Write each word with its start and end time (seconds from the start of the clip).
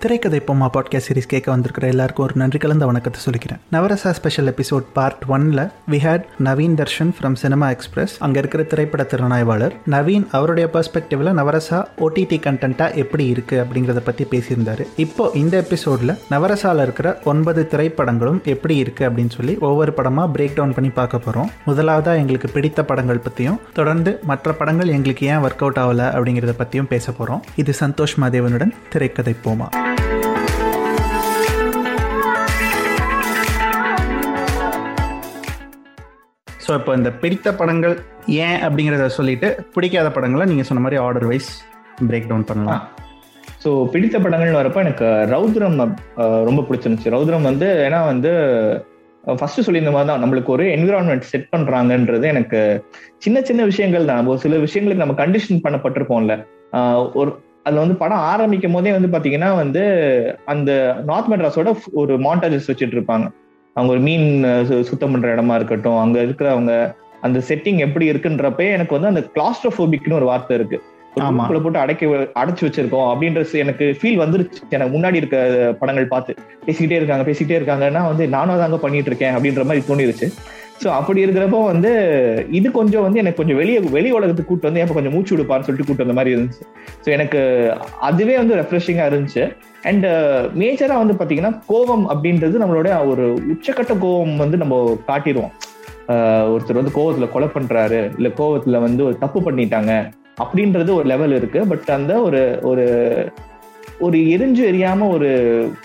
திரைக்கதை 0.00 0.40
பொம்மா 0.46 0.66
podcast 0.74 1.08
series 1.08 1.28
கேட்க 1.28 1.50
வந்திருக்கிற 1.50 1.86
எல்லாருக்கும் 1.86 2.24
ஒரு 2.24 2.34
நன்றி 2.36 2.58
கலந்த 2.58 2.86
வணக்கத்தை 2.86 3.20
சொல்லிக்கிறேன். 3.26 3.60
நவரசா 3.72 4.10
ஸ்பெஷல் 4.10 4.54
எபிசோட் 4.54 4.86
பார்ட் 4.92 5.22
ஒன்ல 5.28 5.60
we 5.90 5.98
had 5.98 6.24
Naveen 6.44 6.74
Darshan 6.74 7.12
from 7.18 7.32
cinema 7.32 7.70
express 7.70 8.18
அங்கே 8.18 8.38
இருக்கிற 8.38 8.62
திரைப்பட 8.62 9.02
திறனாய்வாளர் 9.02 9.74
நவீன் 9.90 10.26
அவருடைய 10.30 10.70
பெர்ஸ்பெக்டிவ்ல 10.72 11.32
நவரசா 11.32 11.84
ஓடிடி 11.98 12.38
கண்டென்ட்டா 12.46 12.94
எப்படி 12.94 13.26
இருக்கு 13.26 13.64
அப்படிங்கிறத 13.64 13.98
பற்றி 13.98 14.26
பேசியிருந்தாரு. 14.30 14.86
இப்போ 14.96 15.30
இந்த 15.34 15.64
எபிசோட்ல 15.70 16.16
நவரசால 16.30 16.82
இருக்கிற 16.82 17.18
ஒன்பது 17.24 17.68
திரைப்படங்களும் 17.70 18.42
எப்படி 18.44 18.76
இருக்கு 18.76 19.08
அப்படின்னு 19.08 19.30
சொல்லி 19.30 19.56
ஒவ்வொரு 19.60 19.92
படமாக 19.92 20.38
பிரேக் 20.38 20.54
டவுன் 20.54 20.74
பண்ணி 20.74 20.88
பார்க்க 20.90 21.18
போகிறோம் 21.18 21.50
முதலாவதாக 21.64 22.16
எங்களுக்கு 22.16 22.48
பிடித்த 22.48 22.84
படங்கள் 22.84 23.18
பற்றியும் 23.18 23.60
தொடர்ந்து 23.72 24.18
மற்ற 24.22 24.52
படங்கள் 24.52 24.88
எங்களுக்கு 24.88 25.26
ஏன் 25.26 25.38
ஒர்க் 25.38 25.64
அவுட் 25.66 25.78
ஆகல 25.78 26.12
அப்படிங்கிறத 26.12 26.56
பற்றியும் 26.62 26.86
பேச 26.86 27.12
போகிறோம் 27.12 27.42
இது 27.56 27.74
சந்தோஷ் 27.80 28.18
மாதேவனுடன் 28.20 28.74
திரைக்கதை 28.90 29.36
போமா 29.44 29.70
ஸோ 36.66 36.72
இப்போ 36.78 36.92
இந்த 36.98 37.10
பிடித்த 37.22 37.48
படங்கள் 37.58 37.92
ஏன் 38.44 38.60
அப்படிங்கிறத 38.66 39.04
சொல்லிட்டு 39.16 39.48
பிடிக்காத 39.74 40.08
படங்களை 40.14 40.44
நீங்கள் 40.50 40.66
சொன்ன 40.68 40.82
மாதிரி 40.84 40.96
ஆர்டர் 41.02 41.26
வைஸ் 41.30 41.50
பிரேக் 42.08 42.26
டவுன் 42.30 42.46
பண்ணலாம். 42.48 42.82
ஸோ 43.62 43.70
பிடித்த 43.92 44.16
படங்கள்னு 44.24 44.58
வரப்போ 44.60 44.80
எனக்கு 44.86 45.06
ரௌத்ரம் 45.34 45.76
ரொம்ப 46.48 46.64
பிடிச்சிருந்துச்சு. 46.68 47.12
ரௌத்ரம் 47.16 47.48
வந்து 47.50 47.68
ஏன்னா 47.86 48.00
வந்து 48.10 48.32
ஃபர்ஸ்ட் 49.38 49.64
சொல்லியிருந்த 49.66 49.94
மாதிரி 49.94 50.10
தான். 50.10 50.22
நம்மளுக்கு 50.24 50.54
ஒரு 50.56 50.64
என்விரான்மெண்ட் 50.74 51.30
செட் 51.30 51.48
பண்றாங்கன்றது 51.54 52.26
எனக்கு 52.34 52.58
சின்ன 53.24 53.38
சின்ன 53.48 53.62
விஷயங்கள் 53.70 54.10
தான். 54.10 54.28
ஒரு 54.32 54.40
சில 54.44 54.58
விஷயங்களுக்கு 54.66 55.04
நம்ம 55.04 55.18
கண்டிஷன் 55.22 55.64
பண்ணப்பட்டிருப்போம்ல. 55.64 56.34
ஒரு 57.20 57.30
அதுல 57.66 57.82
வந்து 57.84 57.96
படம் 58.02 58.26
ஆரம்பிக்கும் 58.32 58.76
போதே 58.76 58.90
வந்து 58.98 59.14
பாத்தீங்கன்னா 59.14 59.50
வந்து 59.62 59.82
அந்த 60.52 60.70
நார்த் 61.08 61.32
மெட்ராஸோட 61.32 61.70
ஒரு 62.02 62.14
மாண்டாஜஸ் 62.26 62.70
வச்சுட்டு 62.70 62.96
இருப்பாங்க. 62.98 63.26
அவங்க 63.76 63.92
ஒரு 63.92 64.02
மீன் 64.02 64.28
சுத்தம் 64.82 65.10
பண்ற 65.10 65.34
இடமா 65.34 65.54
இருக்கட்டும் 65.54 65.98
அங்க 65.98 66.20
இருக்கிறவங்க 66.20 66.74
அந்த 67.20 67.38
செட்டிங் 67.48 67.78
எப்படி 67.78 68.10
இருக்குன்றப்பே 68.10 68.66
எனக்கு 68.72 68.98
வந்து 68.98 69.08
அந்த 69.08 69.22
கிளாஸ்ட்ரோபோபிக்னு 69.34 70.18
ஒரு 70.18 70.24
வார்த்தை 70.24 70.56
இருக்கு. 70.56 70.78
ஒரு 71.14 71.24
ஆமா. 71.26 71.28
room 71.28 71.46
குள்ள 71.46 71.60
போட்டு 71.60 71.78
அடைக்க 71.78 72.06
அடைச்சு 72.06 72.64
வச்சிருக்கோம் 72.66 73.06
அப்படின்றது 73.12 73.54
எனக்கு 73.54 73.96
ஃபீல் 74.00 74.20
வந்துருச்சு. 74.22 74.60
எனக்கு 74.70 74.98
முன்னாடி 74.98 75.14
இருக்க 75.14 75.36
படங்கள் 75.80 76.08
பார்த்து. 76.08 76.34
பேசிக்கிட்டே 76.66 76.98
இருக்காங்க 77.00 77.30
பேசிக்கிட்டே 77.30 77.56
இருக்காங்கன்னா 77.60 78.02
வந்து 78.06 78.26
நானும் 78.28 78.58
தாங்க 78.58 78.78
பண்ணிட்டு 78.78 79.10
இருக்கேன் 79.12 79.34
அப்படின்ற 79.34 79.64
மாதிரி 79.64 79.84
தோணிருச்சு. 79.88 80.28
ஸோ 80.82 80.88
அப்படி 80.98 81.20
இருக்கிறப்போ 81.24 81.58
வந்து 81.72 81.90
இது 82.58 82.68
கொஞ்சம் 82.78 83.04
வந்து 83.06 83.20
எனக்கு 83.22 83.40
கொஞ்சம் 83.40 83.58
வெளியே 83.60 83.78
வெளி 83.94 84.10
உலகத்துக்கு 84.16 84.50
கூட்டு 84.50 84.68
வந்து 84.68 84.82
எப்போ 84.82 84.96
கொஞ்சம் 84.96 85.14
மூச்சு 85.16 85.32
விடுப்பான்னு 85.34 85.66
சொல்லிட்டு 85.66 85.88
கூட்டு 85.88 86.04
வந்த 86.04 86.16
மாதிரி 86.18 86.34
இருந்துச்சு. 86.34 86.64
ஸோ 87.04 87.08
எனக்கு 87.16 87.40
அதுவே 88.08 88.34
வந்து 88.42 88.58
ரெஃப்ரெஷிங்காக 88.60 89.10
இருந்துச்சு. 89.12 89.44
அண்ட் 89.90 90.06
மேஜராக 90.60 91.00
வந்து 91.02 91.16
பார்த்தீங்கன்னா 91.18 91.52
கோபம் 91.72 92.04
அப்படின்றது 92.12 92.62
நம்மளோட 92.62 92.90
ஒரு 93.12 93.24
உச்சக்கட்ட 93.54 93.94
கோபம் 94.04 94.36
வந்து 94.44 94.58
நம்ம 94.62 94.76
காட்டிடுவோம். 95.10 95.54
ஒருத்தர் 96.52 96.80
வந்து 96.80 96.96
கோவத்தில் 96.96 97.32
கொலை 97.34 97.48
பண்ணுறாரு 97.54 98.00
இல்லை 98.18 98.30
கோவத்தில் 98.40 98.84
வந்து 98.86 99.02
ஒரு 99.08 99.16
தப்பு 99.24 99.38
பண்ணிட்டாங்க 99.46 99.92
அப்படின்றது 100.44 100.90
ஒரு 100.98 101.06
லெவல் 101.12 101.34
இருக்கு. 101.38 101.60
பட் 101.70 101.88
அந்த 101.98 102.14
ஒரு 102.26 102.42
ஒரு 102.70 102.84
ஒரு 104.04 104.16
எரிஞ்சு 104.34 104.62
எரியாம 104.70 105.06
ஒரு 105.14 105.28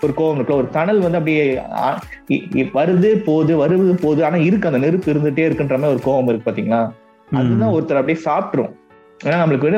ஒரு 0.03 0.13
கோவம் 0.17 0.37
இருக்குல்ல 0.37 0.61
ஒரு 0.61 0.69
தணல் 0.77 0.99
வந்து 0.99 1.19
அப்படியே 1.19 1.43
வருது 2.73 3.09
போகுது 3.27 3.53
வருது 3.63 3.93
போகுது 4.03 4.21
ஆனா 4.25 4.37
இருக்கு 4.47 4.69
அந்த 4.69 4.81
நெருப்பு 4.85 5.11
இருந்துட்டே 5.13 5.45
இருக்குன்ற 5.49 5.77
மாதிரி 5.81 5.95
ஒரு 5.95 6.03
கோவம் 6.07 6.29
இருக்கு 6.29 6.47
பாத்தீங்களா? 6.47 6.81
அதுதான் 7.31 7.73
ஒருத்தர் 7.75 7.99
அப்படியே 8.01 8.19
சாப்பிட்டுரும். 8.27 8.73
ஏன்னா 9.25 9.37
நம்மளுக்கு 9.41 9.69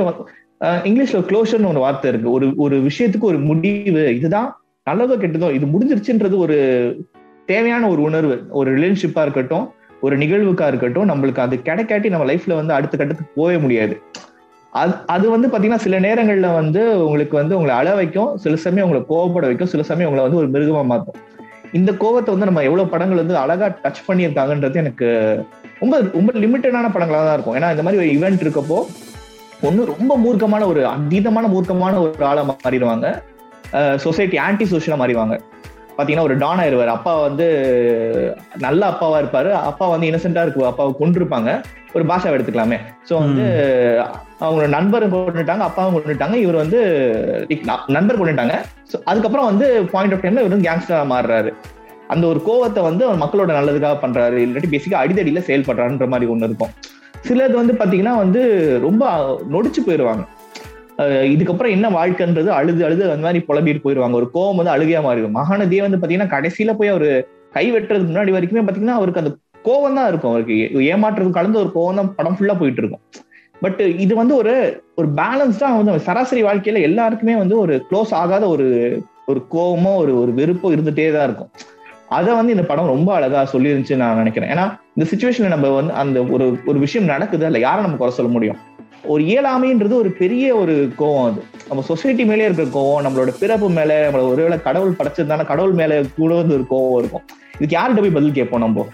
இங்கிலீஷ்ல 0.90 1.22
க்ளோஷர்னு 1.30 1.72
ஒரு 1.72 1.81
வார்த்தை 1.86 2.09
இருக்கு. 2.12 2.28
ஒரு 2.31 2.47
ஒரு 2.58 2.75
விஷயத்துக்கு 2.90 3.30
ஒரு 3.31 3.40
முடிவு 3.50 4.03
இதுதான் 4.18 4.50
நல்லதோ 4.88 5.16
கெட்டதோ 5.24 5.50
இது 5.58 5.66
முடிஞ்சிருச்சுன்றது 5.74 6.35
ஒரு 6.46 6.58
தேவையான 7.46 7.88
ஒரு 7.88 8.02
உணர்வு. 8.02 8.35
ஒரு 8.50 8.69
ரிலேஷன்ஷிப்பா 8.78 9.22
இருக்கட்டும் 9.22 9.66
ஒரு 10.02 10.16
நிகழ்வுக்கா 10.18 10.66
இருக்கட்டும் 10.68 11.09
நம்மளுக்கு 11.09 11.41
அது 11.46 11.56
கிடைக்காட்டி 11.68 12.08
நம்ம 12.09 12.25
லைஃப்ல 12.31 12.56
வந்து 12.62 12.74
அடுத்த 12.74 12.96
கட்டத்துக்கு 12.97 13.40
போக 13.41 13.59
முடியாது. 13.59 13.96
அது 14.81 14.94
அது 15.13 15.25
வந்து 15.34 15.47
பாத்தீங்கன்னா 15.51 15.84
சில 15.85 15.95
நேரங்கள்ல 16.06 16.47
வந்து 16.59 16.81
உங்களுக்கு 17.06 17.35
வந்து 17.39 17.56
உங்களை 17.57 17.73
அழ 17.79 17.89
வைக்கும் 18.00 18.31
சில 18.44 18.56
சமயம் 18.63 18.85
உங்களை 18.88 19.01
கோவப்பட 19.11 19.45
வைக்கும் 19.50 19.72
சில 19.73 19.84
சமயம் 19.89 20.09
உங்களை 20.09 20.25
வந்து 20.25 20.39
ஒரு 20.41 20.50
மிருகமா 20.56 20.81
மாத்தும். 20.91 21.17
இந்த 21.79 21.91
கோவத்தை 22.01 22.31
வந்து 22.34 22.47
நம்ம 22.50 22.63
எவ்வளவு 22.69 22.91
படங்கள் 22.94 23.22
வந்து 23.22 23.38
அழகா 23.44 23.67
டச் 23.84 24.01
பண்ணியிருக்காங்கன்றது 24.07 24.81
எனக்கு 24.84 25.07
ரொம்ப 25.81 25.95
ரொம்ப 26.17 26.31
லிமிட்டடான 26.44 26.91
படங்களா 26.95 27.22
தான் 27.28 27.38
இருக்கும். 27.38 27.57
ஏன்னா 27.59 27.69
இந்த 27.75 27.85
மாதிரி 27.85 28.01
ஒரு 28.01 28.09
ஈவெண்ட் 28.16 28.44
இருக்கப்போ 28.45 28.79
ஒன்று 29.67 29.89
ரொம்ப 29.94 30.13
மூர்க்கமான 30.23 30.63
ஒரு 30.72 30.81
அதீதமான 30.95 31.47
மூர்க்கமான 31.55 31.94
ஒரு 32.05 32.25
ஆளை 32.31 32.44
மாறிடுவாங்க. 32.50 33.07
சொசைட்டி 34.05 34.38
ஆன்டி 34.47 34.66
சோஷியலாக 34.72 35.01
மாறிடுவாங்க. 35.01 35.35
பாத்தீங்கன்னா 35.98 36.28
ஒரு 36.30 36.36
டான் 36.44 36.62
ஆயிருவாரு. 36.64 36.92
அப்பா 36.98 37.14
வந்து 37.28 37.46
நல்ல 38.66 38.81
அப்பாவா 38.92 39.18
இருப்பாரு. 39.24 39.50
அப்பா 39.70 39.88
வந்து 39.94 40.09
இன்னசென்டா 40.09 40.44
இருக்கு. 40.46 40.62
அப்பாவை 40.72 40.94
கொண்டிருப்பாங்க 41.02 41.52
ஒரு 41.98 42.04
பாஷாவை 42.12 42.36
எடுத்துக்கலாமே. 42.38 42.78
சோ 43.09 43.14
வந்து 43.26 43.46
அவங்க 44.46 44.64
நண்பரும் 44.78 45.14
கொண்டுட்டாங்க 45.16 45.66
அப்பாவும் 45.70 45.96
கொண்டுட்டாங்க 45.98 46.38
இவர் 46.44 46.62
வந்து 46.64 46.80
நண்பர் 47.98 48.20
கொண்டுட்டாங்க 48.22 48.56
ஸோ 48.92 48.98
அதுக்கப்புறம் 49.12 49.50
வந்து 49.52 49.68
பாயிண்ட் 49.94 50.16
ஆஃப் 50.16 50.24
டைம்ல 50.26 50.44
இவர் 50.44 50.56
வந்து 50.56 50.70
கேங்ஸ்டரா 50.70 51.03
மாறுறாரு. 51.14 51.52
அந்த 52.14 52.24
ஒரு 52.32 52.40
கோவத்தை 52.48 52.82
வந்து 52.90 53.03
அவர் 53.08 53.22
மக்களோட 53.22 53.52
நல்லதுக்காக 53.58 53.98
பண்றாரு. 54.02 54.38
இல்லாட்டி 54.46 54.70
பேசிக்கா 54.74 55.02
அடிதடியில 55.03 55.42
செயல்படுறாருன்ற 55.50 56.08
மாதிரி 56.14 56.32
ஒண்ணு 56.34 56.48
இருக்கும். 56.50 56.74
சிலது 57.28 57.56
வந்து 57.59 57.74
பாத்தீங்கன்னா 57.80 58.16
வந்து 58.24 58.42
ரொம்ப 58.86 59.03
நொடிச்சு 59.53 59.82
போயிடுவாங்க 59.86 60.24
இதுக்கப்புறம் 61.34 61.74
என்ன 61.76 61.88
வாழ்க்கைன்றது 61.98 62.50
அழுது 62.58 62.81
அழுது 62.88 63.04
அந்த 63.14 63.26
மாதிரி 63.28 63.40
புலம்பிட்டு 63.48 63.84
போயிடுவாங்க 63.86 64.16
ஒரு 64.22 64.28
கோவம் 64.36 64.59
வந்து 64.59 64.74
அழுகையா 64.76 65.00
மாறிடும். 65.06 65.38
மகாநதியே 65.40 65.81
வந்து 65.86 66.00
பாத்தீங்கன்னா 66.02 66.34
கடைசியில 66.36 66.74
போய் 66.80 66.94
அவரு 66.94 67.09
கை 67.56 67.66
வெட்டுறதுக்கு 67.74 68.12
முன்னாடி 68.12 68.34
வரைக்குமே 68.36 68.64
பாத்தீங்கன்னா 68.68 68.98
அவருக்கு 69.00 69.22
அந்த 69.24 69.32
கோவம் 69.68 69.98
தான் 70.00 70.09
இருக்கும். 70.12 70.32
அவருக்கு 70.34 70.56
ஏமாற்றுறது 70.94 71.38
கலந்து 71.40 71.62
ஒரு 71.64 71.72
கோவம் 71.78 72.00
தான் 72.00 72.12
படம் 72.18 72.36
ஃபுல்லா 72.38 72.56
போயிட்டு 72.62 72.82
இருக்கும். 72.84 73.03
பட் 73.64 73.82
இது 74.06 74.14
வந்து 74.22 74.34
ஒரு 74.42 74.53
ஒரு 75.00 75.08
பேலன்ஸ்டா 75.20 75.68
வந்து 75.80 75.94
சராசரி 76.08 76.42
வாழ்க்கையில 76.48 76.82
எல்லாருக்குமே 76.90 77.36
வந்து 77.44 77.56
ஒரு 77.64 77.76
க்ளோஸ் 77.90 78.12
ஆகாத 78.22 78.44
ஒரு 78.56 78.68
ஒரு 79.32 79.42
கோவமோ 79.53 79.92
ஒரு 80.03 80.14
ஒரு 80.22 80.32
வெறுப்போ 80.40 80.70
இருந்துட்டே 80.76 81.06
தான் 81.16 81.28
இருக்கும். 81.30 81.52
அதை 82.18 82.32
வந்து 82.40 82.53
இந்த 82.56 82.66
படம் 82.72 82.92
ரொம்ப 82.94 83.09
அழகா 83.18 83.42
சொல்லிருந்துச்சு 83.53 84.02
நான் 84.02 84.20
நினைக்கிறேன். 84.22 84.52
ஏன்னா 84.53 84.66
இந்த 84.96 85.06
சுச்சுவேஷன்ல 85.12 85.53
நம்ம 85.56 85.70
வந்து 85.80 85.94
அந்த 86.02 86.18
ஒரு 86.36 86.46
ஒரு 86.72 86.80
விஷயம் 86.86 87.12
நடக்குது 87.14 87.46
அல்ல 87.50 87.59
யாரை 87.68 87.82
நம்ம 87.86 88.00
குறை 88.02 88.14
சொல்ல 88.18 88.32
முடியும்? 88.36 88.59
ஒரு 89.06 89.24
இயலாமைன்றது 89.24 89.94
ஒரு 89.94 90.09
பெரிய 90.09 90.56
ஒரு 90.56 90.94
கோவம் 91.00 91.25
அது. 91.25 91.44
நம்ம 91.68 91.84
சொசைட்டி 91.84 92.25
மேலே 92.25 92.44
இருக்கிற 92.44 92.68
கோவம் 92.68 93.06
நம்மளோட 93.06 93.34
பிறப்பு 93.40 93.69
மேல 93.69 94.09
நம்மளோட 94.09 94.28
ஒருவேளை 94.28 94.62
கடவுள் 94.62 94.96
படைச்சதுதான 95.00 95.46
கடவுள் 95.46 95.72
மேல 95.72 96.02
கூட 96.16 96.36
வந்து 96.36 96.53
ஒரு 96.53 96.66
கோவம் 96.69 97.00
இருக்கும். 97.00 97.22
இதுக்கு 97.59 97.78
யார்கிட்ட 97.78 98.00
போய் 98.00 98.09
பதில் 98.09 98.31
கேட்போம் 98.31 98.59
நம்ம? 98.59 98.86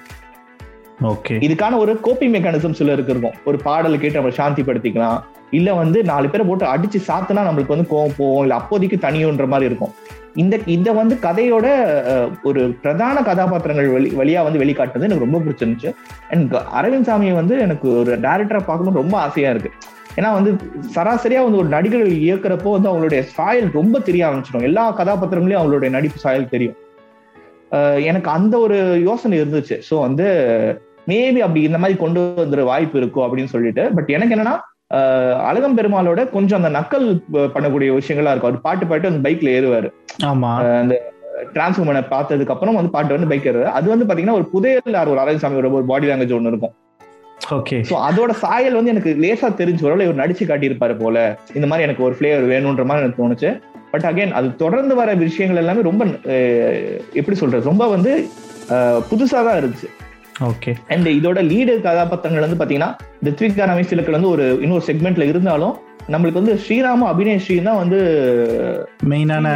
ஓகே. 1.01 1.31
இதுக்கான 1.31 1.77
ஒரு 1.77 1.99
கோப்பிங் 2.03 2.33
மெக்கானிசம் 2.35 2.71
சிலருக்கு 2.71 3.11
இருக்கும். 3.11 3.33
ஒரு 3.45 3.57
பாடல் 3.57 3.99
கேட்டு 3.99 4.21
நம்ம 4.21 4.35
சாந்திப்படுத்திக்கலாம். 4.35 5.19
இல்ல 5.51 5.73
வந்து 5.73 6.03
நாலு 6.03 6.29
பேரை 6.29 6.47
போட்டு 6.47 6.65
அடிச்சு 6.65 6.99
சாத்தினா 7.07 7.43
நம்மளுக்கு 7.49 7.75
வந்து 7.75 7.89
கோவம் 7.89 8.15
போவோம் 8.17 8.41
இல்ல 8.41 8.55
அப்போதைக்கு 8.55 8.97
தனியுன்ற 9.01 9.47
மாதிரி 9.47 9.65
இருக்கும். 9.65 9.93
இந்த 10.35 10.59
இந்த 10.65 10.91
வந்து 10.91 11.17
கதையோட 11.21 11.67
ஒரு 12.43 12.75
பிரதான 12.81 13.21
கதாபாத்திரங்கள் 13.21 13.87
வெளி 13.87 14.09
வழியா 14.09 14.43
வந்து 14.43 14.59
வெளிக்காட்டுறது 14.59 15.07
எனக்கு 15.09 15.25
ரொம்ப 15.25 15.39
பிடிச்சிருந்துச்சு. 15.39 15.93
அண்ட் 16.29 16.53
அரவிந்த் 16.53 17.09
சாமியை 17.09 17.33
வந்து 17.33 17.59
எனக்கு 17.59 17.99
ஒரு 17.99 18.19
டேரக்டரா 18.19 18.59
பார்க்கணும்னு 18.59 18.99
ரொம்ப 18.99 19.17
ஆசையா 19.17 19.49
இருக்கு. 19.49 19.71
ஏன்னா 20.19 20.29
வந்து 20.37 20.51
சராசரியா 20.95 21.41
வந்து 21.47 21.61
ஒரு 21.61 21.69
நடிகர்கள் 21.75 22.13
இயக்குறப்போ 22.27 22.71
வந்து 22.75 22.89
அவங்களுடைய 22.91 23.21
சாயல் 23.37 23.67
ரொம்ப 23.79 23.99
தெரிய 24.07 24.23
ஆரம்பிச்சிடும். 24.27 24.67
எல்லா 24.69 24.85
கதாபாத்திரங்களையும் 24.99 25.61
அவங்களுடைய 25.61 25.89
நடிப்பு 25.97 26.19
சாயல் 26.25 26.51
தெரியும். 26.53 26.77
எனக்கு 28.09 28.29
அந்த 28.37 28.55
ஒரு 28.65 28.77
யோசனை 29.07 29.35
இருந்துச்சு. 29.41 29.75
ஸோ 29.89 29.95
வந்து 30.05 30.27
மேபி 31.11 31.39
அப்படி 31.45 31.61
இந்த 31.67 31.79
மாதிரி 31.83 31.97
கொண்டு 32.01 32.21
வந்துற 32.41 32.63
வாய்ப்பு 32.71 32.97
இருக்கும் 33.01 33.25
அப்படின்னு 33.25 33.53
சொல்லிட்டு. 33.53 33.85
பட் 33.97 34.09
எனக்கு 34.17 34.35
என்னன்னா 34.35 34.55
அழகம் 35.49 35.77
பெருமாளோட 35.77 36.19
கொஞ்சம் 36.35 36.59
அந்த 36.59 36.71
நக்கல் 36.77 37.07
பண்ணக்கூடிய 37.55 37.89
விஷயங்களா 37.99 38.31
இருக்கும். 38.33 38.51
அவர் 38.51 38.65
பாட்டு 38.67 38.85
பாட்டு 38.91 39.11
அந்த 39.11 39.21
பைக்ல 39.27 39.55
ஏறுவாரு. 39.57 39.89
ஆமா. 40.31 40.51
அந்த 40.83 40.95
டிரான்ஸ்ஃபார்மனை 41.55 42.01
பார்த்ததுக்கு 42.13 42.53
அப்புறம் 42.55 42.77
வந்து 42.79 42.93
பாட்டு 42.95 43.15
வந்து 43.17 43.31
பைக் 43.31 43.49
ஏறுவாரு. 43.51 43.71
அது 43.79 43.87
வந்து 43.93 44.07
பாத்தீங்கன்னா 44.07 44.37
ஒரு 44.39 44.47
புதையல் 44.53 44.95
ஒரு 45.13 45.21
அழகசாமியோட 45.25 45.69
ஒரு 45.79 45.87
பாடி 45.91 46.07
லாங்குவேஜ் 46.07 46.37
ஒன்று 46.37 46.53
இருக்கும். 46.53 46.75
அதோட 48.07 48.31
சாயல் 48.43 48.77
வந்து 48.77 48.93
எனக்கு 48.93 49.11
லேசா 49.23 49.47
தெரிஞ்சு 49.61 49.85
வரல 49.87 50.05
இவர் 50.07 50.21
நடிச்சு 50.21 50.43
காட்டியிருப்பாரு 50.49 50.95
போல. 51.03 51.17
இந்த 51.57 51.67
மாதிரி 51.67 51.85
எனக்கு 51.87 52.05
ஒரு 52.07 52.15
ஃபிளேவர் 52.17 52.51
வேணும்ன்ற 52.53 52.85
மாதிரி 52.89 53.03
எனக்கு 53.05 53.21
தோணுச்சு. 53.21 53.51
பட் 53.91 54.05
அகைன் 54.09 54.35
அது 54.39 54.47
தொடர்ந்து 54.55 54.95
வர 54.95 55.13
விஷயங்கள் 55.25 55.61
எல்லாமே 55.63 55.81
ரொம்ப 55.89 56.05
எப்படி 57.19 57.37
சொல்றது? 57.41 57.69
ரொம்ப 57.71 57.87
வந்து 57.95 58.13
புதுசா 59.11 59.39
தான் 59.47 59.59
இருந்துச்சு. 59.61 59.89
ஓகே 60.49 60.71
அண்ட் 60.93 61.07
இதோட 61.17 61.39
லீடு 61.51 61.73
கதாபாத்திரங்கள் 61.85 62.45
வந்து 62.45 62.59
பாத்தீங்கன்னா 62.59 62.91
ரித்விகா 63.27 63.65
ரமேஷ்லுக்கு 63.71 64.17
வந்து 64.17 64.33
ஒரு 64.35 64.45
இன்னொரு 64.65 64.83
செக்மெண்ட்ல 64.89 65.25
இருந்தாலும் 65.31 65.75
நம்மளுக்கு 66.13 66.41
வந்து 66.41 66.53
ஸ்ரீராமும் 66.63 67.39
ஸ்ரீ 67.45 67.55
தான் 67.65 67.79
வந்து 67.81 67.99
மெயினான 69.09 69.47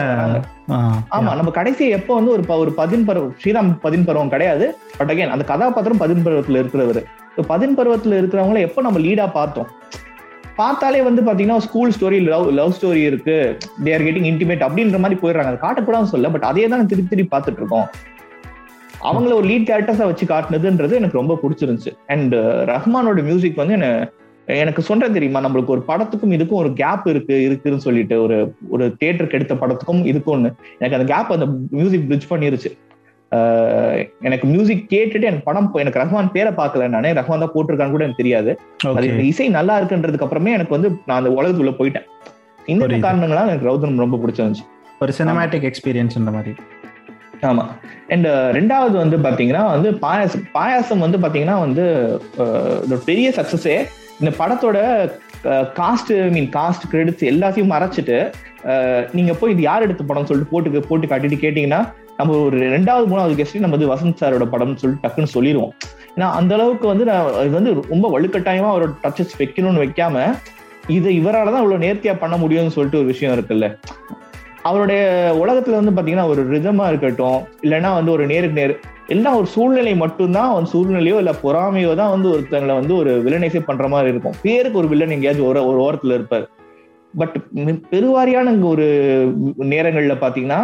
ஆமா 1.15 1.31
நம்ம 1.39 1.51
கடைசி 1.51 1.85
எப்போ 1.97 2.13
வந்து 2.19 2.31
ஒரு 2.31 2.43
ஒரு 2.63 2.71
பதின் 2.81 3.05
பருவம் 3.07 3.33
ஸ்ரீராம் 3.41 3.71
பதின் 3.85 4.05
பருவம் 4.07 4.29
கிடையாது. 4.29 4.65
பட் 4.97 5.11
அகைன் 5.13 5.33
அந்த 5.35 5.45
கதாபாத்திரம் 5.51 6.01
பதின் 6.03 6.25
பருவத்துல 6.25 6.61
இருக்கிறவர். 6.63 7.01
பதின் 7.41 7.77
பருவத்துல 7.77 8.17
இருக்கிறவங்கள 8.21 8.59
எப்போ 8.67 8.81
நம்ம 8.81 8.99
லீடா 8.99 9.25
பார்த்தோம்? 9.37 9.69
பார்த்தாலே 10.55 11.01
வந்து 11.01 11.21
பாத்தீங்கன்னா 11.27 11.57
school 11.57 11.93
story 11.95 12.17
love 12.23 12.47
love 12.59 12.73
story 12.77 13.01
இருக்கு. 13.09 13.35
தேர் 13.83 14.03
கெட்டிங் 14.07 14.27
இன்டிமேட் 14.31 14.65
அப்படின்ற 14.65 14.97
மாதிரி 15.03 15.19
போயிடுறாங்க. 15.21 15.51
அது 15.51 15.63
காட்டக்கூடாதுன்னு 15.65 16.13
சொல்ல 16.15 16.29
பட் 16.29 16.49
அதே 16.49 16.67
தான் 16.67 16.89
திருப்பி 16.91 17.11
திருப்பி 17.13 17.35
பார்த்துட்டு 17.35 17.61
இருக்கோம் 17.63 17.87
அவங்கள 19.09 19.31
ஒரு 19.39 19.47
லீட் 19.51 19.69
கேரக்டர்ஸாக 19.69 20.09
வச்சு 20.09 20.25
காட்டுனதுன்றது 20.25 20.99
எனக்கு 20.99 21.19
ரொம்ப 21.21 21.37
பிடிச்சிருந்துச்சு. 21.43 21.91
அண்ட் 22.13 22.35
uh, 22.35 22.51
ரஹ்மானோட 22.73 23.23
மியூசிக் 23.29 23.61
வந்து 23.61 23.77
என்ன 23.79 23.89
எனக்கு 24.47 24.81
சொல்றேன் 24.81 25.15
தெரியுமா? 25.17 25.39
நம்மளுக்கு 25.45 25.73
ஒரு 25.75 25.83
படத்துக்கும் 25.87 26.33
இதுக்கும் 26.37 26.61
ஒரு 26.61 26.73
கேப் 26.73 27.05
இருக்கு 27.11 27.35
இருக்குன்னு 27.43 27.85
சொல்லிட்டு 27.87 28.15
ஒரு 28.21 28.37
ஒரு 28.69 28.85
தியேட்டருக்கு 28.99 29.37
எடுத்த 29.39 29.55
படத்துக்கும் 29.61 30.01
இதுக்கும் 30.11 30.45
எனக்கு 30.79 30.97
அந்த 30.97 31.07
கேப் 31.13 31.35
அந்த 31.35 31.47
மியூசிக் 31.77 32.07
பிரிட்ஜ் 32.09 32.31
பண்ணிருச்சு. 32.33 32.71
எனக்கு 34.27 34.45
மியூசிக் 34.53 34.83
கேட்டுட்டு 34.93 35.29
எனக்கு 35.29 35.47
படம் 35.49 35.69
எனக்கு 35.83 36.01
ரஹ்மான் 36.01 36.33
பேரை 36.35 36.51
பார்க்கல 36.59 36.87
நானே. 36.95 37.11
ரஹ்மான் 37.19 37.43
தான் 37.43 37.53
போட்டிருக்கான்னு 37.55 37.95
கூட 37.95 38.05
எனக்கு 38.05 38.21
தெரியாது. 38.21 38.51
அது 38.97 39.09
இந்த 39.11 39.23
இசை 39.31 39.47
நல்லா 39.57 39.75
இருக்குன்றதுக்கு 39.79 40.25
அப்புறமே 40.27 40.53
எனக்கு 40.57 40.75
வந்து 40.77 40.91
நான் 41.07 41.19
அந்த 41.21 41.31
உலகத்துக்குள்ள 41.37 41.73
போயிட்டேன். 41.79 42.07
இந்த. 42.73 42.85
காரணங்களால 43.07 43.51
எனக்கு 43.53 43.69
ரவுதனம் 43.69 44.03
ரொம்ப 44.05 44.19
பிடிச்சிருந்துச்சு 44.23 44.67
ஒரு 45.03 45.13
சினிமேட்டிக் 45.19 45.67
எக்ஸ்பீரியன்ஸ் 45.69 46.17
இந்த 46.21 46.31
மாதிரி. 46.35 46.53
ஆமா. 47.49 47.63
அண்ட் 48.13 48.27
ரெண்டாவது 48.57 48.95
வந்து 49.03 49.17
பாத்தீங்கன்னா 49.25 49.63
வந்து 49.75 49.89
பாயாசம் 50.03 50.45
பாயாசம் 50.57 51.03
வந்து 51.05 51.17
பாத்தீங்கன்னா 51.23 51.57
வந்து 51.65 51.85
பெரிய 53.09 53.27
சக்சஸே 53.39 53.75
இந்த 54.21 54.31
படத்தோட 54.39 54.77
காஸ்ட் 55.79 56.11
மீன் 56.35 56.49
காஸ்ட் 56.57 56.85
கிரெடிட்ஸ் 56.91 57.25
எல்லாத்தையும் 57.31 57.73
மறைச்சிட்டு 57.73 58.17
நீங்க 59.11 59.33
போய் 59.39 59.53
இது 59.53 59.61
யார் 59.61 59.85
எடுத்த 59.85 60.03
படம் 60.03 60.29
சொல்லிட்டு 60.29 60.51
போட்டு 60.53 60.87
போட்டு 60.89 61.07
காட்டிட்டு 61.07 61.43
கேட்டீங்கன்னா 61.43 61.81
நம்ம 62.17 62.37
ஒரு 62.37 62.57
ரெண்டாவது 62.57 63.05
மூணாவது 63.07 63.37
கெஸ்ட் 63.39 63.59
நம்ம 63.59 63.75
வந்து 63.75 63.91
வசந்த் 63.93 64.21
சாரோட 64.21 64.45
படம்னு 64.51 64.75
சொல்லிட்டு 64.75 65.07
டக்குன்னு 65.07 65.33
சொல்லிடுவோம் 65.35 65.73
ஏன்னா 66.15 66.31
அந்த 66.31 66.53
அளவுக்கு 66.53 66.87
வந்து 66.87 67.05
நான் 67.05 67.33
இது 67.33 67.49
வந்து 67.49 67.73
ரொம்ப 67.89 68.19
வலுக்கட்டாயமா 68.19 68.69
அவரோட 68.73 68.91
டச்சஸ் 69.03 69.37
வைக்கணும்னு 69.39 69.83
வைக்காம 69.83 70.35
இது 70.87 71.09
இவரால 71.11 71.51
தான் 71.51 71.63
இவ்வளவு 71.63 71.83
நேர்த்தியா 71.85 72.19
பண்ண 72.19 72.37
முடியும்னு 72.37 72.67
சொல்லிட்டு 72.67 72.97
ஒரு 72.97 73.07
விஷயம் 73.07 73.35
இருக்குல்ல. 73.37 73.77
அவருடைய 74.61 75.01
உலகத்துல 75.39 75.79
வந்து 75.79 75.91
பாத்தீங்கன்னா 75.91 76.27
ஒரு 76.27 76.41
ரிதமா 76.49 76.87
இருக்கட்டும் 76.87 77.39
இல்லைன்னா 77.61 77.93
வந்து 77.93 78.11
ஒரு 78.11 78.25
நேருக்கு 78.25 78.59
நேர் 78.61 78.79
எல்லாம் 79.07 79.35
ஒரு 79.35 79.45
சூழ்நிலை 79.45 79.95
மட்டும்தான் 79.95 80.51
ஒரு 80.51 80.65
சூழ்நிலையோ 80.73 81.17
இல்ல 81.17 81.33
பொறாமையோ 81.43 81.95
தான் 81.95 82.09
வந்து 82.09 82.29
ஒருத்தங்களை 82.29 82.73
வந்து 82.73 82.95
ஒரு 82.95 83.23
வில்லனைசே 83.23 83.59
பண்ற 83.59 83.87
மாதிரி 83.87 84.11
இருக்கும். 84.11 84.33
பேருக்கு 84.41 84.77
ஒரு 84.77 84.87
வில்லன் 84.87 85.09
எங்கேயாச்சும் 85.09 85.47
ஒரு 85.47 85.67
ஒரு 85.67 85.79
ஓரத்துல 85.87 86.13
இருப்பார். 86.13 86.49
பட் 87.17 87.35
பெருவாரியான 87.91 88.61
ஒரு 88.63 88.85
நேரங்கள்ல 89.59 90.15
பாத்தீங்கன்னா 90.21 90.61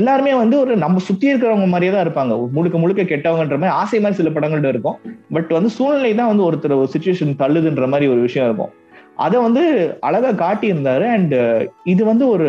எல்லாருமே 0.00 0.32
வந்து 0.40 0.56
ஒரு 0.62 0.72
நம்ம 0.82 1.02
சுத்தி 1.08 1.26
இருக்கிறவங்க 1.32 1.68
மாதிரியே 1.72 1.92
தான் 1.94 2.04
இருப்பாங்க. 2.06 2.34
முழுக்க 2.56 2.76
முழுக்க 2.82 3.02
கெட்டவங்கன்ற 3.12 3.56
மாதிரி 3.62 3.76
ஆசை 3.82 4.00
மாதிரி 4.04 4.18
சில 4.20 4.30
படங்கள்ட்ட 4.36 4.72
இருக்கும். 4.74 4.98
பட் 5.36 5.50
வந்து 5.56 5.70
சூழ்நிலை 5.76 6.12
தான் 6.20 6.30
வந்து 6.32 6.46
ஒருத்தர் 6.48 6.78
ஒரு 6.80 6.90
சுச்சுவேஷன் 6.94 7.40
தள்ளுதுன்ற 7.42 7.86
மாதிரி 7.94 8.10
ஒரு 8.14 8.20
விஷயம் 8.26 8.48
இருக்கும். 8.48 8.72
அதை 9.26 9.36
வந்து 9.46 9.64
அழகா 10.08 10.30
காட்டியிருந்தாரு. 10.44 11.06
அண்ட் 11.16 11.36
இது 11.94 12.04
வந்து 12.12 12.26
ஒரு 12.34 12.48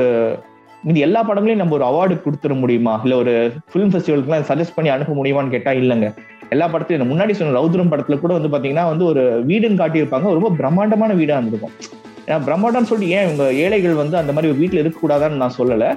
இது 0.89 0.99
எல்லா 1.05 1.21
படங்களையும் 1.27 1.61
நம்ம 1.61 1.75
ஒரு 1.77 1.85
அவார்டு 1.89 2.15
கொடுத்துட 2.25 2.53
முடியுமா? 2.63 2.94
இல்ல 3.03 3.15
ஒரு 3.21 3.33
ஃபிலிம் 3.71 3.91
ஃபெஸ்டிவலுக்குலாம் 3.94 4.45
சஜஸ்ட் 4.49 4.75
பண்ணி 4.75 4.89
அனுப்ப 4.95 5.13
முடியுமான்னு 5.19 5.53
கேட்டா 5.55 5.71
இல்லைங்க. 5.81 6.09
எல்லா 6.53 6.65
படத்தையும் 6.73 7.11
முன்னாடி 7.11 7.33
சொன்ன 7.38 7.55
ரவுத்ரம் 7.59 7.91
படத்துல 7.94 8.17
கூட 8.19 8.33
வந்து 8.38 8.51
பாத்தீங்கன்னா 8.53 8.85
வந்து 8.91 9.05
ஒரு 9.11 9.23
வீடுன்னு 9.47 9.81
காட்டியிருப்பாங்க. 9.81 10.35
ரொம்ப 10.38 10.51
பிரம்மாண்டமான 10.59 11.15
வீடா 11.21 11.38
இருந்திருக்கும். 11.38 11.75
ஏன்னா 12.27 12.39
பிரம்மாண்டம்னு 12.47 12.89
சொல்லிட்டு 12.91 13.15
ஏன் 13.18 13.25
இவங்க 13.27 13.44
ஏழைகள் 13.63 14.01
வந்து 14.01 14.15
அந்த 14.21 14.31
மாதிரி 14.35 14.53
வீட்டில் 14.62 14.81
இருக்கக்கூடாதான்னு 14.81 15.41
நான் 15.44 15.57
சொல்லலை. 15.59 15.89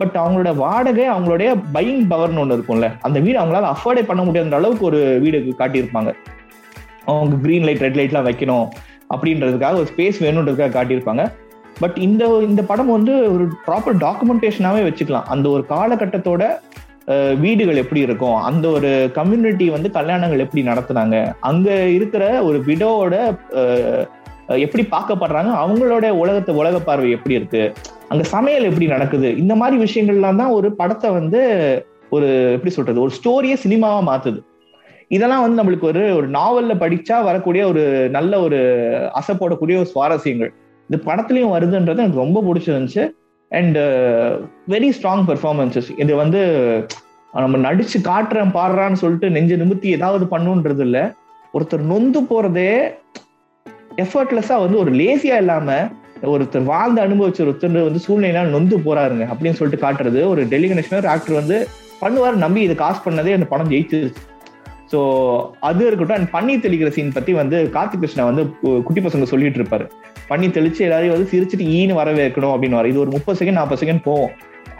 பட் 0.00 0.16
அவங்களோட 0.22 0.50
வாடகை 0.62 1.04
அவங்களுடைய 1.12 1.50
பையிங் 1.76 2.06
பவர்னு 2.12 2.42
ஒன்று 2.42 2.56
இருக்கும்ல. 2.56 2.88
அந்த 3.06 3.18
வீடு 3.26 3.38
அவங்களால 3.42 3.70
அஃபோர்டே 3.74 4.02
பண்ண 4.08 4.22
முடியாத 4.24 4.56
அளவுக்கு 4.60 4.84
ஒரு 4.90 5.00
வீடு 5.24 5.38
காட்டியிருப்பாங்க. 5.62 6.12
அவங்க 7.10 7.36
க்ரீன் 7.44 7.66
லைட் 7.68 7.84
ரெட் 7.86 7.98
லைட்லாம் 8.00 8.28
வைக்கணும் 8.28 8.66
அப்படின்றதுக்காக 9.14 9.80
ஒரு 9.82 9.88
ஸ்பேஸ் 9.92 10.18
வேணுன்றதுக்காக 10.24 10.74
காட்டியிருப்பாங்க. 10.78 11.24
பட் 11.82 11.96
இந்த 12.06 12.24
இந்த 12.48 12.62
படம் 12.70 12.94
வந்து 12.96 13.14
ஒரு 13.34 13.44
ப்ராப்பர் 13.66 13.96
டாக்குமெண்டேஷனாகவே 14.04 14.82
வச்சுக்கலாம். 14.88 15.28
அந்த 15.34 15.46
ஒரு 15.54 15.64
காலகட்டத்தோட 15.74 16.44
வீடுகள் 17.42 17.80
எப்படி 17.80 18.00
இருக்கும் 18.06 18.38
அந்த 18.46 18.66
ஒரு 18.76 18.88
கம்யூனிட்டி 19.18 19.66
வந்து 19.74 19.88
கல்யாணங்கள் 19.96 20.42
எப்படி 20.44 20.62
நடத்துனாங்க 20.70 21.16
அங்க 21.50 21.68
இருக்கிற 21.96 22.22
ஒரு 22.48 22.58
விடோவோட 22.68 23.14
எப்படி 24.48 24.82
பார்க்கப்படுறாங்க? 24.94 25.52
அவங்களோட 25.62 26.08
உலகத்தை 26.22 26.54
உலக 26.54 26.78
பார்வை 26.78 27.10
எப்படி 27.10 27.34
இருக்கு? 27.34 27.62
அங்க 28.08 28.24
சமையல் 28.24 28.68
எப்படி 28.70 28.86
நடக்குது? 28.86 29.36
இந்த 29.36 29.54
மாதிரி 29.54 29.76
விஷயங்கள்லாம் 29.84 30.40
தான் 30.42 30.50
ஒரு 30.50 30.68
படத்தை 30.72 31.10
வந்து 31.10 31.40
ஒரு 32.10 32.28
எப்படி 32.56 32.72
சொல்றது 32.74 33.00
ஒரு 33.00 33.12
ஸ்டோரியை 33.18 33.56
சினிமாவா 33.64 34.00
மாத்துது. 34.10 34.40
இதெல்லாம் 35.08 35.42
வந்து 35.44 35.58
நம்மளுக்கு 35.62 35.88
ஒரு 35.92 36.02
ஒரு 36.16 36.28
நாவல்ல 36.28 36.74
படிச்சா 36.82 37.16
வரக்கூடிய 37.24 37.62
ஒரு 37.68 37.82
நல்ல 38.10 38.40
ஒரு 38.40 38.58
அசை 39.14 39.34
போடக்கூடிய 39.40 39.76
ஒரு 39.82 39.88
சுவாரஸ்யங்கள். 39.94 40.52
இது 40.90 40.98
படத்துலயும் 41.06 41.54
வருதுன்றது 41.56 42.02
எனக்கு 42.04 42.24
ரொம்ப 42.24 42.42
பிடிச்சிருந்துச்சு. 42.46 43.04
அண்ட் 43.50 43.78
வெரி 44.74 44.88
ஸ்ட்ராங் 44.96 45.24
பெர்ஃபார்மன்சஸ் 45.30 45.90
இது 45.96 46.12
வந்து 46.14 46.40
நம்ம 47.34 47.58
நடிச்சு 47.58 47.98
காட்டுறேன் 48.10 48.52
பாடுறான்னு 48.58 48.92
சொல்லிட்டு 48.92 49.28
நெஞ்சு 49.30 49.56
நிமித்தி 49.56 49.88
ஏதாவது 49.96 50.24
பண்ணுன்றது 50.24 50.82
இல்லை 50.86 51.02
ஒருத்தர் 51.54 51.90
நொந்து 51.92 52.20
போறதே 52.22 52.70
எஃபர்ட்லெஸ்ஸா 54.04 54.56
வந்து 54.64 54.78
ஒரு 54.82 54.90
லேசியா 55.00 55.36
இல்லாம 55.42 55.74
ஒருத்தர் 56.32 56.70
வாழ்ந்து 56.72 57.00
அனுபவிச்ச 57.04 57.40
ஒருத்தர் 57.46 57.76
வந்து 57.88 58.00
சூழ்நிலையால 58.06 58.52
நொந்து 58.54 58.76
போறாருங்க 58.86 59.24
அப்படின்னு 59.32 59.58
சொல்லிட்டு 59.58 59.84
காட்டுறது. 59.84 60.20
ஒரு 60.32 60.42
டெல்லி 60.52 60.68
கணேஷ் 60.70 60.94
ஒரு 61.02 61.10
ஆக்டர் 61.14 61.40
வந்து 61.40 61.56
பண்ணுவார் 62.00 62.42
நம்பி 62.44 62.60
இது 62.66 62.74
காசு 62.82 63.00
பண்ணதே 63.04 63.34
அந்த 63.36 63.46
படம் 63.52 63.70
ஜெயிச்சிருச்சு. 63.72 64.22
ஸோ 64.92 64.98
அது 65.68 65.80
இருக்கட்டும் 65.86 66.18
அண்ட் 66.18 66.30
பண்ணி 66.34 66.54
தெளிக்கிற 66.64 66.88
சீன் 66.96 67.14
பத்தி 67.16 67.32
வந்து 67.40 67.56
கார்த்திக் 67.76 68.02
கிருஷ்ணா 68.02 68.24
வந்து 68.30 68.42
குட்டி 68.86 69.00
பசங்க 69.06 69.26
சொல்லிட்டு 69.30 69.60
இருப்பாரு. 69.60 69.86
பண்ணி 70.30 70.46
தெளிச்சு 70.56 70.82
எல்லாரையும் 70.86 71.14
வந்து 71.14 71.30
சிரிச்சிட்டு 71.32 71.64
ஈன்னு 71.78 71.96
வரவேற்கணும் 72.00 72.52
அப்படின்னு 72.54 72.90
இது 72.92 73.02
ஒரு 73.04 73.12
முப்பது 73.16 73.38
செகண்ட் 73.40 73.58
நாற்பது 73.60 73.80
செகண்ட் 73.82 74.02
போகும். 74.08 74.34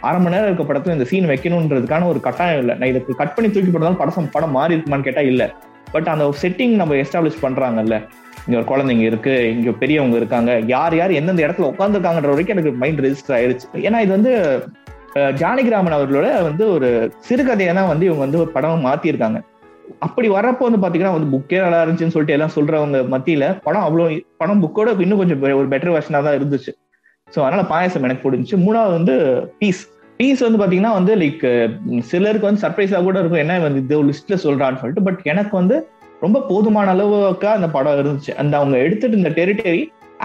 அரை 0.07 0.17
மணி 0.23 0.33
நேரம் 0.35 0.49
இருக்க 0.49 0.63
படத்துல 0.69 0.95
இந்த 0.97 1.05
சீன் 1.11 1.27
வைக்கணுன்றதுக்கான 1.31 2.07
ஒரு 2.11 2.19
கட்டாயம் 2.27 2.61
இல்லை. 2.63 2.73
நான் 2.79 2.91
இதுக்கு 2.93 3.19
கட் 3.21 3.35
பண்ணி 3.35 3.49
தூக்கி 3.53 3.71
போட்டாலும் 3.73 3.99
படம் 4.01 4.31
படம் 4.35 4.55
மாறி 4.57 4.75
இருக்குமான்னு 4.75 5.07
கேட்டா 5.07 5.23
இல்ல. 5.31 5.43
பட் 5.93 6.09
அந்த 6.13 6.25
செட்டிங் 6.43 6.75
நம்ம 6.81 6.95
எஸ்டாப்ளிஷ் 7.03 7.43
பண்றாங்கல்ல 7.45 7.97
இங்கே 8.47 8.57
ஒரு 8.57 8.67
குழந்தைங்க 8.67 9.01
இருக்கு 9.01 9.33
இங்கே 9.49 9.71
பெரியவங்க 9.79 10.17
இருக்காங்க 10.17 10.51
யார் 10.67 10.95
யார் 10.95 11.11
எந்தெந்த 11.11 11.47
இடத்துல 11.47 11.69
உட்காந்துருக்காங்கன்ற 11.71 12.31
வரைக்கும் 12.31 12.55
எனக்கு 12.55 12.71
மைண்ட் 12.77 12.99
ரெஜிஸ்டர் 12.99 13.35
ஆயிடுச்சு 13.37 13.67
ஏன்னா 13.81 13.99
இது 13.99 14.11
வந்து 14.11 14.33
ஜானகிராமன் 15.39 15.95
அவர்களோட 15.97 16.27
வந்து 16.43 16.63
ஒரு 16.71 16.89
சிறுகதையை 17.27 17.73
தான் 17.73 17.87
வந்து 17.87 18.05
இவங்க 18.05 18.23
வந்து 18.25 18.39
ஒரு 18.39 18.51
படம் 18.51 18.85
மாத்திருக்காங்க. 18.85 19.39
அப்படி 19.99 20.27
வரப்போ 20.29 20.63
வந்து 20.67 20.81
பாத்தீங்கன்னா 20.81 21.13
வந்து 21.13 21.31
புக்கே 21.33 21.59
நல்லா 21.61 21.81
இருந்துச்சுன்னு 21.83 22.15
சொல்லிட்டு 22.15 22.35
எல்லாம் 22.35 22.55
சொல்றவங்க 22.55 22.97
மத்தியில 23.13 23.45
படம் 23.63 23.81
அவ்வளவு 23.81 24.09
படம் 24.37 24.61
புக்கோட 24.63 25.01
இன்னும் 25.01 25.17
கொஞ்சம் 25.17 25.41
பெ- 25.41 25.55
ஒரு 25.55 25.67
பெட்டர் 25.67 25.93
வெர்ஷனா 25.95 26.21
தான் 26.23 26.37
இருந்துச்சு. 26.39 26.71
ஸோ 27.27 27.39
அதனால 27.39 27.63
பாயசம் 27.65 28.03
எனக்கு 28.03 28.25
பிடிச்சி 28.25 28.57
மூணாவது 28.65 28.91
வந்து 28.91 29.15
பீஸ் 29.59 29.81
பீஸ் 30.19 30.39
வந்து 30.39 30.59
பாத்தீங்கன்னா 30.61 30.93
வந்து 30.93 31.15
லைக் 31.15 31.43
சிலருக்கு 32.03 32.49
வந்து 32.49 32.63
சர்ப்ரைஸா 32.65 33.03
கூட 33.03 33.17
இருக்கும். 33.19 33.43
என்ன 33.43 33.59
வந்து 33.59 33.81
இது 33.83 34.03
லிஸ்ட்ல 34.03 34.37
சொல்றான்னு 34.45 34.81
சொல்லிட்டு 34.81 35.03
பட் 35.03 35.19
எனக்கு 35.25 35.53
வந்து 35.57 35.75
ரொம்ப 36.23 36.37
போதுமான 36.49 36.93
அளவுக்கா 36.95 37.49
அந்த 37.57 37.67
படம் 37.75 37.97
இருந்துச்சு. 38.01 38.31
அந்த 38.41 38.53
அவங்க 38.59 38.77
எடுத்துட்டு 38.85 39.19
இந்த 39.21 39.31
டெரிட்டரி 39.39 39.81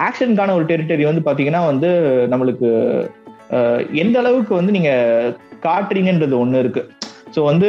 ஆக்ஷனுக்கான 0.06 0.54
ஒரு 0.58 0.64
டெரிட்டரி 0.70 1.04
வந்து 1.08 1.22
பாத்தீங்கன்னா 1.26 1.62
வந்து 1.70 1.88
நம்மளுக்கு 2.32 2.68
எந்த 4.02 4.16
அளவுக்கு 4.20 4.52
வந்து 4.58 4.74
நீங்க 4.76 4.92
காட்டுறீங்கன்றது 5.66 6.36
ஒண்ணு 6.42 6.62
இருக்கு. 6.64 6.82
ஸோ 7.34 7.40
வந்து 7.50 7.68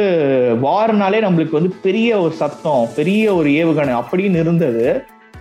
வார்னாலே 0.64 1.18
நம்மளுக்கு 1.24 1.58
வந்து 1.58 1.72
பெரிய 1.84 2.08
ஒரு 2.22 2.34
சத்தம் 2.40 2.88
பெரிய 2.96 3.34
ஒரு 3.40 3.50
ஏவுகணை 3.60 3.92
அப்படின்னு 4.00 4.40
இருந்தது. 4.44 4.86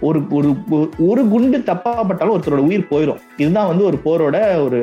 ஒரு 0.08 0.20
ஒரு 0.38 0.50
ஒரு 1.10 1.22
குண்டு 1.32 1.58
தப்பாப்பட்டாலும் 1.72 2.36
ஒருத்தரோட 2.36 2.64
உயிர் 2.70 2.92
போயிடும் 2.92 3.22
இதுதான் 3.42 3.70
வந்து 3.72 3.84
ஒரு 3.90 3.98
போரோட 4.06 4.38
ஒரு 4.66 4.82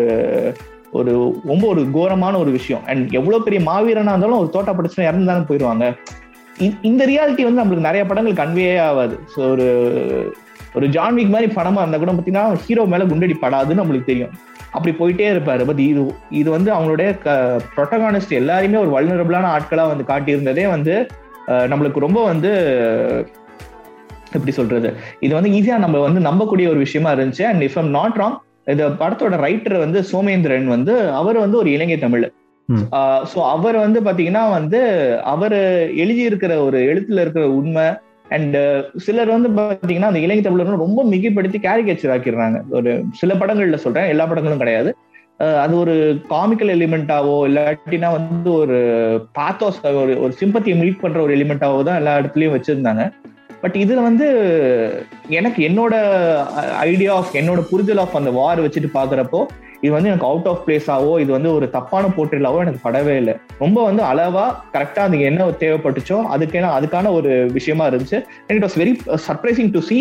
ஒரு 0.99 1.12
ரொம்ப 1.50 1.64
ஒரு 1.73 1.83
கோரமான 1.97 2.35
ஒரு 2.42 2.50
விஷயம். 2.59 2.83
அண்ட் 2.90 3.04
எவ்வளவு 3.19 3.45
பெரிய 3.47 3.61
மாவீரனா 3.69 4.14
இருந்தாலும் 4.14 4.40
ஒரு 4.42 4.50
தோட்ட 4.57 4.73
பிரச்சனை 4.78 5.09
இறந்துதானே 5.11 5.45
போயிடுவாங்க 5.50 5.87
இந்த 6.88 7.02
ரியாலிட்டி 7.11 7.42
வந்து 7.47 7.61
நம்மளுக்கு 7.61 7.88
நிறைய 7.88 8.04
படங்கள் 8.11 8.40
கன்வே 8.42 8.69
ஆகாது. 8.90 9.16
ஸோ 9.35 9.40
ஒரு 9.54 9.66
ஒரு 10.78 10.87
ஜான்விக் 10.97 11.33
மாதிரி 11.35 11.49
படமா 11.59 11.83
இருந்தா 11.83 11.99
கூட 12.02 12.12
பார்த்தீங்கன்னா 12.16 12.45
ஹீரோ 12.66 12.83
மேல 12.92 13.04
குண்டடி 13.12 13.37
படாதுன்னு 13.45 13.83
நம்மளுக்கு 13.83 14.11
தெரியும். 14.11 14.35
அப்படி 14.76 14.92
போயிட்டே 14.99 15.28
இருப்பாரு. 15.33 15.62
பட் 15.69 15.80
இது 15.87 16.02
இது 16.40 16.49
வந்து 16.57 16.71
அவங்களுடைய 16.75 17.09
ப்ரொட்டகானிஸ்ட் 17.76 18.35
எல்லாருமே 18.40 18.78
ஒரு 18.85 18.90
வல்னரபிளான 18.97 19.49
ஆட்களா 19.57 19.87
வந்து 19.92 20.04
காட்டியிருந்ததே 20.11 20.66
வந்து 20.75 20.95
நம்மளுக்கு 21.73 22.04
ரொம்ப 22.07 22.21
வந்து 22.33 22.50
எப்படி 24.37 24.52
சொல்றது? 24.59 24.88
இது 25.26 25.33
வந்து 25.37 25.50
ஈஸியா 25.59 25.76
நம்ம 25.85 26.00
வந்து 26.07 26.21
நம்பக்கூடிய 26.28 26.66
ஒரு 26.73 26.80
விஷயமா 26.87 27.12
இருந்துச்சு. 27.14 27.45
And 27.50 27.64
if 27.69 27.78
I'm 27.83 27.90
not 27.99 28.19
wrong 28.21 28.37
இந்த 28.73 28.85
படத்தோட 29.00 29.37
ரைட்டர் 29.47 29.76
வந்து 29.85 30.00
சோமேந்திரன் 30.12 30.69
வந்து 30.75 30.95
அவர் 31.21 31.38
வந்து 31.45 31.59
ஒரு 31.62 31.71
இலங்கை 31.76 31.99
தமிழ். 32.04 32.26
ஸோ 33.31 33.39
அவர் 33.55 33.77
வந்து 33.85 34.00
பாத்தீங்கன்னா 34.07 34.45
வந்து 34.59 34.81
அவர் 35.33 35.59
எழுதியிருக்கிற 36.03 36.53
ஒரு 36.67 36.79
எழுத்துல 36.93 37.23
இருக்கிற 37.25 37.45
உண்மை 37.59 37.87
அண்ட் 38.37 38.57
சிலர் 39.05 39.35
வந்து 39.37 39.49
பாத்தீங்கன்னா 39.59 40.11
அந்த 40.11 40.25
இலங்கை 40.25 40.43
தமிழர் 40.45 40.85
ரொம்ப 40.87 41.05
மிகைப்படுத்தி 41.12 41.61
கேரிகேச்சர் 41.67 42.12
ஆக்கிடுறாங்க. 42.15 42.59
ஒரு 42.79 42.91
சில 43.21 43.35
படங்கள்ல 43.35 43.79
சொல்றேன் 43.85 44.11
எல்லா 44.15 44.27
படங்களும் 44.27 44.62
கிடையாது. 44.62 44.93
அது 45.62 45.75
ஒரு 45.83 45.95
காமிக்கல் 46.31 46.73
எலிமெண்டாவோ 46.75 47.37
இல்லாட்டினா 47.49 48.09
வந்து 48.17 48.50
ஒரு 48.62 48.79
பாத்தோஸ் 49.39 49.79
ஒரு 50.03 50.15
ஒரு 50.25 50.33
சிம்பத்தியை 50.41 50.77
மீட் 50.81 51.03
பண்ற 51.03 51.19
ஒரு 51.27 51.35
எலிமெண்டாவோ 51.37 51.79
தான் 51.89 51.99
எல்லா 52.00 52.15
இடத்துலயும் 52.21 52.57
வச்சிருந்தாங்க. 52.57 53.05
பட் 53.62 53.77
இதுல 53.83 54.03
வந்து 54.09 54.27
எனக்கு 55.39 55.61
என்னோட 55.69 55.95
ஐடியா 56.91 57.15
ஆஃப் 57.15 57.35
என்னோட 57.41 57.62
புரிதல் 57.71 58.03
ஆஃப் 58.05 58.19
அந்த 58.21 58.31
வார் 58.39 58.65
வச்சுட்டு 58.67 58.91
பாக்குறப்போ 58.99 59.41
இது 59.85 59.93
வந்து 59.97 60.11
எனக்கு 60.11 60.29
அவுட் 60.31 60.49
ஆஃப் 60.51 60.63
பிளேஸாவோ 60.67 61.13
இது 61.23 61.31
வந்து 61.37 61.51
ஒரு 61.57 61.67
தப்பான 61.77 62.11
போர்ட்ரேலாவோ 62.17 62.59
எனக்கு 62.65 62.81
படவே 62.87 63.15
இல்லை. 63.21 63.35
ரொம்ப 63.63 63.79
வந்து 63.89 64.03
அளவா 64.11 64.45
கரெக்டா 64.75 65.03
அது 65.09 65.21
என்ன 65.29 65.47
தேவைப்பட்டுச்சோ 65.63 66.19
அதுக்கேன 66.35 66.73
அதுக்கான 66.79 67.13
ஒரு 67.19 67.31
விஷயமா 67.57 67.87
இருந்துச்சு. 67.91 68.19
And 68.47 68.57
it 68.59 68.67
was 68.67 68.79
very 68.83 68.93
surprising 69.29 69.73
to 69.77 69.83
see 69.89 69.99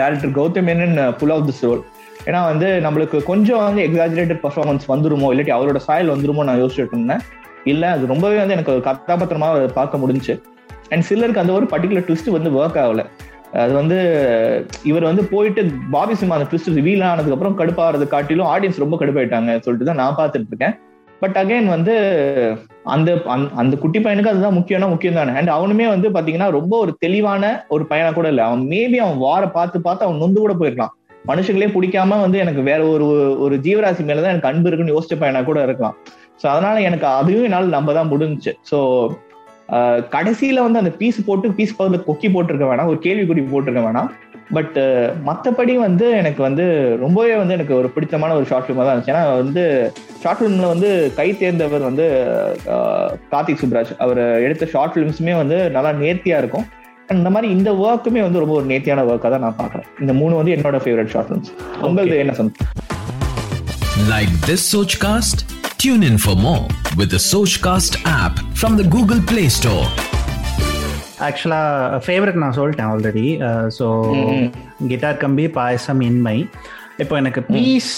director 0.00 0.34
Gautham 0.40 0.68
Menon 0.70 0.94
pull 1.22 1.34
off 1.36 1.48
this 1.50 1.64
role 1.68 1.82
ஏன்னா 2.28 2.40
வந்து 2.50 2.68
நம்மளுக்கு 2.86 3.18
கொஞ்சம் 3.30 3.62
வந்து 3.66 3.82
எக்ஸாஜரேட்டட் 3.88 4.42
பர்ஃபார்மன்ஸ் 4.46 4.86
வந்துருமோ 4.92 5.28
இல்லாட்டி 5.32 5.54
அவரோட 5.58 5.80
சாயல் 5.88 6.14
வந்துருமோ 6.14 6.44
நான் 6.48 6.62
யோசிச்சுட்டு 6.62 6.96
இருந்தேன். 6.96 7.22
இல்லை 7.72 7.88
அது 7.94 8.04
ரொம்பவே 8.12 8.36
வந்து 8.42 8.56
எனக்கு 8.56 8.74
ஒரு 8.74 8.82
கதாபாத்திரமா 8.88 9.48
பார்க்க 9.78 10.02
முடிஞ்சுச்சு. 10.02 10.34
அண்ட் 10.92 11.06
சிலருக்கு 11.08 11.42
அந்த 11.42 11.52
ஒரு 11.58 11.66
பர்டிகுலர் 11.72 12.06
ட்விஸ்ட் 12.06 12.30
வந்து 12.36 12.50
ஒர்க் 12.58 12.78
ஆகலை. 12.84 13.04
அது 13.62 13.72
வந்து 13.78 13.98
இவர் 14.90 15.08
வந்து 15.08 15.22
போயிட்டு 15.32 15.62
பாபி 15.94 16.14
சிம்மா 16.18 16.36
அந்த 16.36 16.46
ட்விஸ்ட் 16.50 16.76
ரிவீல் 16.78 17.08
ஆனதுக்கு 17.08 17.36
அப்புறம் 17.36 17.58
கடுப்பாகிறது 17.60 18.06
காட்டிலும் 18.14 18.50
ஆடியன்ஸ் 18.52 18.84
ரொம்ப 18.84 18.96
கடுப்பாயிட்டாங்க 19.00 19.58
சொல்லிட்டு 19.64 19.88
தான் 19.88 20.00
நான் 20.02 20.18
பார்த்துட்டு 20.20 20.52
இருக்கேன் 20.52 20.76
பட் 21.22 21.36
அகைன் 21.40 21.66
வந்து 21.74 21.94
அந்த 22.92 23.10
அந்த 23.60 23.74
குட்டி 23.82 23.98
பையனுக்கு 24.04 24.32
அதுதான் 24.32 24.56
முக்கியம்னா 24.58 24.88
முக்கியம் 24.92 25.18
தானே 25.18 25.32
அண்ட் 25.38 25.50
அவனுமே 25.56 25.86
வந்து 25.94 26.08
பாத்தீங்கன்னா 26.14 26.48
ரொம்ப 26.58 26.74
ஒரு 26.84 26.92
தெளிவான 27.04 27.50
ஒரு 27.74 27.84
பையனா 27.90 28.10
கூட 28.18 28.28
இல்லை. 28.32 28.44
அவன் 28.48 28.62
மேபி 28.72 28.98
அவன் 29.04 29.20
வார 29.26 29.42
பார்த்து 29.56 29.84
பார்த்து 29.86 30.06
அவன் 30.06 30.22
நொந்து 30.22 30.40
கூட 30.44 30.54
போயிருக்கலாம். 30.60 30.94
மனுஷங்களே 31.30 31.68
பிடிக்காம 31.74 32.20
வந்து 32.24 32.38
எனக்கு 32.44 32.62
வேற 32.70 32.80
ஒரு 32.94 33.06
ஒரு 33.46 33.56
ஜீவராசி 33.66 34.02
மேலதான் 34.10 34.34
எனக்கு 34.34 34.50
அன்பு 34.50 34.68
இருக்குன்னு 34.68 34.94
யோசிச்ச 34.94 35.16
பையனா 35.22 35.42
கூட 35.50 35.60
இருக்கலாம். 35.66 35.96
ஸோ 36.42 36.46
அதனால 36.52 36.76
எனக்கு 36.88 37.06
அதையும் 37.18 37.46
என்னால் 37.48 37.74
நம்ப 37.76 37.92
தான் 37.98 38.10
முடிஞ்சுச்சு. 38.12 38.54
ஸோ 38.70 38.78
கடைசியில 40.14 40.64
வந்து 40.66 40.80
அந்த 40.82 40.92
பீஸ் 41.00 41.18
போட்டு 41.28 41.48
பீஸ் 41.58 41.74
பக்கத்துல 41.76 42.00
கொக்கி 42.08 42.28
போட்டிருக்க 42.34 42.66
வேணாம் 42.70 42.90
ஒரு 42.92 42.98
கேள்விக்குறி 43.06 43.42
போட்டிருக்க 43.52 43.82
வேணாம். 43.86 44.10
பட் 44.56 44.78
மற்றபடி 45.26 45.74
வந்து 45.84 46.06
எனக்கு 46.20 46.40
வந்து 46.46 46.64
ரொம்பவே 47.02 47.34
வந்து 47.40 47.54
எனக்கு 47.56 47.74
ஒரு 47.80 47.88
பிடித்தமான 47.94 48.34
ஒரு 48.38 48.46
ஷார்ட் 48.50 48.66
ஃபிலிமாக 48.66 48.86
தான் 48.86 48.94
இருந்துச்சு. 48.94 49.12
ஏன்னா 49.12 49.24
வந்து 49.42 49.64
ஷார்ட் 50.22 50.40
ஃபிலிம்ல 50.40 50.68
வந்து 50.72 50.88
கை 51.18 51.28
தேர்ந்தவர் 51.42 51.84
வந்து 51.88 52.06
கார்த்திக் 53.34 53.62
சுப்ராஜ். 53.62 53.92
அவர் 54.06 54.20
எடுத்த 54.46 54.66
ஷார்ட் 54.74 54.94
ஃபிலிம்ஸுமே 54.96 55.36
வந்து 55.42 55.58
நல்லா 55.76 55.92
நேர்த்தியா 56.02 56.38
இருக்கும். 56.42 56.66
அந்த 57.14 57.30
மாதிரி 57.36 57.52
இந்த 57.58 57.70
ஒர்க்குமே 57.86 58.20
வந்து 58.26 58.42
ரொம்ப 58.44 58.56
ஒரு 58.60 58.66
நேர்த்தியான 58.72 59.04
ஒர்க்காக 59.10 59.30
தான் 59.36 59.46
நான் 59.46 59.60
பார்க்குறேன். 59.62 59.88
இந்த 60.00 60.12
மூணு 60.22 60.34
வந்து 60.40 60.54
என்னோட 60.56 60.80
ஃபேவரட் 60.84 61.12
ஷார்ட் 61.14 61.30
ஃபிலிம்ஸ் 61.30 61.52
உங்களது 61.88 62.18
என்ன 62.24 62.34
சொன்ன 62.40 62.68
Like 64.10 64.34
this 64.48 64.62
Sochcast? 64.74 65.38
Tune 65.82 66.02
in 66.06 66.16
for 66.22 66.34
more 66.36 66.64
with 66.98 67.10
the 67.14 67.18
Sochcast 67.28 67.92
app 68.20 68.34
from 68.60 68.72
the 68.80 68.84
Google 68.94 69.20
Play 69.30 69.44
Store. 69.58 69.84
ஆக்சுவலாக 71.26 72.00
ஃபேவரட் 72.06 72.38
நான் 72.42 72.56
சொல்லிட்டேன் 72.58 72.90
ஆல்ரெடி 72.94 73.24
ஸோ 73.76 73.86
கிட்டார் 74.90 75.20
கம்பி 75.22 75.44
பாயசம் 75.56 76.02
இன்மை. 76.08 76.34
இப்போ 77.02 77.14
எனக்கு 77.20 77.42
பீஸ் 77.54 77.92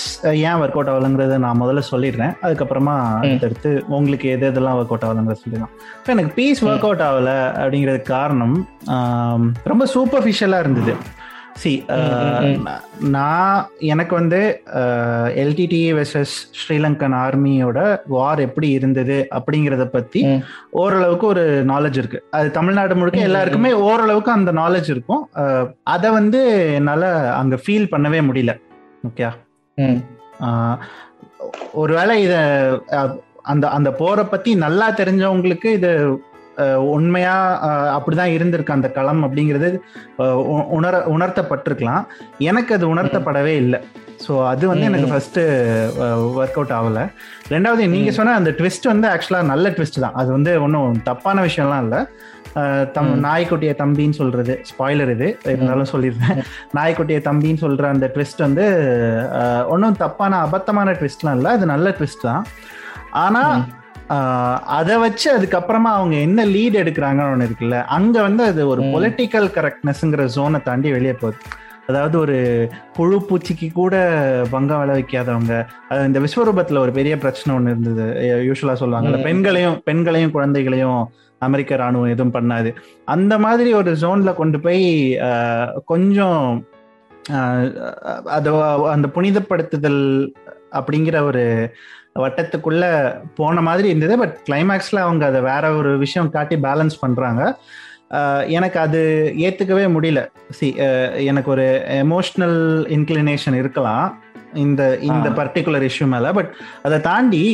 ஏன் 0.49 0.59
ஒர்க் 0.63 0.77
அவுட் 0.79 0.91
ஆகலைங்கிறத 0.93 1.39
நான் 1.47 1.61
முதல்ல 1.63 1.83
சொல்லிடுறேன். 1.93 2.35
அதுக்கப்புறமா 2.45 2.95
அடுத்தடுத்து 3.23 3.73
உங்களுக்கு 3.99 4.29
எது 4.35 4.47
எதெல்லாம் 4.51 4.79
ஒர்க் 4.81 4.95
அவுட் 4.95 5.07
ஆகலைங்கிறத 5.09 5.39
சொல்லிடலாம். 5.45 5.75
இப்போ 5.99 6.13
எனக்கு 6.17 6.33
பீஸ் 6.39 6.63
ஒர்க் 6.69 6.87
அவுட் 6.91 7.05
ஆகலை 7.09 7.37
அப்படிங்கிறதுக்கு 7.63 8.13
காரணம் 8.17 8.57
ரொம்ப 9.73 9.87
சூப்பர்ஃபிஷியலாக 9.97 10.65
இருந்தது. 10.67 10.95
சி 11.55 11.85
நான் 12.99 13.69
எனக்கு 13.79 14.15
வந்து 14.15 14.63
எல்டிடி 15.43 15.81
வெர்சஸ் 15.99 16.35
ஸ்ரீலங்கன் 16.61 17.17
ஆர்மியோட 17.23 18.01
வார் 18.07 18.41
எப்படி 18.41 18.69
இருந்தது 18.71 19.17
அப்படிங்கிறத 19.31 19.85
பத்தி 19.85 20.23
ஓரளவுக்கு 20.71 21.27
ஒரு 21.27 21.45
நாலேஜ் 21.69 21.99
இருக்கு. 22.03 22.21
அது 22.31 22.51
தமிழ்நாடு 22.51 22.97
முழுக்க 22.97 23.21
எல்லாருக்குமே 23.21 23.73
ஓரளவுக்கு 23.73 24.33
அந்த 24.33 24.53
நாலேஜ் 24.53 24.91
இருக்கும். 24.91 25.23
அதை 25.83 26.11
வந்து 26.11 26.43
என்னால 26.75 27.13
அங்க 27.35 27.59
ஃபீல் 27.67 27.93
பண்ணவே 27.95 28.21
முடியல. 28.31 28.55
ஓகே 29.09 29.31
ஒருவேளை 31.73 32.23
இத 32.23 32.35
அந்த 33.43 33.69
அந்த 33.69 33.93
போரை 33.93 34.25
பத்தி 34.25 34.55
நல்லா 34.55 34.91
தெரிஞ்சவங்களுக்கு 34.91 35.67
இது 35.67 35.91
உண்மையா 36.95 37.35
அப்படிதான் 37.97 38.35
இருந்திருக்கு 38.37 38.77
அந்த 38.77 38.89
களம் 38.99 39.23
அப்படிங்கிறது 39.27 39.69
உணர 40.79 40.95
உணர்த்தப்பட்டிருக்கலாம். 41.15 42.05
எனக்கு 42.51 42.75
அது 42.77 42.87
உணர்த்தப்படவே 42.95 43.55
இல்லை. 43.65 43.81
ஸோ 44.25 44.33
அது 44.51 44.65
வந்து 44.71 44.87
எனக்கு 44.89 45.09
ஃபர்ஸ்ட் 45.13 45.41
ஒர்க் 46.41 46.59
அவுட் 46.59 46.75
ஆகலை. 46.79 47.05
ரெண்டாவது 47.55 47.89
நீங்க 47.95 48.11
சொன்ன 48.19 48.37
அந்த 48.41 48.51
ட்விஸ்ட் 48.59 48.93
வந்து 48.93 49.07
ஆக்சுவலாக 49.15 49.51
நல்ல 49.53 49.69
ட்விஸ்ட் 49.77 50.03
தான். 50.05 50.19
அது 50.23 50.31
வந்து 50.37 50.53
ஒன்றும் 50.67 51.01
தப்பான 51.11 51.43
விஷயம்லாம் 51.49 51.85
இல்லை. 51.87 52.03
தம் 52.97 53.13
நாய்க்குட்டிய 53.27 53.73
தம்பின்னு 53.83 54.17
சொல்றது 54.21 54.55
ஸ்பாய்லர் 54.71 55.13
இது 55.17 55.29
இருந்தாலும் 55.53 55.91
சொல்லிடுறேன். 55.93 56.41
நாய்க்குட்டிய 56.79 57.19
தம்பின்னு 57.29 57.63
சொல்ற 57.67 57.85
அந்த 57.95 58.07
ட்விஸ்ட் 58.15 58.43
வந்து 58.47 58.65
ஒன்றும் 59.75 60.01
தப்பான 60.05 60.41
அபத்தமான 60.47 60.93
ட்விஸ்ட்லாம் 61.01 61.39
இல்லை. 61.39 61.53
அது 61.59 61.67
நல்ல 61.75 61.91
ட்விஸ்ட் 61.99 62.27
தான். 62.31 62.45
ஆனா 63.27 63.43
அதை 64.77 64.97
வச்சு 64.97 65.27
அதுக்கப்புறமா 65.39 65.91
அவங்க 65.99 66.17
என்ன 66.17 66.47
லீட் 66.47 66.77
எடுக்கிறாங்கன்னு 66.83 67.33
ஒன்று 67.33 67.49
இருக்குல்ல 67.49 67.79
அங்க 67.97 68.17
வந்து 68.23 68.45
அது 68.45 68.63
ஒரு 68.69 68.83
பொலிட்டிக்கல் 68.83 69.49
கரெக்ட்னஸ்ங்கிற 69.57 70.25
ஜோனை 70.37 70.61
தாண்டி 70.63 70.91
வெளியே 70.91 71.13
போகுது. 71.13 71.39
அதாவது 71.89 72.17
ஒரு 72.19 72.37
புழு 72.97 73.17
பூச்சிக்கு 73.29 73.69
கூட 73.73 73.95
பங்கம் 74.51 74.81
விளை 74.81 74.95
வைக்காதவங்க 74.99 75.55
அது 75.89 76.07
இந்த 76.07 76.21
விஸ்வரூபத்துல 76.21 76.79
ஒரு 76.79 76.93
பெரிய 76.93 77.15
பிரச்சனை 77.19 77.57
ஒன்று 77.57 77.73
இருந்தது. 77.75 78.05
யூஸ்வலா 78.49 78.77
சொல்லுவாங்கல்ல 78.83 79.23
பெண்களையும் 79.23 79.79
பெண்களையும் 79.85 80.35
குழந்தைகளையும் 80.37 81.01
அமெரிக்க 81.39 81.77
ராணுவம் 81.77 82.13
எதுவும் 82.15 82.35
பண்ணாது. 82.35 82.71
அந்த 83.05 83.39
மாதிரி 83.39 83.73
ஒரு 83.73 83.93
ஜோன்ல 84.03 84.35
கொண்டு 84.35 84.61
போய் 84.61 84.87
கொஞ்சம் 85.85 86.67
அது 88.37 88.51
அந்த 88.95 89.09
புனிதப்படுத்துதல் 89.17 90.33
அப்படிங்கிற 90.79 91.17
ஒரு 91.23 91.43
வட்டத்துக்குள்ள 92.17 92.85
போன 93.39 93.61
மாதிரி 93.69 93.89
இருந்தது. 93.93 94.17
பட் 94.23 94.35
கிளைமேக்ஸ்ல 94.49 95.01
அவங்க 95.07 95.25
அதை 95.31 95.41
வேற 95.51 95.65
ஒரு 95.81 95.93
விஷயம் 96.05 96.33
காட்டி 96.37 96.57
பேலன்ஸ் 96.67 96.97
பண்றாங்க. 97.05 97.43
எனக்கு 98.57 98.79
அது 98.85 99.01
ஏத்துக்கவே 99.47 99.85
முடியல. 99.95 100.21
சி 100.59 100.67
எனக்கு 101.31 101.51
ஒரு 101.55 101.67
எமோஷ்னல் 102.03 102.61
இன்க்ளினேஷன் 102.97 103.57
இருக்கலாம். 103.61 104.07
இந்த 104.65 104.83
இந்த 105.11 105.29
பர்டிகுலர் 105.39 105.87
இஷ்யூ 105.91 106.09
மேல. 106.15 106.33
பட் 106.39 106.51
அதை 106.89 106.99
தாண்டி 107.09 107.45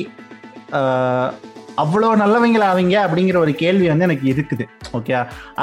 அவ்வளோ 1.83 2.09
நல்லவங்களா 2.23 2.69
அவங்க 2.73 2.97
அப்படிங்கிற 3.07 3.37
ஒரு 3.45 3.53
கேள்வி 3.63 3.87
வந்து 3.91 4.07
எனக்கு 4.07 4.27
இருக்குது. 4.33 4.65
ஓகே 4.97 5.13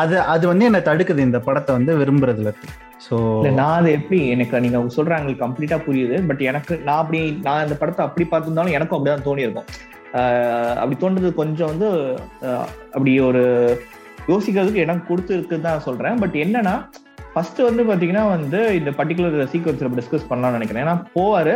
அது 0.01 0.15
அது 0.33 0.45
வந்து 0.51 0.67
என்னை 0.69 0.81
தடுக்குது 0.89 1.27
இந்த 1.29 1.39
படத்தை 1.47 1.71
வந்து 1.77 1.93
விரும்புறதுல. 2.01 2.51
இருக்கு 2.53 2.85
ஸோ 3.05 3.15
நான் 3.59 3.77
அது 3.79 3.89
எப்படி 3.97 4.19
எனக்கு 4.33 4.61
நீங்க 4.65 4.79
சொல்றாங்க 4.97 5.33
கம்ப்ளீட்டா 5.41 5.77
புரியுது 5.87 6.17
பட் 6.29 6.41
எனக்கு 6.49 6.73
நான் 6.87 7.01
அப்படி 7.01 7.19
நான் 7.47 7.63
இந்த 7.65 7.75
படத்தை 7.81 8.01
அப்படி 8.07 8.25
பார்த்திருந்தாலும் 8.31 8.75
எனக்கும் 8.77 8.97
அப்படிதான் 8.97 9.27
தோணியிருக்கும். 9.27 9.69
அப்படி 10.81 10.97
தோன்றது 11.01 11.29
கொஞ்சம் 11.39 11.71
வந்து 11.71 11.87
அப்படி 12.95 13.13
ஒரு 13.29 13.43
யோசிக்கிறதுக்கு 14.31 14.83
இடம் 14.83 15.07
கொடுத்துருக்குன்னு 15.09 15.67
தான் 15.67 15.85
சொல்றேன். 15.87 16.19
பட் 16.21 16.35
என்னன்னா 16.43 16.75
ஃபர்ஸ்ட் 17.33 17.59
வந்து 17.67 17.83
பாத்தீங்கன்னா 17.89 18.25
வந்து 18.35 18.59
இந்த 18.79 18.91
பர்டிகுலர் 18.99 19.51
சீக்வன்ஸ் 19.53 19.83
நம்ம 19.85 19.99
டிஸ்கஸ் 20.01 20.29
பண்ணலாம்னு 20.29 20.57
நினைக்கிறேன். 20.57 20.85
ஏன்னா 20.85 20.97
போவாரு 21.15 21.55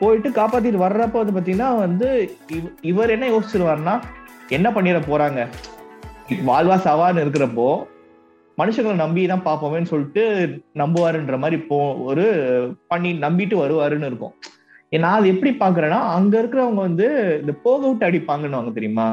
போயிட்டு 0.00 0.28
காப்பாத்திட்டு 0.38 0.84
வர்றப்ப 0.86 1.20
வந்து 1.22 1.36
பாத்தீங்கன்னா 1.36 1.70
வந்து 1.84 2.08
இவர் 2.90 3.14
என்ன 3.16 3.28
யோசிச்சிருவாருன்னா 3.34 3.96
என்ன 4.56 4.68
பண்ணிட 4.76 5.00
போறாங்க? 5.10 5.40
வாழ்வா 6.48 6.76
சவான்னு 6.86 7.22
இருக்கிறப்போ 7.24 7.68
மனுஷங்களை 8.60 8.96
நம்பி 9.02 9.26
தான் 9.32 9.46
பார்ப்போமேன்னு 9.48 9.92
சொல்லிட்டு 9.92 10.24
நம்புவாருன்ற 10.82 11.36
மாதிரி 11.44 11.58
போ 11.70 11.78
ஒரு 12.10 12.26
பண்ணி 12.92 13.12
நம்பிட்டு 13.26 13.56
வருவாருன்னு 13.62 14.10
இருக்கும். 14.10 14.34
நான் 15.04 15.18
அது 15.18 15.32
எப்படி 15.34 15.50
பாக்குறேன்னா 15.62 16.00
அங்க 16.16 16.34
இருக்கிறவங்க 16.40 16.82
வந்து 16.88 17.06
இந்த 17.40 17.52
போக 17.66 17.80
விட்டு 17.88 18.06
அடிப்பாங்கன்னு 18.08 18.76
தெரியுமா? 18.78 19.06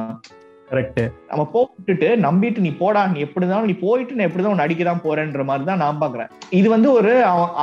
கரெக்ட் 0.72 1.02
நம்ம 1.30 1.44
போட்டுட்டு 1.52 2.08
நம்பிட்டு 2.24 2.64
நீ 2.64 2.72
போடா 2.80 3.02
நீ 3.12 3.20
எப்படிதான் 3.26 3.68
நீ 3.70 3.76
போயிட்டு 3.84 4.16
நான் 4.16 4.28
எப்படிதான் 4.28 4.54
உன்னை 4.54 4.66
அடிக்க 4.66 4.84
தான் 4.88 5.04
போறேன்ற 5.06 5.44
மாதிரி 5.50 5.68
தான் 5.70 5.82
நான் 5.84 6.02
பாக்குறேன் 6.02 6.32
இது 6.60 6.68
வந்து 6.74 6.90
ஒரு 6.98 7.14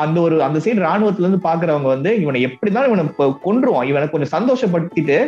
அந்த 0.03 0.19
ஒரு 0.27 0.37
அந்த 0.47 0.61
சைடு 0.67 0.87
ராணுவத்துல 0.87 1.27
இருந்து 1.27 1.47
பாக்குறவங்க 1.49 1.89
வந்து 1.95 2.13
இவனை 2.23 2.41
எப்படிதான் 2.49 2.89
இவனை 2.91 3.05
கொன்றுவான். 3.47 3.89
இவனை 3.91 4.09
கொஞ்சம் 4.15 4.35
சந்தோஷப்படுத்திட்டு 4.37 5.19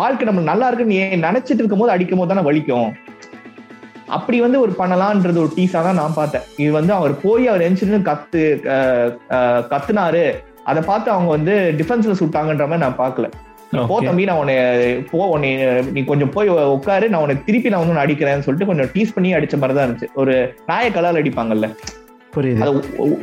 வாழ்க்கை 0.00 0.26
நம்ம 0.28 0.44
நல்லா 0.50 0.68
இருக்குன்னு 0.68 0.98
நீ 1.14 1.22
நினைச்சிட்டு 1.28 1.60
இருக்கும் 1.60 1.82
போது 1.82 1.94
அடிக்கும் 1.94 2.20
போது 2.20 2.32
தானே 2.32 2.46
வலிக்கும். 2.48 2.90
அப்படி 4.16 4.38
வந்து 4.44 4.58
ஒரு 4.64 4.72
பண்ணலான்றது 4.80 5.38
ஒரு 5.44 5.52
டீஸா 5.58 5.80
தான் 5.86 6.00
நான் 6.00 6.16
பார்த்தேன். 6.18 6.46
இது 6.62 6.70
வந்து 6.78 6.92
அவர் 6.98 7.12
போய் 7.24 7.44
அவர் 7.52 7.64
எஞ்சின்னு 7.68 8.00
கத்து 8.08 8.42
கத்துனாரு. 9.72 10.24
அதை 10.70 10.80
பார்த்து 10.88 11.08
அவங்க 11.14 11.30
வந்து 11.36 11.54
டிஃபென்ஸ்ல 11.78 12.16
சுட்டாங்கன்ற 12.22 12.66
மாதிரி 12.70 12.84
நான் 12.86 13.00
பார்க்கல. 13.04 13.28
போ 13.90 13.96
தம்பி 14.06 14.24
நான் 14.28 14.40
உன்னை 14.42 14.56
போ 15.10 15.18
உன்னை 15.34 15.50
நீ 15.94 16.00
கொஞ்சம் 16.10 16.32
போய் 16.36 16.48
உட்காரு 16.76 17.06
நான் 17.12 17.22
உன்னை 17.24 17.36
திருப்பி 17.48 17.72
நான் 17.72 17.82
வந்து 17.82 18.04
அடிக்கிறேன்னு 18.04 18.46
சொல்லிட்டு 18.46 18.68
கொஞ்சம் 18.70 18.90
டீஸ் 18.94 19.14
பண்ணி 19.16 19.30
அடிச்ச 19.38 19.56
மாதிரி 19.62 19.76
தான் 19.76 19.86
இருந்துச்சு. 19.86 20.08
ஒரு 20.22 20.34
நாய 20.70 20.86
கலால் 20.96 21.20
அடிப்பாங்கல்ல. 21.22 21.68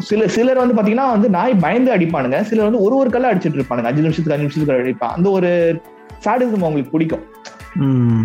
சில 0.09 0.21
சிலர் 0.35 0.61
வந்து 0.61 0.77
பாத்தீங்கன்னா 0.77 1.09
வந்து 1.15 1.29
நாய் 1.37 1.61
பயந்து 1.65 1.91
அடிப்பானுங்க. 1.95 2.39
சிலர் 2.49 2.69
வந்து 2.69 2.83
ஒரு 2.85 2.95
ஒரு 3.01 3.11
கல்ல 3.15 3.31
அடிச்சிட்டு 3.31 3.59
இருப்பானுங்க. 3.59 3.89
அஞ்சு 3.91 4.05
நிமிஷத்துக்கு 4.05 4.35
அஞ்சு 4.35 4.47
நிமிஷத்துக்கு 4.47 4.83
அடிப்பான் 4.85 5.15
அந்த 5.17 5.29
ஒரு 5.37 5.51
சாடிசம் 6.25 6.65
அவங்களுக்கு 6.65 6.95
பிடிக்கும். 6.95 7.25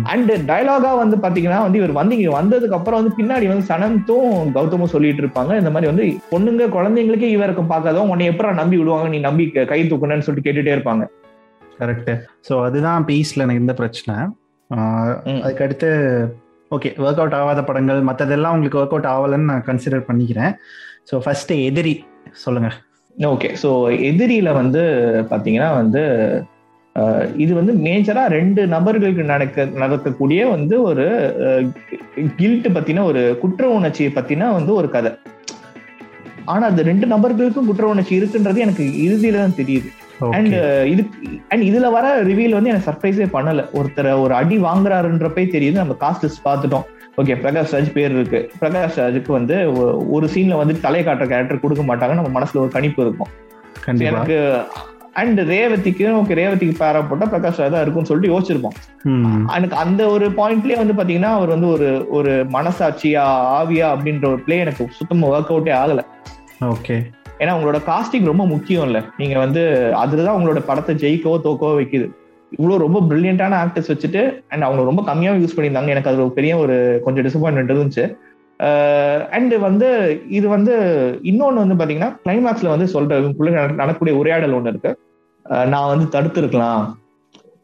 அண்ட் 0.03 0.31
டயலாகா 0.31 0.95
வந்து 0.97 1.17
பாத்தீங்கன்னா 1.17 1.61
வந்து 1.61 1.77
இவர் 1.77 1.91
வந்து 1.91 2.17
இங்க 2.17 2.41
வந்ததுக்கு 2.41 2.77
அப்புறம் 2.79 3.03
வந்து 3.03 3.23
பின்னாடி 3.23 3.47
வந்து 3.47 3.67
சனந்தும் 3.67 4.57
கௌதமும் 4.57 4.83
சொல்லிட்டு 4.83 5.23
இருப்பாங்க. 5.23 5.57
இந்த 5.57 5.69
மாதிரி 5.69 5.91
வந்து 5.91 6.05
பொண்ணுங்க 6.31 6.69
குழந்தைங்களுக்கே 6.69 7.29
இவருக்கும் 7.29 7.69
பார்க்காதவங்க 7.69 8.07
உன்னை 8.07 8.29
எப்படா 8.29 8.53
நம்பி 8.53 8.77
விடுவாங்க? 8.77 9.07
நீ 9.07 9.19
நம்பி 9.19 9.49
க- 9.49 9.61
தூக்கணும்னு 9.61 10.19
சொல்லிட்டு 10.19 10.51
கேட்டுட்டே 10.51 10.77
இருப்பாங்க. 10.77 11.07
கரெக்ட் 11.79 12.19
ஸோ 12.49 12.63
அதுதான் 12.63 13.05
பீஸ்ல 13.05 13.35
எனக்கு 13.35 13.59
இந்த 13.59 13.73
பிரச்சனை. 13.73 14.23
அதுக்கடுத்து 14.69 15.89
ஓகே 16.71 16.89
ஒர்க் 16.97 17.15
அவுட் 17.15 17.33
ஆகாத 17.33 17.63
படங்கள் 17.63 18.03
மற்றதெல்லாம் 18.03 18.51
உங்களுக்கு 18.51 18.79
ஒர்க் 18.79 19.03
அவுட் 19.03 19.05
ஆகலைன்னு 19.05 19.43
நான் 19.43 19.63
கன்சிடர் 19.63 20.07
பண்ணிக்கிறேன். 20.07 20.53
ஸோ 21.11 21.19
ஃபர்ஸ்ட் 21.19 21.51
எதிரி 21.51 22.05
சொல்லுங்க. 22.31 22.69
ஓகே 23.17 23.55
ஸோ 23.63 23.69
எதிரியில 24.09 24.53
வந்து 24.53 24.81
பாத்தீங்கன்னா 25.29 25.75
வந்து 25.75 26.01
இது 27.43 27.51
வந்து 27.59 27.73
மேஜரா 27.85 28.23
ரெண்டு 28.35 28.61
நபர்களுக்கு 28.73 29.23
நடக்க 29.31 29.65
நடக்கக்கூடிய 29.83 30.41
வந்து 30.55 30.75
ஒரு 30.89 31.05
கில்ட் 32.39 32.67
பத்தின 32.75 33.03
ஒரு 33.09 33.21
குற்ற 33.43 33.69
உணர்ச்சியை 33.77 34.11
பத்தின 34.17 34.51
வந்து 34.57 34.71
ஒரு 34.79 34.89
கதை. 34.95 35.11
ஆனா 36.53 36.63
அந்த 36.71 36.81
ரெண்டு 36.89 37.05
நபர்களுக்கும் 37.13 37.69
குற்ற 37.69 37.85
உணர்ச்சி 37.93 38.13
இருக்குன்றது 38.19 38.63
எனக்கு 38.65 38.85
இறுதியில 39.05 39.41
தான் 39.43 39.59
தெரியுது. 39.61 39.89
அண்ட் 40.37 40.55
இது 40.93 41.03
அண்ட் 41.51 41.63
இதுல 41.69 41.87
வர 41.97 42.07
ரிவீல் 42.29 42.57
வந்து 42.57 42.71
எனக்கு 42.71 42.89
சர்ப்ரைஸே 42.89 43.27
பண்ணல. 43.35 43.63
ஒருத்தர் 43.79 44.11
ஒரு 44.23 44.33
அடி 44.41 44.57
வாங்குறாருன்றப்பே 44.67 45.45
தெரியுது. 45.55 45.77
நம்ம 45.81 45.97
காஸ்ட் 46.05 46.43
பார்த்துட்டோம். 46.47 46.87
ஓகே 47.21 47.33
பிரகாஷ் 47.43 47.73
ராஜ் 47.75 47.91
பேர் 47.97 48.13
இருக்கு. 48.17 48.39
பிரகாஷ் 48.61 48.99
ராஜுக்கு 49.03 49.31
வந்து 49.39 49.55
ஒரு 50.15 50.27
சீன்ல 50.35 50.57
வந்து 50.61 50.75
தலை 50.85 51.01
காட்டுற 51.07 51.27
கேரக்டர் 51.33 51.63
கொடுக்க 51.65 51.83
மாட்டாங்க. 51.89 52.15
நம்ம 52.19 52.31
மனசுல 52.39 52.63
ஒரு 52.65 52.73
கணிப்பு 52.77 53.01
இருக்கும். 53.07 53.31
எனக்கு 54.09 54.37
அண்ட் 55.13 55.39
ரேவதிக்கு 55.51 56.05
ஓகே 56.19 56.37
ரேவதிக்கு 56.39 56.75
பேரா 56.81 57.01
போட்டா 57.09 57.25
பிரகாஷ் 57.31 57.59
ராஜ் 57.61 57.73
தான் 57.75 57.83
இருக்கும்னு 57.83 58.09
சொல்லிட்டு 58.09 58.33
யோசிச்சிருப்போம். 58.33 58.77
எனக்கு 59.55 59.75
அந்த 59.83 60.01
ஒரு 60.13 60.25
பாயிண்ட்லயே 60.39 60.77
வந்து 60.81 60.97
பாத்தீங்கன்னா 60.99 61.31
அவர் 61.37 61.53
வந்து 61.55 61.69
ஒரு 61.75 61.89
ஒரு 62.09 62.31
மனசாட்சியா 62.55 63.25
ஆவியா 63.59 63.89
அப்படின்ற 63.95 64.27
ஒரு 64.33 64.41
பிளே 64.47 64.57
எனக்கு 64.65 64.87
சுத்தமா 64.99 65.29
ஒர்க் 65.33 65.53
அவுட்டே 65.53 65.73
ஆகல. 65.83 66.03
ஓகே 66.73 66.97
ஏன்னா 67.39 67.53
உங்களோட 67.57 67.79
காஸ்டிங் 67.87 68.29
ரொம்ப 68.31 68.43
முக்கியம் 68.45 68.85
இல்ல. 68.85 68.99
நீங்க 69.17 69.37
வந்து 69.39 69.61
அதுலதான் 70.03 70.37
உங்களோட 70.39 70.59
படத்தை 70.69 70.95
ஜெயிக்கவோ 70.95 71.37
தோக்கவோ 71.45 71.73
வைக்குது. 71.79 72.07
இவ்வளவு 72.57 72.83
ரொம்ப 72.85 72.99
பிரில்லியண்டான 73.09 73.57
ஆக்டர்ஸ் 73.63 73.91
வச்சுட்டு 73.93 74.21
அண்ட் 74.49 74.65
அவங்க 74.67 74.83
ரொம்ப 74.89 75.01
கம்மியாவே 75.07 75.41
யூஸ் 75.43 75.55
பண்ணியிருந்தாங்க. 75.55 75.93
எனக்கு 75.95 76.11
அது 76.11 76.21
ஒரு 76.25 76.33
பெரிய 76.33 76.53
ஒரு 76.57 76.75
கொஞ்சம் 77.05 77.25
டிசப்பாயின்மெண்ட் 77.27 77.73
இருந்துச்சு. 77.73 78.05
அண்ட் 79.31 79.57
வந்து 79.59 80.21
இது 80.29 80.47
வந்து 80.47 80.73
இன்னொன்று 81.21 81.67
வந்து 81.67 81.85
பார்த்தீங்கன்னா 81.85 82.15
கிளைமேக்ஸில் 82.25 82.67
வந்து 82.67 82.85
சொல்ற 82.93 83.19
இவங்களுக்குள்ள 83.19 83.49
நடக்க- 83.49 83.73
நடக்கக்கூடிய 83.73 84.17
உரையாடல் 84.17 84.51
ஒன்று 84.51 84.69
இருக்கு. 84.69 84.99
நான் 85.67 85.97
வந்து 85.97 86.19
தடுத்துருக்கலாம். 86.19 86.93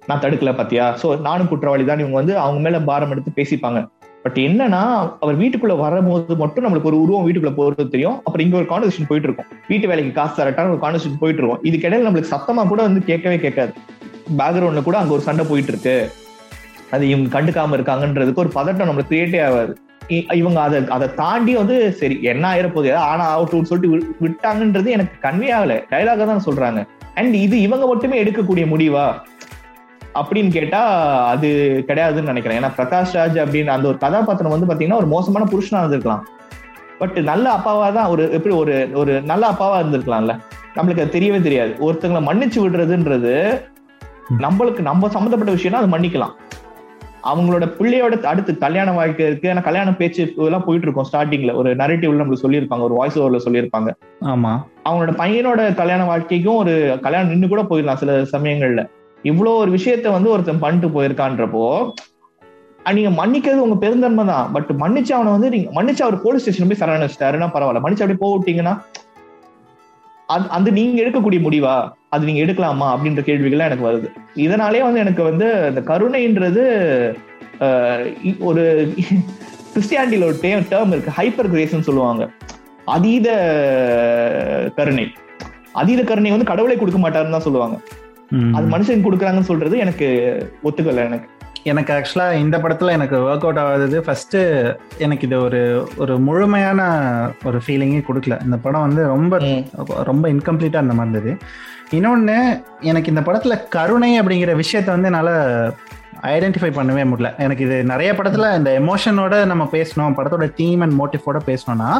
நான் 0.07 0.19
தடுக்கல 0.19 0.55
பாத்தியா? 0.55 0.97
ஸோ 1.03 1.21
நானும் 1.21 1.47
குற்றவாளி 1.47 1.85
தான் 1.85 1.97
இவங்க 1.97 2.15
வந்து 2.15 2.37
அவங்க 2.37 2.59
மேல 2.59 2.81
பாரம் 2.81 3.11
எடுத்து 3.11 3.31
பேசிப்பாங்க. 3.35 3.87
பட் 4.23 4.37
என்னன்னா 4.37 5.11
அவர் 5.19 5.39
வீட்டுக்குள்ள 5.39 5.77
வரும்போது 5.77 6.35
மட்டும் 6.35 6.65
நம்மளுக்கு 6.65 6.83
ஒரு 6.83 7.01
உருவம் 7.01 7.29
வீட்டுக்குள்ள 7.29 7.59
போறது 7.59 7.87
தெரியும். 7.87 8.17
அப்புறம் 8.17 8.45
இங்க 8.45 8.57
ஒரு 8.57 8.65
கான்வர்சேஷன் 8.65 9.07
போயிட்டு 9.07 9.33
இருக்கும் 9.33 9.45
வீட்டு 9.67 9.87
வேலைக்கு 9.87 10.13
காசு 10.13 10.43
தரட்டான 10.43 10.69
ஒரு 10.69 10.77
கான்வர்சேஷன் 10.81 11.19
போயிட்டு 11.19 11.43
இருக்கும் 11.43 11.63
இதுக்கிடையில 11.63 12.09
நம்மளுக்கு 12.09 12.35
சத்தமா 12.35 12.67
கூட 12.67 12.81
வந்து 12.81 12.99
கேட்கவே 12.99 13.39
கேட்காது. 13.39 13.73
பேக்ரவுண்ட்ல 14.37 14.83
கூட 14.83 14.97
அங்க 14.97 15.13
ஒரு 15.13 15.21
சண்டை 15.21 15.45
போயிட்டு 15.49 15.71
இருக்கு 15.71 16.11
அது 16.91 17.07
இவங்க 17.07 17.41
கண்டுக்காம 17.41 17.69
இருக்காங்கன்றதுக்கு 17.69 18.35
ஒரு 18.35 18.49
பதட்டம் 18.55 18.87
நம்மளுக்கு 18.87 19.13
கிரியேட்டே 19.13 19.45
ஆகாது. 19.45 19.77
இவங்க 20.09 20.61
அதை 20.61 20.87
அதை 20.89 21.13
தாண்டி 21.13 21.55
வந்து 21.55 21.93
சரி 21.93 22.21
என்ன 22.21 22.43
ஆயிரப்போகுது 22.53 22.91
ஏதாவது 22.91 23.11
ஆனா 23.11 23.25
ஆகட்டும்னு 23.31 23.69
சொல்லிட்டு 23.71 24.15
விட்டாங்கன்றது 24.21 24.85
எனக்கு 24.85 25.27
கன்வே 25.27 25.49
ஆகல. 25.57 25.75
டைலாக 25.89 26.25
தான் 26.25 26.45
சொல்றாங்க. 26.45 26.87
அண்ட் 27.15 27.35
இது 27.35 27.61
இவங்க 27.61 27.87
மட்டுமே 27.87 28.23
எடுக்கக்கூடிய 28.23 28.65
முடிவா? 28.73 29.05
அப்படின்னு 30.15 30.51
கேட்டா 30.51 30.81
அது 31.27 31.47
கிடையாதுன்னு 31.87 32.31
நினைக்கிறேன். 32.31 32.63
ஏன்னா 32.63 32.71
பிரகாஷ் 32.77 33.13
ராஜ் 33.13 33.37
அப்படின்னு 33.45 33.67
அந்த 33.67 33.87
ஒரு 33.87 33.97
கதாபாத்திரம் 33.97 34.59
வந்து 34.59 34.69
பாத்தீங்கன்னா 34.69 34.95
ஒரு 34.95 35.07
மோசமான 35.07 35.47
புருஷனா 35.51 35.81
இருந்திருக்கலாம். 35.81 36.21
பட் 36.99 37.17
நல்ல 37.17 37.53
அப்பாவா 37.53 37.93
தான் 37.93 38.05
ஒரு 38.05 38.31
எப்படி 38.31 38.55
ஒரு 38.55 38.89
ஒரு 38.93 39.21
நல்ல 39.21 39.47
அப்பாவா 39.49 39.77
இருந்திருக்கலாம்ல. 39.83 40.39
நம்மளுக்கு 40.75 41.03
அது 41.03 41.19
தெரியவே 41.19 41.41
தெரியாது. 41.41 41.75
ஒருத்தங்களை 41.79 42.21
மன்னிச்சு 42.29 42.59
விடுறதுன்றது 42.63 43.61
நம்மளுக்கு 44.39 44.79
நம்ம 44.79 45.09
சம்மந்தப்பட்ட 45.09 45.61
விஷயம்னா 45.61 45.81
அது 45.81 45.97
மன்னிக்கலாம். 45.97 46.35
அவங்களோட 47.23 47.65
பிள்ளையோட 47.79 48.23
அடுத்து 48.23 48.57
கல்யாண 48.57 48.91
வாழ்க்கை 48.91 49.25
இருக்கு 49.25 49.49
ஏன்னா 49.49 49.63
கல்யாண 49.63 49.95
பேச்சு 49.95 50.33
இதெல்லாம் 50.37 50.63
போயிட்டு 50.63 50.87
இருக்கும் 50.87 51.07
ஸ்டார்டிங்ல 51.11 51.55
ஒரு 51.55 51.75
நரேட்டிவ்ல 51.75 52.21
நம்மளுக்கு 52.21 52.45
சொல்லியிருப்பாங்க 52.47 52.79
ஒரு 52.79 52.93
வாய்ஸ் 52.93 53.19
ஓவர்ல 53.19 53.39
சொல்லியிருப்பாங்க. 53.45 53.89
ஆமா. 54.25 54.51
அவங்களோட 54.85 55.13
பையனோட 55.17 55.75
கல்யாண 55.75 56.05
வாழ்க்கைக்கும் 56.05 56.55
ஒரு 56.55 56.99
கல்யாணம் 57.01 57.29
நின்று 57.29 57.47
கூட 57.47 57.63
போயிடலாம் 57.63 57.93
சில 57.93 58.11
சமயங்கள்ல. 58.11 58.89
இவ்வளோ 59.23 59.55
ஒரு 59.55 59.71
விஷயத்த 59.71 60.11
வந்து 60.11 60.29
ஒருத்தன் 60.29 60.59
பண்ணிட்டு 60.59 60.87
போயிருக்கான்றப்போ 60.87 61.91
நீங்க 62.93 63.25
மன்னிக்கிறது 63.25 63.57
உங்க 63.57 63.75
பெருந்தன்மை 63.75 64.25
தான். 64.25 64.51
பட் 64.51 64.69
மன்னிச்சு 64.79 65.11
அவனை 65.11 65.31
வந்து 65.31 65.49
நீங்க 65.49 65.83
மன்னிச்சு 65.83 66.01
அவர் 66.01 66.21
போலீஸ் 66.21 66.41
ஸ்டேஷன் 66.41 66.67
போய் 66.67 66.81
சரண 66.81 67.07
வச்சிட்டாருன்னா 67.07 67.49
பரவாயில்ல. 67.53 67.81
மன்னிச்சு 67.83 68.05
அப்படியே 68.05 68.19
போக 68.19 68.33
விட்டீங்கன்னா 68.37 68.81
அது- 70.33 70.47
அது 70.47 70.71
நீங்க 70.71 71.01
எடுக்கக்கூடிய 71.01 71.39
முடிவா? 71.39 71.91
அது 72.09 72.25
நீங்க 72.25 72.51
எடுக்கலாமா? 72.51 72.95
அப்படின்ற 72.95 73.23
கேள்விகள்லாம் 73.23 73.71
எனக்கு 73.71 73.91
வருது. 73.91 74.37
இதனாலே 74.37 74.81
வந்து 74.81 74.99
எனக்கு 74.99 75.23
வந்து 75.23 75.73
இந்த 75.75 75.81
கருணைன்றது 75.81 76.59
ஒரு 78.39 78.93
கிறிஸ்டியானிட்டியில 79.73 80.23
ஒரு 80.23 80.37
டேர்ம் 80.41 80.87
இருக்கு. 80.87 81.11
ஹைப்பர் 81.17 81.55
கிரேஸ்னு 81.55 81.79
சொல்லுவாங்க. 81.79 82.29
அதீத 82.85 83.31
கருணை. 84.75 85.11
அதீத 85.73 86.03
கருணை 86.03 86.29
வந்து 86.29 86.45
கடவுளை 86.45 86.77
கொடுக்க 86.77 87.09
மாட்டாருன்னு 87.09 87.29
தான் 87.29 87.39
சொல்லுவாங்க. 87.39 87.79
அது 88.53 88.67
மனுஷன் 88.67 89.03
கொடுக்குறாங்கன்னு 89.03 89.41
சொல்றது 89.41 89.77
எனக்கு 89.77 90.37
ஒத்துக்கல 90.63 90.95
எனக்கு. 90.95 91.29
எனக்கு 91.63 91.93
ஆக்சுவலா 91.93 92.33
இந்த 92.33 92.57
படத்துல 92.57 92.91
எனக்கு 92.91 93.15
ஒர்க் 93.17 93.39
அவுட் 93.39 93.57
ஆகாதது. 93.57 93.97
ஃபர்ஸ்ட் 93.97 94.35
எனக்கு 94.97 95.27
இது 95.27 95.41
ஒரு 95.41 95.89
ஒரு 95.97 96.19
முழுமையான 96.19 96.81
ஒரு 97.43 97.61
ஃபீலிங்கே 97.67 98.03
கொடுக்கல. 98.09 98.43
இந்த 98.43 98.57
படம் 98.57 98.81
வந்து 98.81 99.03
ரொம்ப 99.03 99.39
ரொம்ப 100.03 100.27
இன்கம்ப்ளீட்டா 100.29 100.63
இருந்த 100.63 100.93
மாதிரி 100.93 101.09
இருந்தது. 101.09 101.37
இன்னொன்று 101.89 102.61
எனக்கு 102.79 103.09
இந்த 103.09 103.21
படத்துல 103.21 103.67
கருணை 103.67 104.21
அப்படிங்கிற 104.21 104.63
விஷயத்த 104.63 104.85
வந்து 104.85 105.05
என்னால் 105.05 105.73
ஐடென்டிஃபை 106.21 106.71
பண்ணவே 106.77 107.05
முடியல. 107.07 107.37
எனக்கு 107.37 107.63
இது 107.65 107.83
நிறைய 107.83 108.13
படத்துல 108.13 108.57
இந்த 108.57 108.79
எமோஷனோட 108.79 109.45
நம்ம 109.45 109.69
பேசணும் 109.71 110.15
படத்தோட 110.17 110.53
தீம் 110.53 110.81
அண்ட் 110.81 110.99
மோட்டிவோட 111.01 111.37
பேசணும்னா 111.45 111.97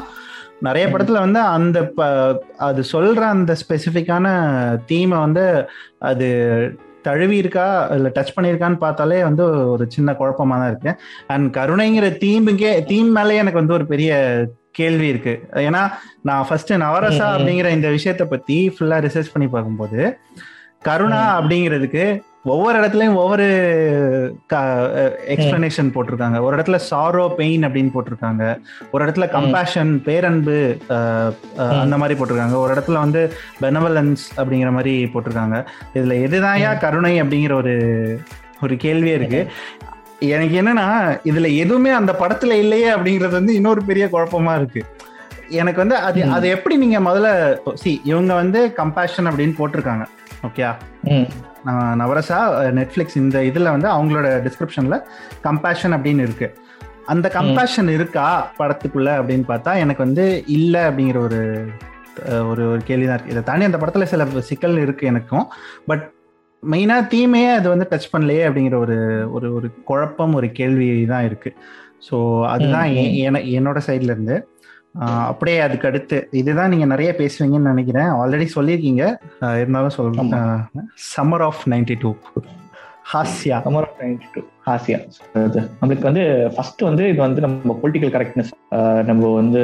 நிறைய 0.59 0.87
படத்துல 0.87 1.11
வந்து 1.11 1.39
அந்த 1.39 1.83
ப- 1.85 2.43
அது 2.57 2.83
சொல்ற 2.91 3.17
அந்த 3.17 3.55
ஸ்பெசிஃபிக்கான 3.67 4.27
தீமை 4.85 5.17
வந்து 5.17 5.69
அது 5.99 6.27
தழுவி 7.01 7.37
இருக்கா 7.37 7.87
இல்லை 7.91 8.11
டச் 8.15 8.35
பண்ணியிருக்கான்னு 8.35 8.77
பார்த்தாலே 8.77 9.23
வந்து 9.23 9.69
ஒரு 9.69 9.85
சின்ன 9.91 10.15
குழப்பமா 10.19 10.55
தான் 10.61 10.67
இருக்கு 10.67 10.93
அண்ட் 11.27 11.57
கருணைங்கிற 11.57 12.07
தீமுக்கே 12.23 12.85
தீம் 12.85 13.11
மேலே 13.11 13.35
எனக்கு 13.35 13.59
வந்து 13.59 13.73
ஒரு 13.73 13.85
பெரிய 13.85 14.11
கேள்வி 14.71 15.07
இருக்கு 15.07 15.33
ஏன்னா 15.53 15.81
நான் 16.21 16.45
ஃபர்ஸ்ட் 16.49 16.73
நவரசா. 16.73 17.27
அப்படிங்கிற 17.35 17.69
இந்த 17.69 17.89
விஷயத்த 17.89 18.23
பத்தி 18.23 18.69
ஃபுல்லா 18.69 18.97
ரிசர்ச் 19.05 19.33
பண்ணி 19.33 19.49
பார்க்கும்போது 19.49 20.19
கருணா. 20.81 21.41
அப்படிங்கிறதுக்கு 21.41 22.21
ஒவ்வொரு 22.43 22.77
இடத்துலயும் 22.79 23.15
ஒவ்வொரு 23.21 23.47
எக்ஸ்பிளனேஷன் 25.33 25.89
போட்டிருக்காங்க. 25.95 26.37
ஒரு 26.41 26.57
இடத்துல 26.57 26.79
சாரோ 26.89 27.23
பெயின் 27.35 27.65
அப்படின்னு 27.65 27.91
போட்டிருக்காங்க. 27.95 28.43
ஒரு 28.91 29.05
இடத்துல 29.05 29.25
கம்பேஷன் 29.33 29.91
பேரன்பு. 30.03 30.77
அந்த 31.57 31.97
மாதிரி 31.97 32.19
போட்டிருக்காங்க. 32.19 32.53
ஒரு 32.53 32.73
இடத்துல 32.73 32.97
வந்து 33.05 33.21
பெனவலன்ஸ் 33.61 34.23
அப்படிங்கிற 34.37 34.71
மாதிரி 34.71 35.09
போட்டிருக்காங்க. 35.13 35.57
இதுல 35.93 36.15
எதுதான்யா 36.27 36.71
கருணை 36.79 37.21
அப்படிங்கிற 37.21 37.53
ஒரு 37.53 37.75
ஒரு 38.63 38.75
கேள்வியே 38.75 39.15
இருக்கு. 39.19 39.41
எனக்கு 40.19 40.55
என்னன்னா 40.61 40.87
இதுல 41.29 41.47
எதுவுமே 41.57 41.89
அந்த 41.89 42.15
படத்துல 42.19 42.51
இல்லையே 42.63 42.89
அப்படிங்கிறது 42.95 43.35
வந்து 43.41 43.53
இன்னொரு 43.53 43.81
பெரிய 43.83 44.05
குழப்பமா 44.11 44.55
இருக்கு. 44.55 44.81
எனக்கு 45.49 45.79
வந்து 45.79 45.95
அது. 45.95 46.23
அது 46.37 46.47
எப்படி 46.49 46.75
நீங்க 46.77 46.99
முதல்ல 46.99 47.73
சி 47.73 48.01
இவங்க 48.03 48.33
வந்து 48.33 48.73
கம்பேஷன் 48.77 49.27
அப்படின்னு 49.29 49.55
போட்டிருக்காங்க. 49.59 50.05
ஓகே 50.43 50.63
ம், 51.11 51.27
நவரசா 52.01 52.39
நெட்ஃப்ளிக்ஸ் 52.77 53.17
இந்த 53.17 53.37
இதுல 53.49 53.71
வந்து 53.71 53.87
அவங்களோட 53.87 54.27
டிஸ்கிரிப்ஷன்ல 54.45 54.97
கம்பேஷன் 55.41 55.95
அப்படின்னு 55.97 56.21
இருக்கு. 56.21 56.47
அந்த 57.07 57.27
கம்பேஷன் 57.29 57.89
இருக்கா 57.89 58.27
படத்துக்குள்ள 58.57 59.09
அப்படின்னு 59.19 59.45
பார்த்தா 59.47 59.77
எனக்கு 59.77 60.01
வந்து 60.03 60.25
இல்லை 60.49 60.81
அப்படிங்கிற 60.81 61.17
ஒரு 61.19 61.39
ஒரு 62.47 62.63
ஒரு 62.69 62.81
கேள்வி 62.83 63.05
தான் 63.05 63.17
இருக்கு. 63.17 63.31
இதை 63.31 63.43
தாண்டி 63.43 63.65
அந்த 63.65 63.77
படத்துல 63.77 64.03
சில 64.03 64.21
சிக்கல் 64.41 64.77
இருக்கு 64.77 65.07
எனக்கும். 65.07 65.45
பட் 65.87 66.05
மெயினாக 66.63 67.07
தீமையே 67.07 67.51
அது 67.51 67.67
வந்து 67.69 67.87
டச் 67.91 68.11
பண்ணலையே 68.13 68.43
அப்படிங்கிற 68.47 68.77
ஒரு 68.77 68.97
ஒரு 69.33 69.47
ஒரு 69.55 69.67
குழப்பம் 69.83 70.33
ஒரு 70.35 70.51
கேள்வி 70.51 71.05
தான் 71.05 71.25
இருக்கு. 71.25 71.51
ஸோ 72.09 72.17
அதுதான் 72.45 72.87
என்னோட 73.55 73.79
சைட்ல 73.87 74.13
இருந்து. 74.13 74.35
ஆஹ், 74.35 74.58
அப்படியே 74.99 75.59
அதுக்கு 75.59 75.87
அடுத்து 75.87 76.27
இதுதான் 76.31 76.69
நீங்க 76.69 76.85
நிறைய 76.85 77.15
பேசுவீங்கன்னு 77.17 77.67
நினைக்கிறேன். 77.71 78.05
ஆல்ரெடி 78.05 78.47
சொல்லியிருக்கீங்க. 78.55 79.15
இருந்தாலும் 79.59 79.89
சொல்றேன் 79.89 80.33
ஆமா. 80.33 80.65
சம்மர் 81.17 81.43
ஆஃப் 81.43 81.67
நைன்டி 81.69 81.95
டூ 81.99 82.13
ஹாஸ்யா 83.13 83.57
Summer 83.63 83.81
of 83.81 83.87
92, 84.01 84.43
ஆசியா 84.65 84.97
அது 85.33 85.69
நம்மளுக்கு 85.81 86.01
வந்து 86.01 86.51
ஃபர்ஸ்ட் 86.55 86.81
வந்து 86.81 87.07
இது 87.07 87.17
வந்து 87.17 87.41
நம்ம 87.41 87.79
பொலிட்டிக்கல் 87.83 88.17
கரெக்ட்னஸ் 88.17 89.03
நம்ம 89.03 89.33
வந்து 89.33 89.59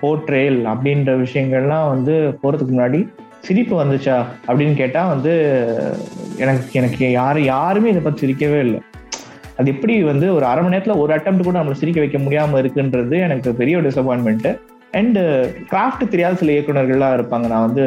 போர்ட்ரேல் 0.00 0.66
அப்படின்ற 0.66 1.26
விஷயங்கள்லாம் 1.26 1.88
வந்து 1.88 2.38
போறதுக்கு 2.42 2.72
முன்னாடி 2.72 3.08
சிரிப்பு 3.40 3.84
வந்துச்சா 3.84 4.24
அப்படின்னு 4.46 4.74
கேட்டா 4.74 5.08
வந்து 5.08 5.32
எனக்கு 6.38 6.66
எனக்கு 6.72 7.10
யாரு 7.10 7.44
யாருமே 7.44 7.90
இதை 7.90 8.02
பத்தி 8.02 8.26
சிரிக்கவே 8.26 8.60
இல்லை. 8.60 8.82
அது 9.58 9.70
எப்படி 9.70 9.94
வந்து 10.02 10.34
ஒரு 10.34 10.44
அரை 10.44 10.62
மணி 10.64 10.76
நேரத்துல 10.76 10.96
ஒரு 11.04 11.14
அட்டம் 11.14 11.42
கூட 11.42 11.58
நம்மளை 11.58 11.78
சிரிக்க 11.82 12.04
வைக்க 12.04 12.18
முடியாம 12.18 12.60
இருக்குன்றது 12.62 13.18
எனக்கு 13.26 13.50
பெரிய 13.60 13.76
ஒரு 13.78 13.88
டிசப்பாயின்மெண்ட் 13.88 14.48
அண்ட் 14.92 15.18
கிராஃப்ட் 15.72 16.08
தெரியாத 16.10 16.34
சில 16.34 16.52
இயக்குநர்கள்லாம் 16.52 17.16
இருப்பாங்க. 17.18 17.46
நான் 17.48 17.66
வந்து 17.66 17.86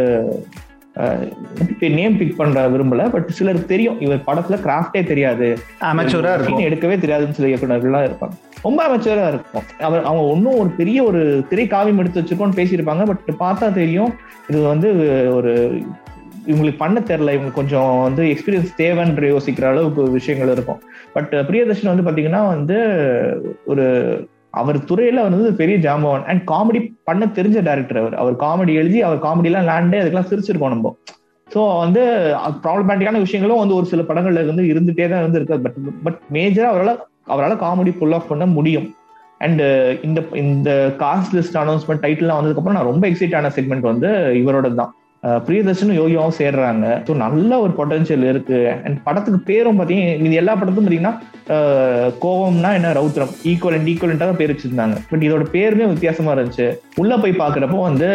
நேம் 1.97 2.17
பிக் 2.17 2.37
பண்ற 2.37 2.69
விரும்பல. 2.69 3.09
பட் 3.11 3.27
சிலருக்கு 3.37 3.67
தெரியும். 3.67 3.99
இவர் 4.01 4.25
படத்துல 4.27 4.57
கிராஃப்டே 4.65 5.01
தெரியாது. 5.11 5.47
அமெச்சூரா 5.81 6.33
இருக்கும். 6.33 6.63
எடுக்கவே 6.67 6.95
தெரியாதுன்னு 7.03 7.37
சில 7.39 7.47
இயக்குநர்கள்லாம் 7.47 8.05
இருப்பாங்க. 8.07 8.35
ரொம்ப 8.61 8.79
அமைச்சரா 8.87 9.27
இருக்கும். 9.27 9.65
அவர் 9.79 10.03
அவங்க 10.03 10.23
ஒன்றும் 10.33 10.57
ஒரு 10.59 10.69
பெரிய 10.77 11.03
ஒரு 11.03 11.21
திரை 11.49 11.67
காவியம் 11.67 11.97
எடுத்து 11.97 12.21
வச்சிருக்கோம்னு 12.21 12.59
பேசியிருப்பாங்க. 12.61 13.05
பட் 13.05 13.35
பார்த்தா 13.39 13.73
தெரியும் 13.73 14.13
இது 14.49 14.61
வந்து 14.61 14.89
ஒரு 15.35 15.53
இவங்களுக்கு 16.47 16.79
பண்ண 16.83 16.99
தெரில 16.99 17.33
இவங்களுக்கு 17.35 17.59
கொஞ்சம் 17.61 18.01
வந்து 18.01 18.23
எக்ஸ்பீரியன்ஸ் 18.33 18.71
தேவைன்ற 18.81 19.25
யோசிக்கிற 19.33 19.67
அளவுக்கு 19.71 20.03
விஷயங்கள் 20.11 20.53
இருக்கும். 20.55 20.79
பட் 21.15 21.33
பிரியதர்ஷன் 21.49 21.91
வந்து 21.91 22.05
பார்த்தீங்கன்னா 22.07 22.41
வந்து 22.53 22.77
ஒரு 23.65 23.85
அவர் 24.61 24.77
துறையில 24.89 25.21
வந்து 25.27 25.53
பெரிய 25.61 25.77
ஜாம்பவான். 25.85 26.25
அண்ட் 26.31 26.41
காமெடி 26.51 26.79
பண்ண 27.03 27.25
தெரிஞ்ச 27.37 27.61
டேரக்டர் 27.69 28.01
அவர். 28.01 28.15
அவர் 28.21 28.35
காமெடி 28.45 28.73
எழுதி 28.81 28.99
அவர் 29.07 29.23
காமெடி 29.25 29.51
லேண்டே 29.55 30.01
அதுக்கெல்லாம் 30.01 30.31
சிரிச்சிருக்கோம் 30.31 30.75
நம்ம. 30.75 30.93
ஸோ 31.53 31.61
வந்து 31.83 32.03
ப்ராப்ளமேட்டிக்கான 32.63 33.19
விஷயங்களும் 33.23 33.61
வந்து 33.63 33.75
ஒரு 33.79 33.85
சில 33.85 34.03
படங்கள்ல 34.09 34.45
வந்து 34.51 34.69
இருந்துட்டே 34.71 35.07
தான் 35.09 35.23
இருந்திருக்கு. 35.23 35.57
பட் 35.65 35.79
பட் 36.05 36.19
மேஜரா 36.37 36.69
அவரால் 36.73 37.01
அவரால் 37.33 37.61
காமெடி 37.65 37.93
புல் 37.99 38.15
ஆஃப் 38.17 38.31
பண்ண 38.31 38.45
முடியும். 38.57 38.87
அண்ட் 39.45 39.61
இந்த 40.07 40.19
இந்த 40.33 40.69
காஸ்ட் 41.03 41.33
லிஸ்ட் 41.37 41.57
அனௌன்ஸ்மெண்ட் 41.61 42.03
டைட்டில்லாம் 42.05 42.39
வந்ததுக்கப்புறம் 42.39 42.77
நான் 42.77 42.91
ரொம்ப 42.91 43.05
எக்ஸைட் 43.09 43.35
ஆன 43.35 43.51
செக்மெண்ட் 43.57 43.91
வந்து 43.91 44.09
இவரோட 44.41 44.67
தான் 44.73 44.93
பிரியதர்ஷனும் 45.25 45.99
யோகியாவும் 46.01 46.37
சேர்றாங்க. 46.37 46.85
ஸோ 47.05 47.15
நல்ல 47.15 47.59
ஒரு 47.59 47.73
பொட்டன்ஷியல் 47.77 48.29
இருக்கு. 48.29 48.73
அண்ட் 48.83 49.03
படத்துக்கு 49.03 49.39
பேரும் 49.39 49.79
பார்த்தீங்கன்னா 49.79 50.19
இது 50.19 50.33
எல்லா 50.33 50.55
படத்தும் 50.55 50.87
பார்த்தீங்கன்னா 50.87 51.19
கோவம்னா 52.21 52.73
என்ன? 52.73 52.91
ரௌத்ரம். 52.91 53.33
ஈக்குவலண்ட் 53.43 53.87
ஈக்குவலண்டாக 53.87 54.17
தான் 54.17 54.37
பேர் 54.37 54.51
வச்சிருந்தாங்க. 54.51 54.97
பட் 55.09 55.23
இதோட 55.23 55.43
பேருமே 55.43 55.85
வித்தியாசமா 55.85 56.33
இருந்துச்சு. 56.33 56.77
உள்ள 56.95 57.17
போய் 57.17 57.31
பார்க்குறப்போ 57.31 57.81
வந்து 57.81 58.09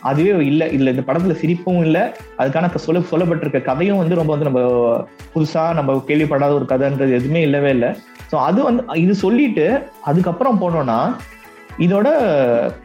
அதுவே 0.00 0.46
இல்லை. 0.46 0.72
இல்லை 0.72 0.94
இந்த 0.94 1.12
படத்துல 1.12 1.32
சிரிப்பும் 1.32 1.80
இல்லை. 1.80 2.00
அதுக்கான 2.38 2.70
க- 2.70 2.76
சொல்ல 2.76 3.02
சொல்லப்பட்டிருக்க 3.10 3.62
கதையும் 3.62 3.96
வந்து 3.96 4.14
ரொம்ப 4.14 4.36
வந்து 4.36 4.50
நம்ம 4.50 5.04
புதுசா 5.34 5.74
நம்ம 5.74 6.02
கேள்விப்படாத 6.06 6.52
ஒரு 6.52 6.64
கதைன்றது 6.68 7.12
எதுவுமே 7.12 7.40
இல்லவே 7.40 7.70
இல்லை. 7.70 7.88
ஸோ 8.32 8.34
அது 8.34 8.62
வந்து 8.62 8.84
இது 8.94 9.14
சொல்லிட்டு 9.14 9.82
அதுக்கப்புறம் 10.04 10.60
போனோம்னா 10.60 11.16
இதோட 11.86 12.08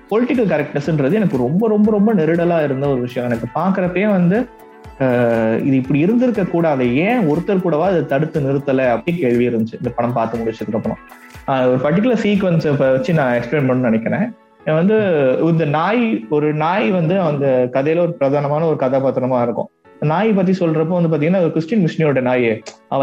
பொலிட்டிக்கல் 0.10 0.52
கரெக்ட்னஸ்ன்றது 0.52 1.20
எனக்கு 1.20 1.38
ரொம்ப 1.46 1.68
ரொம்ப 1.74 1.92
ரொம்ப 1.92 2.10
நெருடலா 2.20 2.58
இருந்த 2.68 2.86
ஒரு 2.94 3.02
விஷயம். 3.08 3.28
எனக்கு 3.30 3.48
பாக்குறப்பே 3.60 4.06
வந்து 4.18 4.38
இது 5.68 5.76
இப்படி 5.82 6.00
இருந்திருக்க 6.06 6.44
கூடாது. 6.46 6.86
ஏன் 7.06 7.22
ஒருத்தர் 7.32 7.64
கூடவா 7.64 7.86
அதை 7.92 8.02
தடுத்து 8.12 8.40
நிறுத்தலை 8.48 8.86
அப்படி 8.96 9.14
கேள்வி 9.18 9.46
இருந்துச்சு. 9.50 9.80
இந்த 9.82 9.92
படம் 9.98 10.18
பார்த்து 10.18 10.42
முடிச்சதுக்கு 10.42 10.80
அப்புறம் 10.80 11.00
ஒரு 11.72 11.80
பர்டிகுலர் 11.86 12.24
சீக்வன்ஸ் 12.26 12.68
வச்சு 12.82 13.14
நான் 13.20 13.36
எக்ஸ்பிளைன் 13.38 13.70
பண்ண 13.70 13.90
நினைக்கிறேன். 13.90 14.26
வந்து 14.80 14.98
இந்த 15.52 15.66
நாய் 15.78 16.04
ஒரு 16.36 16.50
நாய் 16.64 16.88
வந்து 16.98 17.16
அந்த 17.30 17.46
கதையில 17.74 18.04
ஒரு 18.06 18.14
பிரதானமான 18.20 18.68
ஒரு 18.72 18.78
கதாபாத்திரமா 18.84 19.40
இருக்கும். 19.46 19.70
நாய் 20.12 20.30
பத்தி 20.38 20.54
சொல்றப்போ 20.60 20.96
வந்து 20.98 21.12
பாத்தீங்கன்னா 21.12 21.42
ஒரு 21.46 21.52
கிறிஸ்டின் 21.56 21.84
மிஷினியோட 21.86 22.22
நாய். 22.30 22.48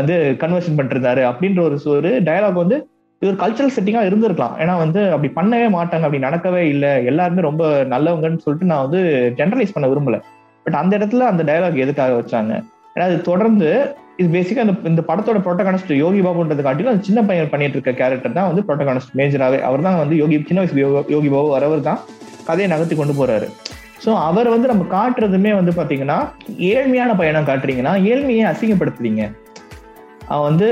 வந்து 0.00 0.16
கன்வர்ஷன் 0.42 0.78
பண்றாரு 0.80 1.22
அப்படின்ற 1.30 1.60
ஒரு 1.68 1.78
ஒரு 1.96 2.10
டயலாக் 2.28 2.62
வந்து 2.62 2.78
இது 3.22 3.32
ஒரு 3.32 3.36
கல்ச்சரல் 3.40 3.78
செட்டிங்கா 3.78 4.02
இருந்திருக்கலாம். 4.02 4.52
ஏன்னா 4.58 4.76
வந்து 4.76 5.12
அப்படி 5.12 5.32
பண்ணவே 5.36 5.68
மாட்டாங்க. 5.68 6.00
அப்படி 6.00 6.18
நடக்கவே 6.18 6.56
இல்லை. 6.56 7.04
எல்லாருமே 7.04 7.40
ரொம்ப 7.40 7.84
நல்லவங்கன்னு 7.84 8.38
சொல்லிட்டு 8.38 8.64
நான் 8.64 8.88
வந்து 8.88 9.00
ஜென்ரலைஸ் 9.36 9.72
பண்ண 9.72 9.88
விரும்பல. 9.88 10.20
பட் 10.64 10.74
அந்த 10.74 10.98
இடத்துல 10.98 11.18
அந்த 11.18 11.42
டயலாக் 11.42 11.74
எதுக்காக 11.74 12.12
வச்சாங்க? 12.12 12.62
ஏன்னா 12.94 13.00
அது 13.00 13.20
தொடர்ந்து 13.20 13.94
இது 14.16 14.40
பேசிக்கா 14.40 14.56
இந்த 14.56 14.74
இந்த 14.84 15.02
படத்தோட 15.08 15.38
ப்ரோட்டகானிஸ்ட் 15.46 15.94
யோகி 15.94 16.20
பாபுன்றது 16.20 16.62
காட்டிலும் 16.62 16.92
அந்த 16.92 17.04
சின்ன 17.04 17.22
பையன் 17.22 17.50
பண்ணிட்டு 17.50 17.78
இருக்க 17.78 18.04
கேரக்டர் 18.04 18.32
தான் 18.32 18.54
வந்து 18.54 18.62
ப்ரோட்டகானிஸ்ட் 18.68 19.16
மேஜராகவே 19.16 19.60
அவர் 19.60 19.82
தான் 19.82 19.96
வந்து 19.96 20.16
யோகி 20.16 20.44
சின்ன 20.46 20.62
வயசு 20.62 21.04
யோகி- 21.10 21.30
பாபு 21.30 21.58
வரவர் 21.58 21.80
தான் 21.80 22.00
கதையை 22.44 22.68
நகர்த்தி 22.72 22.96
கொண்டு 22.96 23.12
போறாரு. 23.12 23.48
ஸோ 24.04 24.14
அவர் 24.14 24.48
வந்து 24.48 24.68
நம்ம 24.68 24.84
காட்டுறதுமே 24.84 25.54
வந்து 25.54 25.72
பாத்தீங்கன்னா 25.72 26.18
ஏழ்மையான 26.58 27.16
பயணம் 27.16 27.44
காட்டுறீங்கன்னா 27.44 28.02
ஏழ்மையை 28.02 28.44
அசிங்கப்படுத்துறீங்க. 28.44 29.22
அவன் 30.30 30.48
வந்து 30.48 30.66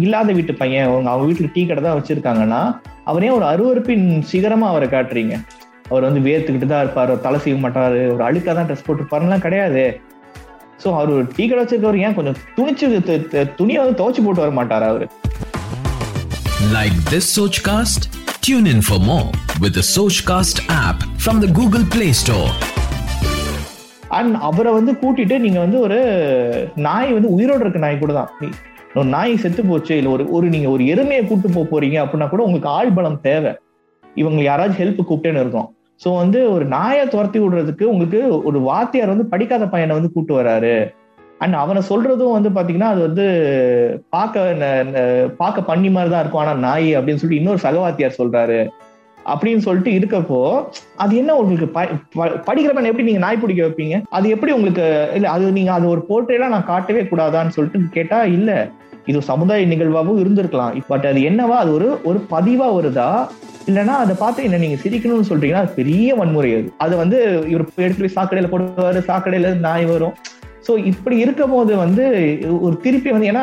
இல்லாத 0.00 0.32
வீட்டு 0.32 0.54
பையன். 0.54 0.88
அவங்க 0.88 1.10
அவங்க 1.10 1.32
வீட்டுல 1.32 1.50
டீ 1.52 1.66
கடை 1.66 1.82
தான் 1.82 1.98
வச்சிருக்காங்கன்னா 2.00 2.60
அவரே 3.04 3.30
ஒரு 3.30 3.44
அருவருப்பின் 3.44 4.24
சிகரமா 4.32 4.68
அவரை 4.72 4.88
காட்டுறீங்க. 4.88 5.34
அவர் 5.88 6.02
வந்து 6.02 6.20
வேர்த்துக்கிட்டு 6.20 6.66
தான் 6.66 6.84
இருப்பாரு 6.86 7.20
தலை 7.20 7.40
செய்ய 7.40 7.58
மாட்டாரு 7.58 8.14
ஒரு 8.14 8.24
அழுக்கா 8.24 8.54
தான் 8.54 8.68
ட்ரெஸ் 8.68 8.86
போட்டுருப்பாருலாம் 8.86 9.38
கிடையாது. 9.38 10.00
ஸோ 10.84 10.94
அவர் 10.94 11.10
ஒரு 11.10 11.26
டீ 11.36 11.48
கடை 11.48 11.64
வச்சிருக்கவர் 11.64 11.98
ஏன் 11.98 12.14
கொஞ்சம் 12.14 12.36
துணிச்சு 12.56 12.86
து- 13.08 13.24
து- 13.32 13.54
துணியை 13.56 13.84
வந்து 13.84 13.98
துவைச்சு 14.00 14.24
போட்டு 14.24 14.44
வர 14.44 14.52
மாட்டாரா 14.60 14.88
அவரு. 14.88 15.08
Like 16.72 16.96
this 17.12 17.40
Sochcast? 17.40 18.02
Tune 18.46 18.66
in 18.66 18.80
for 18.80 18.98
more 19.00 19.28
with 19.62 19.74
the 19.74 19.84
Sochcast 19.94 20.56
app 20.84 20.98
from 21.24 21.36
the 21.42 21.50
Google 21.60 21.84
Play 21.94 22.10
Store. 22.22 22.50
And 24.08 24.34
அவரை 24.40 24.72
வந்து 24.72 24.92
கூட்டிட்டு 24.92 25.38
நீங்க 25.38 25.58
வந்து 25.58 25.78
ஒரு 25.80 25.98
நாய் 26.76 27.12
வந்து 27.12 27.28
உயிரோட 27.38 27.60
இருக்க 27.60 27.78
நாய் 27.78 27.98
கூட 27.98 28.12
தான். 28.12 28.30
ஒரு 28.94 29.06
நாய் 29.06 29.36
செத்து 29.36 29.64
போச்சு 29.64 29.96
இல்லை 29.96 30.12
ஒரு 30.12 30.30
ஒரு 30.30 30.48
நீங்கள் 30.48 30.70
ஒரு 30.70 30.84
எருமையை 30.84 31.26
கூட்டு 31.26 31.50
போக 31.50 31.80
போறீங்க 31.80 32.06
அப்படின்னா 32.06 32.28
கூட 32.28 32.42
உங்களுக்கு 32.42 32.68
ஆள் 32.68 32.92
பலம் 32.92 33.20
தேவை. 33.20 33.56
இவங்க 34.14 34.42
யாராச்சும் 34.42 34.82
ஹெல்ப் 34.82 35.00
கூப்பிட்டேன்னு 35.10 35.40
இருக்கும். 35.40 35.74
ஸோ 36.04 36.16
வந்து 36.16 36.52
ஒரு 36.52 36.64
நாயை 36.64 37.06
துரத்தி 37.06 37.40
விடுறதுக்கு 37.40 37.82
உங்களுக்கு 37.82 38.44
ஒரு 38.44 38.60
வாத்தியார் 38.60 39.08
வந்து 39.08 39.24
படிக்காத 39.24 39.66
பையனை 39.66 39.94
வந்து 39.94 40.12
கூட்டு 40.12 40.42
வராரு. 40.42 40.94
அண்ட் 41.38 41.54
அவனை 41.54 41.82
சொல்றதும் 41.88 42.32
வந்து 42.32 42.48
பாத்தீங்கன்னா 42.48 42.80
அது 42.80 43.00
வந்து 43.00 44.04
பார்க்க 44.10 44.54
ந- 44.58 45.26
பார்க்க 45.26 45.62
பண்ணி 45.62 45.90
மாதிரி 45.90 46.12
தான் 46.12 46.20
இருக்கும். 46.20 46.40
ஆனா 46.40 46.54
நாய் 46.54 46.98
அப்படின்னு 46.98 47.14
சொல்லிட்டு 47.14 47.36
இன்னொரு 47.36 47.58
சகவாத்தியார் 47.62 48.14
சொல்றாரு. 48.18 48.68
அப்படின்னு 49.26 49.56
சொல்லிட்டு 49.56 50.06
இருக்கப்போ 50.06 50.64
அது 50.96 51.16
என்ன 51.16 51.36
உங்களுக்கு 51.36 51.68
ப- 51.68 51.88
ப- 52.14 52.54
படிக்கிறப்ப 52.54 52.74
எப்படி 52.74 53.02
நீங்க 53.02 53.18
நாய் 53.18 53.36
பிடிக்க 53.36 53.66
வைப்பீங்க? 53.66 54.02
அது 54.10 54.28
எப்படி 54.28 54.52
உங்களுக்கு 54.52 55.10
இல்ல 55.14 55.30
அது 55.30 55.52
நீங்க 55.52 55.72
அது 55.72 55.88
ஒரு 55.88 56.04
போர்ட்ரேலாம் 56.08 56.48
நான் 56.48 56.64
காட்டவே 56.64 57.02
கூடாதான்னு 57.02 57.48
சொல்லிட்டு 57.48 57.88
கேட்டா 57.90 58.24
இல்ல. 58.24 58.70
இது 59.06 59.22
சமுதாய 59.22 59.66
நிகழ்வாகவும் 59.66 60.20
இருந்திருக்கலாம். 60.24 60.82
பட் 60.86 61.06
அது 61.06 61.20
என்னவா? 61.20 61.56
அது 61.62 61.72
ஒரு 61.74 62.00
ஒரு 62.04 62.26
பதிவா 62.30 62.68
வருதா? 62.78 63.26
இல்லைன்னா 63.66 63.96
அதை 64.04 64.16
பார்த்து 64.18 64.42
என்ன 64.42 64.56
நீங்க 64.56 64.82
சிரிக்கணும்னு 64.82 65.28
சொல்றீங்கன்னா 65.28 65.62
அது 65.64 65.68
பெரிய 65.68 66.14
வன்முறை 66.14 66.54
அது. 66.54 66.72
அது 66.78 66.96
வந்து 66.96 67.44
இவர் 67.48 67.64
எடுத்து 67.76 68.08
போய் 68.08 68.24
சாக்கடையில 68.24 68.48
போடுவாரு 68.48 69.00
சாக்கடையில 69.10 69.58
நாய் 69.58 69.84
வரும். 69.84 70.14
ஸோ 70.66 70.72
இப்படி 70.90 71.16
இருக்கும் 71.24 71.54
போது 71.54 71.72
வந்து 71.82 72.04
ஒரு 72.66 72.74
திருப்பி 72.84 73.10
வந்து 73.14 73.28
ஏன்னா 73.30 73.42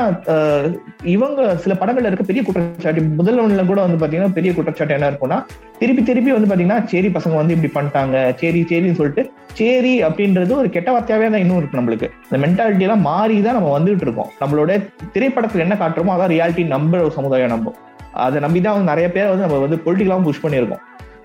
இவங்க 1.13 1.41
சில 1.63 1.73
படங்கள்ல 1.81 2.09
இருக்க 2.09 2.25
பெரிய 2.29 2.41
குற்றச்சாட்டு 2.45 3.01
முதல் 3.19 3.41
ஒண்ணுல 3.43 3.65
கூட 3.71 3.79
வந்து 3.85 3.99
பாத்தீங்கன்னா 4.01 4.35
பெரிய 4.37 4.51
குற்றச்சாட்டு 4.57 4.95
என்ன 4.97 5.09
இருக்கும்னா 5.11 5.37
திருப்பி 5.81 6.03
திருப்பி 6.09 6.31
வந்து 6.35 6.49
பாத்தீங்கன்னா 6.51 6.79
சேரி 6.91 7.11
பசங்க 7.17 7.35
வந்து 7.41 7.55
இப்படி 7.55 7.71
பண்ணிட்டாங்க 7.77 8.15
சேரி 8.41 8.61
சேரின்னு 8.71 8.99
சொல்லிட்டு 8.99 9.23
சேரி 9.59 9.93
அப்படின்றது 10.07 10.53
ஒரு 10.61 10.69
கெட்ட 10.75 10.89
வார்த்தையாவே 10.95 11.29
தான் 11.33 11.43
இன்னும் 11.43 11.59
இருக்கு 11.61 11.79
நம்மளுக்கு. 11.79 12.09
இந்த 12.27 12.37
மென்டாலிட்டி 12.43 12.85
எல்லாம் 12.87 13.07
மாறி 13.11 13.37
தான் 13.47 13.57
நம்ம 13.57 13.71
வந்துட்டு 13.77 14.05
இருக்கோம். 14.07 14.29
நம்மளோட 14.41 14.71
திரைப்படத்துல 15.15 15.65
என்ன 15.65 15.77
காட்டுறோமோ 15.81 16.13
அதான் 16.15 16.33
ரியாலிட்டி 16.35 16.65
நம்புற 16.75 17.09
சமுதாயம் 17.17 17.53
நம்ம. 17.55 17.73
அதை 18.25 18.37
நம்பி 18.45 18.59
தான் 18.63 18.75
வந்து 18.75 18.91
நிறைய 18.91 19.07
பேர் 19.15 19.31
வந்து 19.33 19.45
நம்ம 19.47 19.59
வந்து 19.65 19.79
பொலிட்டிக்கலாவும் 19.85 20.27
புஷ் 20.29 20.43
பண்ணியிருக்கோம். 20.45 20.81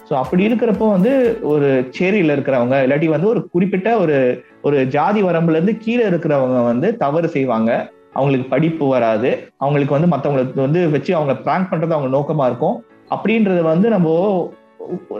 ஸோ 0.08 0.14
அப்படி 0.14 0.42
இருக்கிறப்போ 0.48 0.86
வந்து 0.90 1.12
ஒரு 1.42 1.68
சேரியில் 1.90 2.34
இருக்கிறவங்க 2.36 2.76
இல்லாட்டி 2.84 3.08
வந்து 3.08 3.28
ஒரு 3.28 3.40
குறிப்பிட்ட 3.48 3.98
ஒரு 3.98 4.16
ஒரு 4.62 4.86
ஜாதி 4.86 5.22
வரம்புல 5.22 5.50
இருந்து 5.50 5.78
கீழே 5.78 6.04
இருக்கிறவங்க 6.06 6.64
வந்து 6.64 6.96
தவறு 6.96 7.28
செய்வாங்க. 7.28 7.70
அவங்களுக்கு 8.14 8.46
படிப்பு 8.48 8.84
வராது. 8.86 9.30
அவங்களுக்கு 9.58 9.96
வந்து 9.96 10.08
மற்றவங்களுக்கு 10.08 10.60
வந்து 10.60 10.90
வச்சு 10.90 11.14
அவங்க 11.14 11.34
பிராங்க் 11.34 11.70
பண்றது 11.72 11.96
அவங்க 11.96 12.10
நோக்கமா 12.16 12.46
இருக்கும். 12.46 12.76
அப்படின்றது 13.10 13.62
வந்து 13.62 13.88
நம்ம 13.88 14.12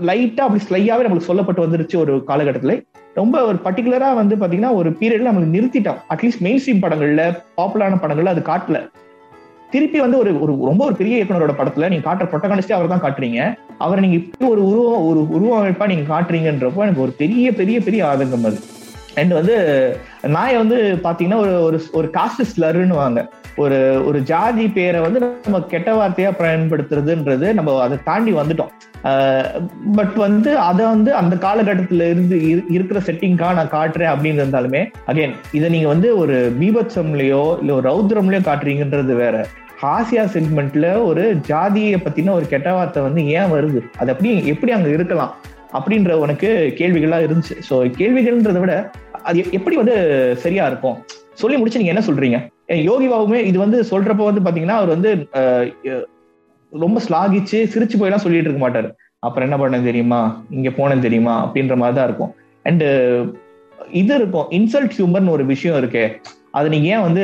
லைட்டா 0.00 0.42
அப்படி 0.46 0.62
ஸ்லையாவே 0.64 1.04
நம்மளுக்கு 1.04 1.30
சொல்லப்பட்டு 1.30 1.64
வந்துருச்சு 1.64 1.96
ஒரு 1.96 2.24
காலகட்டத்தில். 2.24 2.76
ரொம்ப 3.14 3.36
ஒரு 3.46 3.58
பர்டிகுலரா 3.64 4.14
வந்து 4.14 4.36
பாத்தீங்கன்னா 4.36 4.72
ஒரு 4.74 4.90
பீரியட்ல 4.90 5.30
நம்மளுக்கு 5.30 5.56
நிறுத்திட்டோம். 5.56 6.00
அட்லீஸ்ட் 6.14 6.44
மெயின் 6.46 6.60
ஸ்ட்ரீம் 6.60 6.84
படங்கள்ல 6.84 7.24
பாப்புலரான 7.56 7.98
படங்கள்ல 8.02 8.34
அது 8.36 8.42
காட்டல. 8.42 8.80
திருப்பி 9.70 10.00
வந்து 10.00 10.18
ஒரு 10.18 10.40
ஒரு 10.40 10.52
ரொம்ப 10.64 10.84
ஒரு 10.84 10.94
பெரிய 10.96 11.24
இயக்குனரோட 11.24 11.54
படத்துல 11.58 11.88
நீங்க 11.88 12.04
காட்டுற 12.08 12.26
ப்ரொட்டகானிஸ்டே 12.30 12.72
அவர் 12.72 12.88
தான் 12.88 13.02
காட்டுறீங்க. 13.02 13.40
அவரை 13.78 14.00
நீங்க 14.00 14.16
இப்படி 14.16 14.50
ஒரு 14.50 14.62
உருவம் 14.66 15.06
ஒரு 15.06 15.20
உருவமைப்பா 15.36 15.86
நீங்க 15.86 16.04
காட்டுறீங்கன்றப்போ 16.14 16.82
எனக்கு 16.82 17.00
ஒரு 17.00 17.12
பெரிய 17.12 17.52
பெரிய 17.52 17.80
பெரிய 17.80 18.06
ஆதங்கம் 18.06 18.44
அது 18.44 18.58
அண்ட் 19.14 19.32
வந்து 19.32 19.54
நாயை 20.28 20.56
வந்து 20.56 21.00
பாத்தீங்கன்னா 21.02 21.36
ஒரு 21.36 21.62
ஒரு 21.62 21.82
ஒரு 21.92 22.10
காஸ்ட் 22.14 22.48
ஸ்லருன்னு 22.52 22.96
வாங்க 23.02 23.20
ஒரு 23.56 24.02
ஒரு 24.06 24.22
ஜாதி 24.22 24.68
பேரை 24.68 25.00
வந்து 25.00 25.20
நம்ம 25.44 25.60
கெட்ட 25.60 25.90
வார்த்தையா 25.94 26.30
பயன்படுத்துறதுன்றது 26.38 27.54
நம்ம 27.54 27.80
அதை 27.80 27.98
தாண்டி 28.04 28.32
வந்துட்டோம். 28.32 28.72
பட் 29.92 30.14
வந்து 30.16 30.58
அதை 30.58 30.86
வந்து 30.86 31.14
அந்த 31.14 31.36
காலகட்டத்தில் 31.36 32.00
இருந்து 32.00 32.36
இரு- 32.42 32.64
இருக்கிற 32.68 33.00
செட்டிங்காக 33.00 33.54
நான் 33.54 33.70
காட்டுறேன் 33.70 34.12
அப்படின்னு 34.12 34.42
இருந்தாலுமே 34.42 34.82
அகைன் 35.06 35.34
இதை 35.52 35.68
நீங்கள் 35.70 35.88
வந்து 35.88 36.18
ஒரு 36.18 36.36
பீபத்சம்லையோ 36.60 37.58
இல்லை 37.58 37.74
ஒரு 37.74 37.84
ரௌத்ரம்லையோ 37.90 38.40
காட்டுறீங்கன்றது 38.40 39.14
வேற. 39.16 39.36
ஆசியா 39.82 40.24
செக்மெண்ட்ல 40.34 41.04
ஒரு 41.04 41.36
ஜாதியை 41.42 41.94
பத்தின 41.96 42.30
ஒரு 42.30 42.48
கெட்ட 42.48 42.72
வார்த்தை 42.72 43.02
வந்து 43.02 43.26
ஏன் 43.28 43.52
வருது? 43.52 43.80
அது 43.98 44.10
அப்படி 44.10 44.46
எப்படி 44.46 44.72
அங்க 44.72 44.88
இருக்கலாம்? 44.88 45.34
அப்படின்ற 45.72 46.12
உனக்கு 46.14 46.48
கேள்விகள்லாம் 46.78 47.24
இருந்துச்சு. 47.26 47.54
ஸோ 47.70 47.74
கேள்விகள்ன்றதை 47.98 48.60
விட 48.60 48.74
அது 49.22 49.44
எப்படி 49.50 49.76
வந்து 49.76 49.96
சரியா 50.38 50.66
இருக்கும்? 50.66 50.96
சொல்லி 51.34 51.56
முடிச்சு 51.56 51.80
நீங்க 51.80 51.94
என்ன 51.94 52.06
சொல்றீங்க? 52.06 52.38
யோகி 52.82 53.08
பாபுமே 53.08 53.44
இது 53.44 53.58
வந்து 53.58 53.80
சொல்றப்ப 53.90 54.24
வந்து 54.24 54.44
பாத்தீங்கன்னா 54.46 54.78
அவர் 54.80 54.88
வந்து 54.88 55.10
ரொம்ப 56.72 57.00
ஸ்லாகிச்சு 57.06 57.58
சிரிச்சு 57.72 57.96
போயெல்லாம் 57.98 58.24
சொல்லிட்டு 58.24 58.48
இருக்க 58.48 58.62
மாட்டாரு. 58.64 58.88
அப்புறம் 59.26 59.46
என்ன 59.48 59.58
பண்ண 59.62 59.78
தெரியுமா? 59.80 60.20
இங்க 60.50 60.70
போனேன் 60.78 61.04
தெரியுமா? 61.06 61.34
அப்படின்ற 61.44 61.76
மாதிரி 61.82 61.96
தான் 61.98 62.08
இருக்கும். 62.08 62.32
அண்ட் 62.68 62.84
இது 64.00 64.12
இருக்கும். 64.20 64.46
இன்சல்ட் 64.58 64.94
ஹியூமர்னு 64.96 65.34
ஒரு 65.36 65.44
விஷயம் 65.52 65.78
இருக்கே. 65.82 66.04
அதை 66.58 66.66
நீங்க 66.74 66.86
ஏன் 66.94 67.04
வந்து 67.06 67.22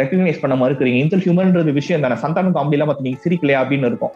ரெக்கக்னைஸ் 0.00 0.40
பண்ண 0.42 0.54
மறுக்கிறீங்க? 0.62 0.98
இன்சல்ட் 1.02 1.26
ஹியூமர்ன்றது 1.26 1.72
விஷயம் 1.80 2.04
தானே. 2.04 2.16
சந்தானம் 2.24 2.56
காமெடி 2.56 2.76
எல்லாம் 2.78 2.90
பார்த்து 2.90 3.06
நீங்க 3.08 3.20
சிரிக்கலையா 3.26 3.60
அப்படின்னு 3.64 3.90
இருக்கும். 3.90 4.14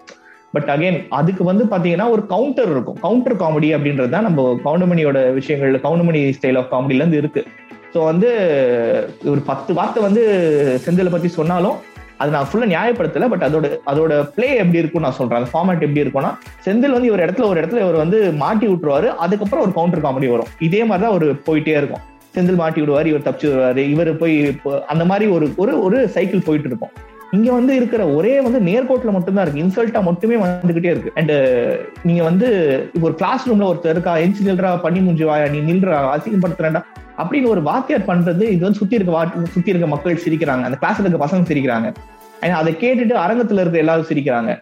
பட் 0.54 0.68
அகைன் 0.74 0.98
அதுக்கு 1.18 1.42
வந்து 1.44 1.64
பாத்தீங்கன்னா 1.72 2.06
ஒரு 2.14 2.22
கவுண்டர் 2.26 2.70
இருக்கும். 2.74 2.98
கவுண்டர் 3.04 3.40
காமெடி 3.42 3.68
அப்படின்றது 3.76 4.14
தான் 4.16 4.26
நம்ம 4.28 4.46
கவுண்டமணியோட 4.66 5.20
விஷயங்கள்ல 5.38 5.80
கவுண்டமணி 5.86 6.20
ஸ்டைல் 6.38 6.58
ஆஃப் 6.60 6.70
காமெடில 6.74 7.02
இருந்து 7.02 7.20
இருக்கு. 7.22 7.42
ஸோ 7.94 7.98
வந்து 8.10 8.28
ஒரு 9.32 9.40
பத்து 9.50 9.70
வார்த்தை 9.78 10.00
வந்து 10.06 10.22
செந்தில 10.86 11.10
பத்தி 11.14 11.28
சொன்னாலும் 11.38 11.76
அது 12.22 12.30
நான் 12.34 12.46
ஃபுல்லா 12.50 12.68
நியாயப்படுத்தல 12.74 13.26
பட் 13.32 13.44
அதோட 13.48 13.66
அதோட 13.90 14.12
பிளே 14.36 14.48
எப்படி 14.62 14.80
இருக்கும் 14.82 15.04
நான் 15.06 15.16
சொல்றேன். 15.18 15.38
அந்த 15.40 15.50
ஃபார்மேட் 15.52 15.84
எப்படி 15.86 16.04
இருக்கும்னா 16.04 16.30
செந்தில் 16.66 16.96
வந்து 16.96 17.12
ஒரு 17.16 17.24
இடத்துல 17.26 17.48
ஒரு 17.50 17.60
இடத்துல 17.60 17.82
இவர் 17.84 18.02
வந்து 18.04 18.20
மாட்டி 18.42 18.66
விட்டுருவாரு 18.70 19.10
அதுக்கப்புறம் 19.24 19.64
ஒரு 19.66 19.74
கவுண்டர் 19.78 20.04
காமெடி 20.06 20.30
வரும். 20.34 20.50
இதே 20.68 20.80
மாதிரி 20.90 21.04
தான் 21.06 21.16
ஒரு 21.18 21.28
போயிட்டே 21.48 21.76
இருக்கும். 21.80 22.02
செந்தில் 22.36 22.60
மாட்டி 22.62 22.80
விடுவார் 22.82 23.10
இவர் 23.10 23.26
தப்பிச்சு 23.26 23.50
விடுவாரு 23.50 23.84
இவர் 23.92 24.10
போய் 24.22 24.36
அந்த 24.94 25.04
மாதிரி 25.12 25.28
ஒரு 25.36 25.48
ஒரு 25.62 25.74
ஒரு 25.86 26.00
சைக்கிள் 26.16 26.46
போயிட்டு 26.48 26.70
இருக்கும். 26.70 26.94
இங்க 27.36 27.48
வந்து 27.56 27.72
இருக்கிற 27.78 28.02
ஒரே 28.18 28.34
வந்து 28.44 28.60
நேர்கோட்டில் 28.68 29.14
மட்டும்தான் 29.16 29.44
இருக்கு. 29.44 29.62
இன்சல்ட்டா 29.64 30.00
மட்டுமே 30.10 30.36
வந்துகிட்டே 30.42 30.90
இருக்கு. 30.94 31.10
அண்ட் 31.20 31.34
நீங்க 32.08 32.22
வந்து 32.28 32.48
இப்போ 32.94 33.06
ஒரு 33.08 33.16
கிளாஸ் 33.22 33.46
ரூம்ல 33.48 33.66
ஒருத்தர் 33.72 33.94
இருக்கா 33.96 34.14
எஞ்சி 34.26 34.48
நில்றா 34.48 34.70
பண்ணி 34.86 35.00
முடிஞ்சுவாயா 35.06 35.48
நீ 35.54 35.60
நில்றா 35.70 35.98
அசிங்கப்படுத்துறா 36.14 36.82
அப்படின்னு 37.22 37.48
ஒரு 37.54 37.62
வாத்தியார் 37.68 38.08
பண்றது 38.10 38.44
இது 38.54 38.62
வந்து 38.66 38.80
சுத்தி 38.80 38.98
இருக்க 38.98 39.44
சுத்தி 39.54 39.72
இருக்க 39.72 39.88
மக்கள் 39.94 40.22
சிரிக்கிறாங்க. 40.24 40.64
அந்த 40.68 40.78
கிளாஸ்ல 40.82 41.04
இருக்க 41.04 41.20
பசங்க 41.24 41.48
சிரிக்கிறாங்க. 41.50 41.88
அதை 42.60 42.72
கேட்டுட்டு 42.82 43.14
அரங்கத்துல 43.26 43.62
இருக்க 43.62 43.84
எல்லாரும் 43.84 44.08
சிரிக்கிறாங்க. 44.10 44.52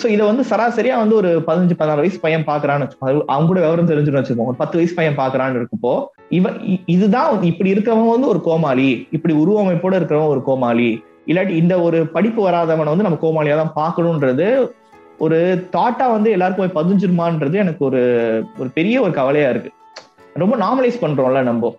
ஸோ 0.00 0.06
இதை 0.14 0.24
வந்து 0.28 0.42
சராசரியா 0.50 0.96
வந்து 1.02 1.14
ஒரு 1.20 1.30
பதினஞ்சு 1.46 1.76
பதினாறு 1.78 2.02
வயசு 2.02 2.18
பையன் 2.24 2.44
பாக்குறான்னு 2.48 2.86
அவங்க 3.32 3.46
கூட 3.50 3.60
விவரம் 3.64 3.88
தெரிஞ்சுன்னு 3.90 4.20
வச்சுக்கோங்க. 4.20 4.50
ஒரு 4.52 4.58
பத்து 4.62 4.76
வயசு 4.78 4.94
பையன் 4.98 5.18
பாக்குறான்னு 5.20 5.58
இருக்கப்போ 5.60 5.92
இவன் 6.38 6.56
இதுதான் 6.94 7.42
இப்படி 7.50 7.72
இருக்கிறவன் 7.74 8.14
வந்து 8.14 8.30
ஒரு 8.32 8.40
கோமாளி. 8.48 8.90
இப்படி 9.16 9.34
உருவமைப்போட 9.42 9.94
இருக்கிறவன் 10.00 10.32
ஒரு 10.34 10.42
கோமாளி. 10.48 10.90
இல்லாட்டி 11.30 11.54
இந்த 11.62 11.74
ஒரு 11.86 11.98
படிப்பு 12.14 12.40
வராதவனை 12.48 12.90
வந்து 12.92 13.06
நம்ம 13.08 13.20
கோமாளியா 13.24 13.56
தான் 13.62 13.76
பார்க்கணுன்றது 13.80 14.46
ஒரு 15.24 15.38
தாட்டா 15.76 16.06
வந்து 16.16 16.28
எல்லாருக்கும் 16.36 16.64
போய் 16.64 16.78
பதிஞ்சிருமான்றது 16.78 17.56
எனக்கு 17.64 17.82
ஒரு 17.88 18.02
ஒரு 18.58 18.68
பெரிய 18.78 18.96
ஒரு 19.06 19.12
கவலையா 19.18 19.48
இருக்கு. 19.54 19.70
ரொம்ப 20.42 20.54
நார்மலைஸ் 20.64 21.02
பண்றோம்ல 21.04 21.42
நம்ம. 21.50 21.72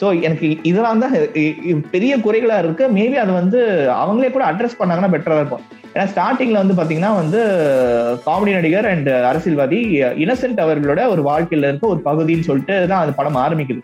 ஸோ 0.00 0.06
எனக்கு 0.26 0.46
இதெல்லாம் 0.70 1.02
தான் 1.04 1.14
பெரிய 1.94 2.12
குறைகளாக 2.24 2.62
இருக்கு. 2.64 2.84
மேபி 2.96 3.16
அது 3.24 3.32
வந்து 3.40 3.60
அவங்களே 4.02 4.30
கூட 4.34 4.44
அட்ரஸ் 4.50 4.78
பண்ணாங்கன்னா 4.80 5.12
பெட்டராக 5.14 5.42
இருக்கும். 5.42 5.64
ஏன்னா 5.92 6.06
ஸ்டார்டிங்ல 6.12 6.58
வந்து 6.62 6.74
பார்த்தீங்கன்னா 6.78 7.12
வந்து 7.20 7.40
காமெடி 8.26 8.52
நடிகர் 8.56 8.88
அண்ட் 8.92 9.08
அரசியல்வாதி 9.30 9.78
இனசென்ட் 10.24 10.60
அவர்களோட 10.64 11.02
ஒரு 11.12 11.22
வாழ்க்கையில 11.28 11.68
இருக்க 11.70 11.86
ஒரு 11.94 12.02
பகுதின்னு 12.08 12.48
சொல்லிட்டு 12.48 12.74
தான் 12.90 13.02
அந்த 13.04 13.14
படம் 13.20 13.38
ஆரம்பிக்குது. 13.44 13.82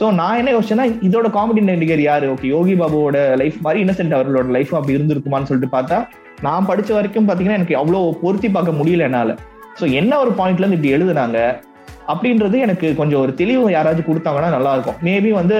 ஸோ 0.00 0.06
நான் 0.20 0.38
என்ன 0.40 0.52
யோசிச்சேன்னா 0.56 0.86
இதோட 1.06 1.28
காமெடி 1.36 1.62
நடிகர் 1.70 2.02
யாரு? 2.10 2.26
ஓகே 2.34 2.52
யோகி 2.56 2.74
பாபுவோட 2.82 3.18
லைஃப் 3.40 3.58
மாதிரி 3.64 3.82
இன்னசென்ட் 3.84 4.14
அவர்களோட 4.18 4.48
லைஃப் 4.56 4.74
அப்படி 4.78 4.96
இருந்திருக்குமான்னு 4.98 5.48
சொல்லிட்டு 5.50 5.74
பார்த்தா 5.76 5.98
நான் 6.46 6.68
படிச்ச 6.70 6.90
வரைக்கும் 6.98 7.26
பார்த்தீங்கன்னா 7.28 7.58
எனக்கு 7.60 7.76
அவ்வளோ 7.80 8.00
பொருத்தி 8.22 8.50
பார்க்க 8.56 8.78
முடியல 8.78 9.08
என்னால். 9.08 9.34
ஸோ 9.80 9.86
என்ன 10.00 10.12
ஒரு 10.24 10.32
பாயிண்ட்ல 10.38 10.64
இருந்து 10.64 10.78
இப்படி 10.78 10.94
எழுதுனாங்க? 10.96 11.40
அப்படின்றது 12.10 12.56
எனக்கு 12.66 12.88
கொஞ்சம் 13.00 13.22
ஒரு 13.24 13.32
தெளிவு 13.40 13.64
யாராச்சும் 13.76 14.08
கொடுத்தாங்கன்னா 14.08 14.50
நல்லா 14.56 14.72
இருக்கும் 14.76 14.98
மேபி 15.08 15.30
வந்து 15.40 15.58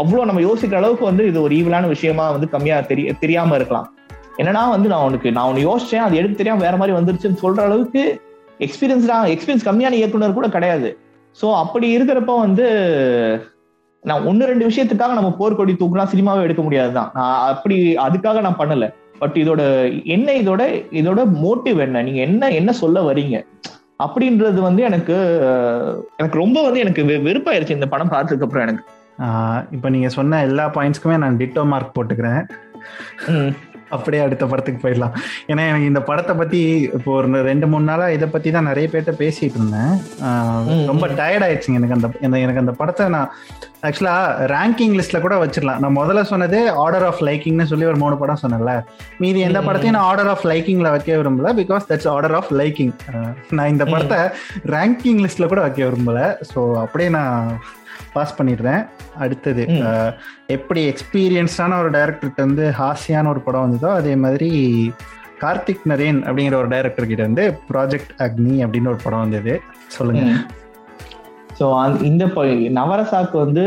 அவ்வளோ 0.00 0.24
நம்ம 0.28 0.42
யோசிக்கிற 0.48 0.78
அளவுக்கு 0.80 1.04
வந்து 1.10 1.24
இது 1.30 1.38
ஒரு 1.46 1.54
ஈவலான 1.60 1.88
விஷயமா 1.94 2.26
வந்து 2.34 2.46
கம்மியா 2.54 2.76
தெரிய 2.90 3.14
தெரியாம 3.22 3.56
இருக்கலாம். 3.58 3.88
என்னன்னா 4.40 4.62
வந்து 4.74 4.88
நான் 4.92 5.06
உனக்கு 5.08 5.28
நான் 5.36 5.48
ஒன்று 5.50 5.66
யோசிச்சேன் 5.70 6.04
அது 6.04 6.18
எடுத்து 6.20 6.40
தெரியாம 6.40 6.62
வேற 6.66 6.76
மாதிரி 6.80 6.96
வந்துருச்சுன்னு 6.98 7.42
சொல்ற 7.42 7.60
அளவுக்கு 7.68 8.02
எக்ஸ்பீரியன்ஸ்டா 8.66 9.16
எக்ஸ்பீரியன்ஸ் 9.34 9.66
கம்மியான 9.68 9.98
இயக்குனர் 10.00 10.38
கூட 10.38 10.48
கிடையாது. 10.56 10.88
ஸோ 11.40 11.46
அப்படி 11.62 11.86
இருக்கிறப்ப 11.96 12.32
வந்து 12.46 12.66
நான் 14.02 14.24
ஒன்று 14.30 14.48
ரெண்டு 14.50 14.68
விஷயத்துக்காக 14.68 15.16
நம்ம 15.18 15.30
போர்க்கொடி 15.40 15.72
தூக்கலாம் 15.80 16.12
சினிமாவே 16.12 16.46
எடுக்க 16.46 16.62
முடியாதுதான். 16.66 17.10
நான் 17.18 17.36
அப்படி 17.52 17.76
அதுக்காக 18.06 18.40
நான் 18.46 18.60
பண்ணல. 18.62 18.86
பட் 19.20 19.36
இதோட 19.42 19.62
என்ன 20.14 20.28
இதோட 20.42 20.62
இதோட 21.00 21.20
மோட்டிவ் 21.44 21.78
என்ன? 21.86 22.02
நீங்க 22.06 22.20
என்ன 22.28 22.50
என்ன 22.60 22.70
சொல்ல 22.80 23.00
வரீங்க 23.08 23.36
அப்படின்றது 24.04 24.60
வந்து 24.68 24.82
எனக்கு 24.88 25.16
எனக்கு 26.20 26.38
ரொம்ப 26.42 26.58
வந்து 26.66 26.82
எனக்கு 26.84 27.02
வெறுப்பாயிருச்சு 27.28 27.76
இந்த 27.78 27.88
படம் 27.94 28.12
பார்த்ததுக்கு 28.14 28.46
அப்புறம் 28.46 28.66
எனக்கு. 28.66 28.84
இப்போ 29.76 29.88
நீங்க 29.94 30.08
சொன்ன 30.18 30.40
எல்லா 30.48 30.64
பாயிண்ட்ஸ்க்குமே 30.76 31.18
நான் 31.24 31.40
டிட்டோ 31.42 31.64
மார்க் 31.72 31.96
போட்டுக்கிறேன். 31.98 32.42
அப்படியே 33.96 34.22
அடுத்த 34.26 34.44
படத்துக்கு 34.52 34.82
போயிடலாம். 34.84 35.16
ஏன்னா 35.50 35.64
எனக்கு 35.70 35.90
இந்த 35.92 36.02
படத்தை 36.10 36.34
பத்தி 36.42 36.60
இப்போ 36.98 37.10
ஒரு 37.18 37.42
ரெண்டு 37.50 37.68
மூணு 37.72 37.86
நாளா 37.90 38.06
இதை 38.16 38.28
பத்தி 38.36 38.50
தான் 38.56 38.68
நிறைய 38.70 38.88
பேர்ட்ட 38.94 39.14
பேசிட்டு 39.22 39.58
இருந்தேன். 39.60 39.92
ரொம்ப 40.92 41.06
டயர்ட் 41.20 41.46
ஆயிடுச்சுங்க. 41.48 41.80
எனக்கு 41.82 41.98
அந்த 41.98 42.38
எனக்கு 42.46 42.64
அந்த 42.64 42.74
படத்தை 42.80 43.06
நான் 43.16 43.30
ஆக்சுவலா 43.88 44.16
ரேங்கிங் 44.54 44.96
லிஸ்ட்ல 44.98 45.18
கூட 45.22 45.36
வச்சிடலாம். 45.42 45.80
நான் 45.82 45.96
முதல்ல 46.00 46.22
சொன்னதே 46.32 46.60
ஆர்டர் 46.84 47.06
ஆஃப் 47.10 47.22
லைக்கிங்னு 47.28 47.68
சொல்லி 47.70 47.86
ஒரு 47.92 47.98
மூணு 48.02 48.16
படம் 48.20 48.42
சொன்னேன்ல. 48.42 48.74
மீதி 49.22 49.40
எந்த 49.48 49.60
படத்தையும் 49.66 49.96
நான் 49.96 50.08
ஆர்டர் 50.10 50.30
ஆஃப் 50.34 50.46
லைக்கிங்ல 50.50 50.90
வைக்க 50.94 51.16
விரும்பல. 51.20 51.50
Because 51.60 51.88
that's 51.90 52.10
order 52.14 52.36
of 52.40 52.52
liking 52.60 52.92
நான் 53.58 53.72
இந்த 53.74 53.86
படத்தை 53.92 54.20
ரேங்கிங் 54.76 55.22
லிஸ்ட்ல 55.26 55.48
கூட 55.52 55.62
வைக்க 55.66 55.80
விரும்பல. 55.88 56.20
ஸோ 56.52 56.62
அப்படியே 56.84 57.10
நான் 57.18 57.40
பாஸ் 58.14 58.36
பண்ணிடுறேன் 58.38 58.82
அடுத்தது 59.24 59.64
எப்படி 60.56 60.80
எக்ஸ்பீரியன்ஸான 60.92 61.78
ஒரு 61.82 61.90
டைரக்டர்கிட்ட 61.96 62.46
வந்து 62.48 62.66
ஹாசியான 62.80 63.30
ஒரு 63.34 63.42
படம் 63.46 63.66
வந்ததோ 63.66 63.90
அதே 64.00 64.14
மாதிரி 64.24 64.50
கார்த்திக் 65.44 65.86
நரேன் 65.90 66.18
அப்படிங்கிற 66.26 66.56
ஒரு 66.62 66.68
டைரக்டர் 66.72 67.10
கிட்ட 67.10 67.22
வந்து 67.28 67.44
ப்ராஜெக்ட் 67.70 68.12
அக்னி 68.26 68.56
அப்படின்னு 68.64 68.92
ஒரு 68.94 69.00
படம் 69.04 69.24
வந்தது. 69.24 69.54
சொல்லுங்க. 69.96 70.24
ஸோ 71.58 71.64
இந்த 72.10 72.24
நவரசாக்கு 72.78 73.36
வந்து 73.44 73.64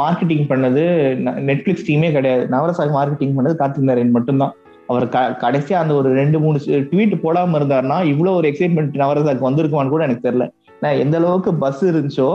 மார்க்கெட்டிங் 0.00 0.46
பண்ணது 0.52 0.84
நெட்ஃபிளிக்ஸ் 1.48 1.86
டீமே 1.88 2.08
கிடையாது. 2.16 2.44
நவரசாக்கு 2.54 2.94
மார்க்கெட்டிங் 2.96 3.36
பண்ணது 3.36 3.54
கார்த்திக் 3.60 3.90
நரேன் 3.90 4.16
மட்டும்தான். 4.16 4.54
அவர் 4.92 5.04
க 5.14 5.18
கடைசியா 5.42 5.76
அந்த 5.82 5.92
ஒரு 6.00 6.08
ரெண்டு 6.20 6.38
மூணு 6.44 6.58
ட்வீட் 6.92 7.14
போடாம 7.24 7.58
இருந்தாருன்னா 7.58 7.98
இவ்வளவு 8.12 8.38
ஒரு 8.38 8.46
எக்ஸைட்மெண்ட் 8.50 8.96
நவரசாக்கு 9.02 9.46
வந்திருக்குமான்னு 9.48 9.94
கூட 9.94 10.04
எனக்கு 10.08 10.26
தெரியல. 10.28 10.46
நான் 10.82 11.00
எந்த 11.04 11.16
அளவுக்கு 11.20 11.52
பஸ் 11.64 11.82
இருந்துச்சோ 11.90 12.30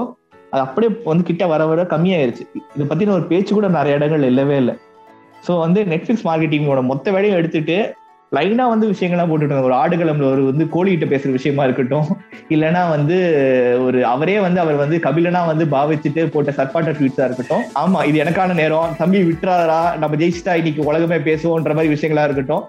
அது 0.55 0.63
அப்படியே 0.65 0.89
வந்து 1.03 1.23
கிட்ட 1.29 1.43
வர 1.53 1.61
வர 1.69 1.83
கம்மியாயிருச்சு. 1.93 2.43
இதை 2.75 2.85
பத்தின 2.89 3.13
ஒரு 3.19 3.25
பேச்சு 3.31 3.51
கூட 3.53 3.67
நிறைய 3.77 3.97
இடங்கள் 3.97 4.23
இல்லவே 4.31 4.57
இல்லை. 4.61 4.75
ஸோ 5.47 5.53
வந்து 5.59 5.79
நெட்ஃபிளிக்ஸ் 5.83 6.27
மார்க்கெட்டிங்கோட 6.27 6.81
மொத்த 6.91 7.11
வேலையும் 7.15 7.39
எடுத்துட்டு 7.39 7.77
லைனா 8.35 8.65
வந்து 8.73 8.89
விஷயங்கள்லாம் 8.91 9.31
போட்டுட்டு 9.31 9.65
ஒரு 9.67 9.75
ஆடுகளம்ல 9.81 10.27
ஒரு 10.33 10.43
வந்து 10.51 10.65
கோழிகிட்ட 10.75 11.07
பேசுற 11.13 11.31
விஷயமா 11.31 11.63
இருக்கட்டும். 11.63 12.07
இல்லைன்னா 12.49 12.83
வந்து 12.95 13.17
ஒரு 13.85 13.99
அவரே 14.13 14.37
வந்து 14.45 14.59
அவர் 14.63 14.81
வந்து 14.83 14.97
கபிலனா 15.05 15.41
வந்து 15.51 15.65
பாவிச்சுட்டு 15.75 16.23
போட்ட 16.33 16.51
சர்பாட்ட 16.59 16.95
ட்வீட்ஸா 16.97 17.27
இருக்கட்டும். 17.29 17.63
ஆமா 17.83 18.01
இது 18.09 18.23
எனக்கான 18.23 18.53
நேரம். 18.61 18.95
தம்பி 18.97 19.21
விட்டுறாரா 19.29 19.81
நம்ம 20.03 20.17
ஜெயிச்சிட்டா 20.23 20.55
இன்னைக்கு 20.61 20.83
உலகமே 20.83 21.19
பேசுவோன்ற 21.29 21.73
மாதிரி 21.79 21.93
விஷயங்களா 21.95 22.27
இருக்கட்டும். 22.29 22.65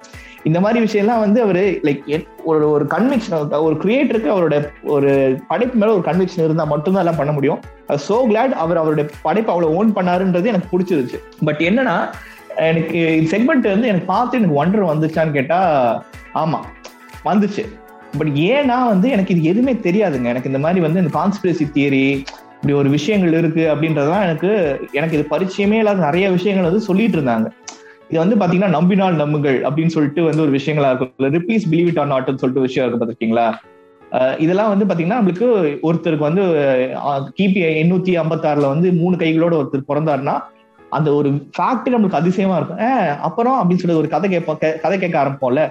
இந்த 0.49 0.59
மாதிரி 0.65 0.81
விஷயம்லாம் 0.87 1.23
வந்து 1.25 1.39
அவரு 1.45 1.63
லைக் 1.87 2.27
ஒரு 2.51 2.65
ஒரு 2.71 2.85
கன்விக்ஷன் 2.93 3.55
ஒரு 3.67 3.77
கிரியேட்டருக்கு 3.85 4.29
அவரோட 4.35 4.57
ஒரு 4.97 5.11
படைப்பு 5.49 5.79
மேல 5.81 5.95
ஒரு 5.97 6.05
கன்விக்ஷன் 6.11 6.47
இருந்தா 6.49 6.65
மட்டும்தான் 6.65 7.03
எல்லாம் 7.05 7.21
பண்ண 7.21 7.33
முடியும். 7.33 7.61
சோ 8.07 8.17
கிளாட் 8.31 8.55
அவர் 8.65 8.81
அவருடைய 8.83 9.07
படைப்பு 9.27 9.51
அவ்வளவு 9.53 9.77
ஓன் 9.79 9.91
பண்ணாருன்றது 9.97 10.51
எனக்கு 10.53 10.71
பிடிச்சிருச்சு 10.73 11.19
பட் 11.45 11.63
என்னன்னா 11.69 11.97
எனக்கு 12.69 12.99
செக்மெண்ட் 13.33 13.67
வந்து 13.73 13.91
எனக்கு 13.91 14.09
பார்த்து 14.13 14.39
எனக்கு 14.39 14.59
ஒண்டர் 14.63 14.91
வந்துச்சான்னு 14.91 15.37
கேட்டா 15.39 15.59
ஆமா 16.43 16.61
வந்துச்சு. 17.29 17.65
பட் 18.19 18.31
ஏன்னா 18.53 18.79
வந்து 18.93 19.07
எனக்கு 19.15 19.35
இது 19.35 19.51
எதுவுமே 19.53 19.75
தெரியாதுங்க. 19.87 20.29
எனக்கு 20.33 20.51
இந்த 20.53 20.61
மாதிரி 20.65 20.81
வந்து 20.87 21.01
இந்த 21.03 21.13
கான்ஸ்பிரசி 21.19 21.67
தியரி 21.77 22.05
இப்படி 22.57 22.75
ஒரு 22.81 22.89
விஷயங்கள் 22.97 23.39
இருக்கு 23.41 23.65
அப்படின்றதுலாம் 23.73 24.25
எனக்கு 24.29 24.51
எனக்கு 24.99 25.17
இது 25.19 25.25
பரிச்சயமே 25.35 25.79
இல்லாத 25.83 26.01
நிறைய 26.09 26.27
விஷயங்கள் 26.37 26.69
வந்து 26.69 26.87
சொல்லிட்டு 26.89 27.17
இருந்தாங்க. 27.19 27.49
இது 28.11 28.19
வந்து 28.23 28.37
பாத்தீங்கன்னா 28.41 28.75
நம்பினால் 28.79 29.21
நம்புகள் 29.23 29.59
அப்படின்னு 29.69 29.95
சொல்லிட்டு 29.95 30.23
வந்து 30.29 30.45
ஒரு 30.47 30.53
விஷயங்களா 30.59 30.91
இருக்கும். 30.91 31.33
ரிப்ளீஸ் 31.39 31.65
பிலீவ் 31.71 31.89
இட் 31.93 32.01
ஆர் 32.03 32.13
நாட்னு 32.15 32.41
சொல்லிட்டு 32.43 32.67
விஷயம் 32.67 32.85
இருக்கு 32.85 33.01
பாத்திருக்கீங்களா? 33.03 33.47
இதெல்லாம் 34.45 34.71
வந்து 34.73 34.87
பாத்தீங்கன்னா 34.89 35.19
நம்மளுக்கு 35.21 35.47
ஒருத்தருக்கு 35.89 36.29
வந்து 36.29 36.43
கிபி 37.39 37.61
எண்ணூத்தி 37.83 38.13
ஐம்பத்தாறுல 38.23 38.69
வந்து 38.75 38.89
மூணு 39.01 39.17
கைகளோட 39.23 39.55
ஒருத்தர் 39.61 39.91
பிறந்தாருன்னா 39.91 40.35
அந்த 40.97 41.09
ஒரு 41.19 41.29
ஃபேக்ட் 41.57 41.93
நம்மளுக்கு 41.95 42.21
அதிசயமா 42.21 42.57
இருக்கும். 42.61 42.81
அப்புறம் 43.29 43.57
அப்படின்னு 43.61 43.83
சொல்லி 43.83 44.01
ஒரு 44.03 44.09
கதை 44.15 44.31
கேட்போம் 44.31 44.59
கதை 44.85 44.97
கேட்க 44.99 45.17
ஆரம்பிப்போம்ல. 45.23 45.63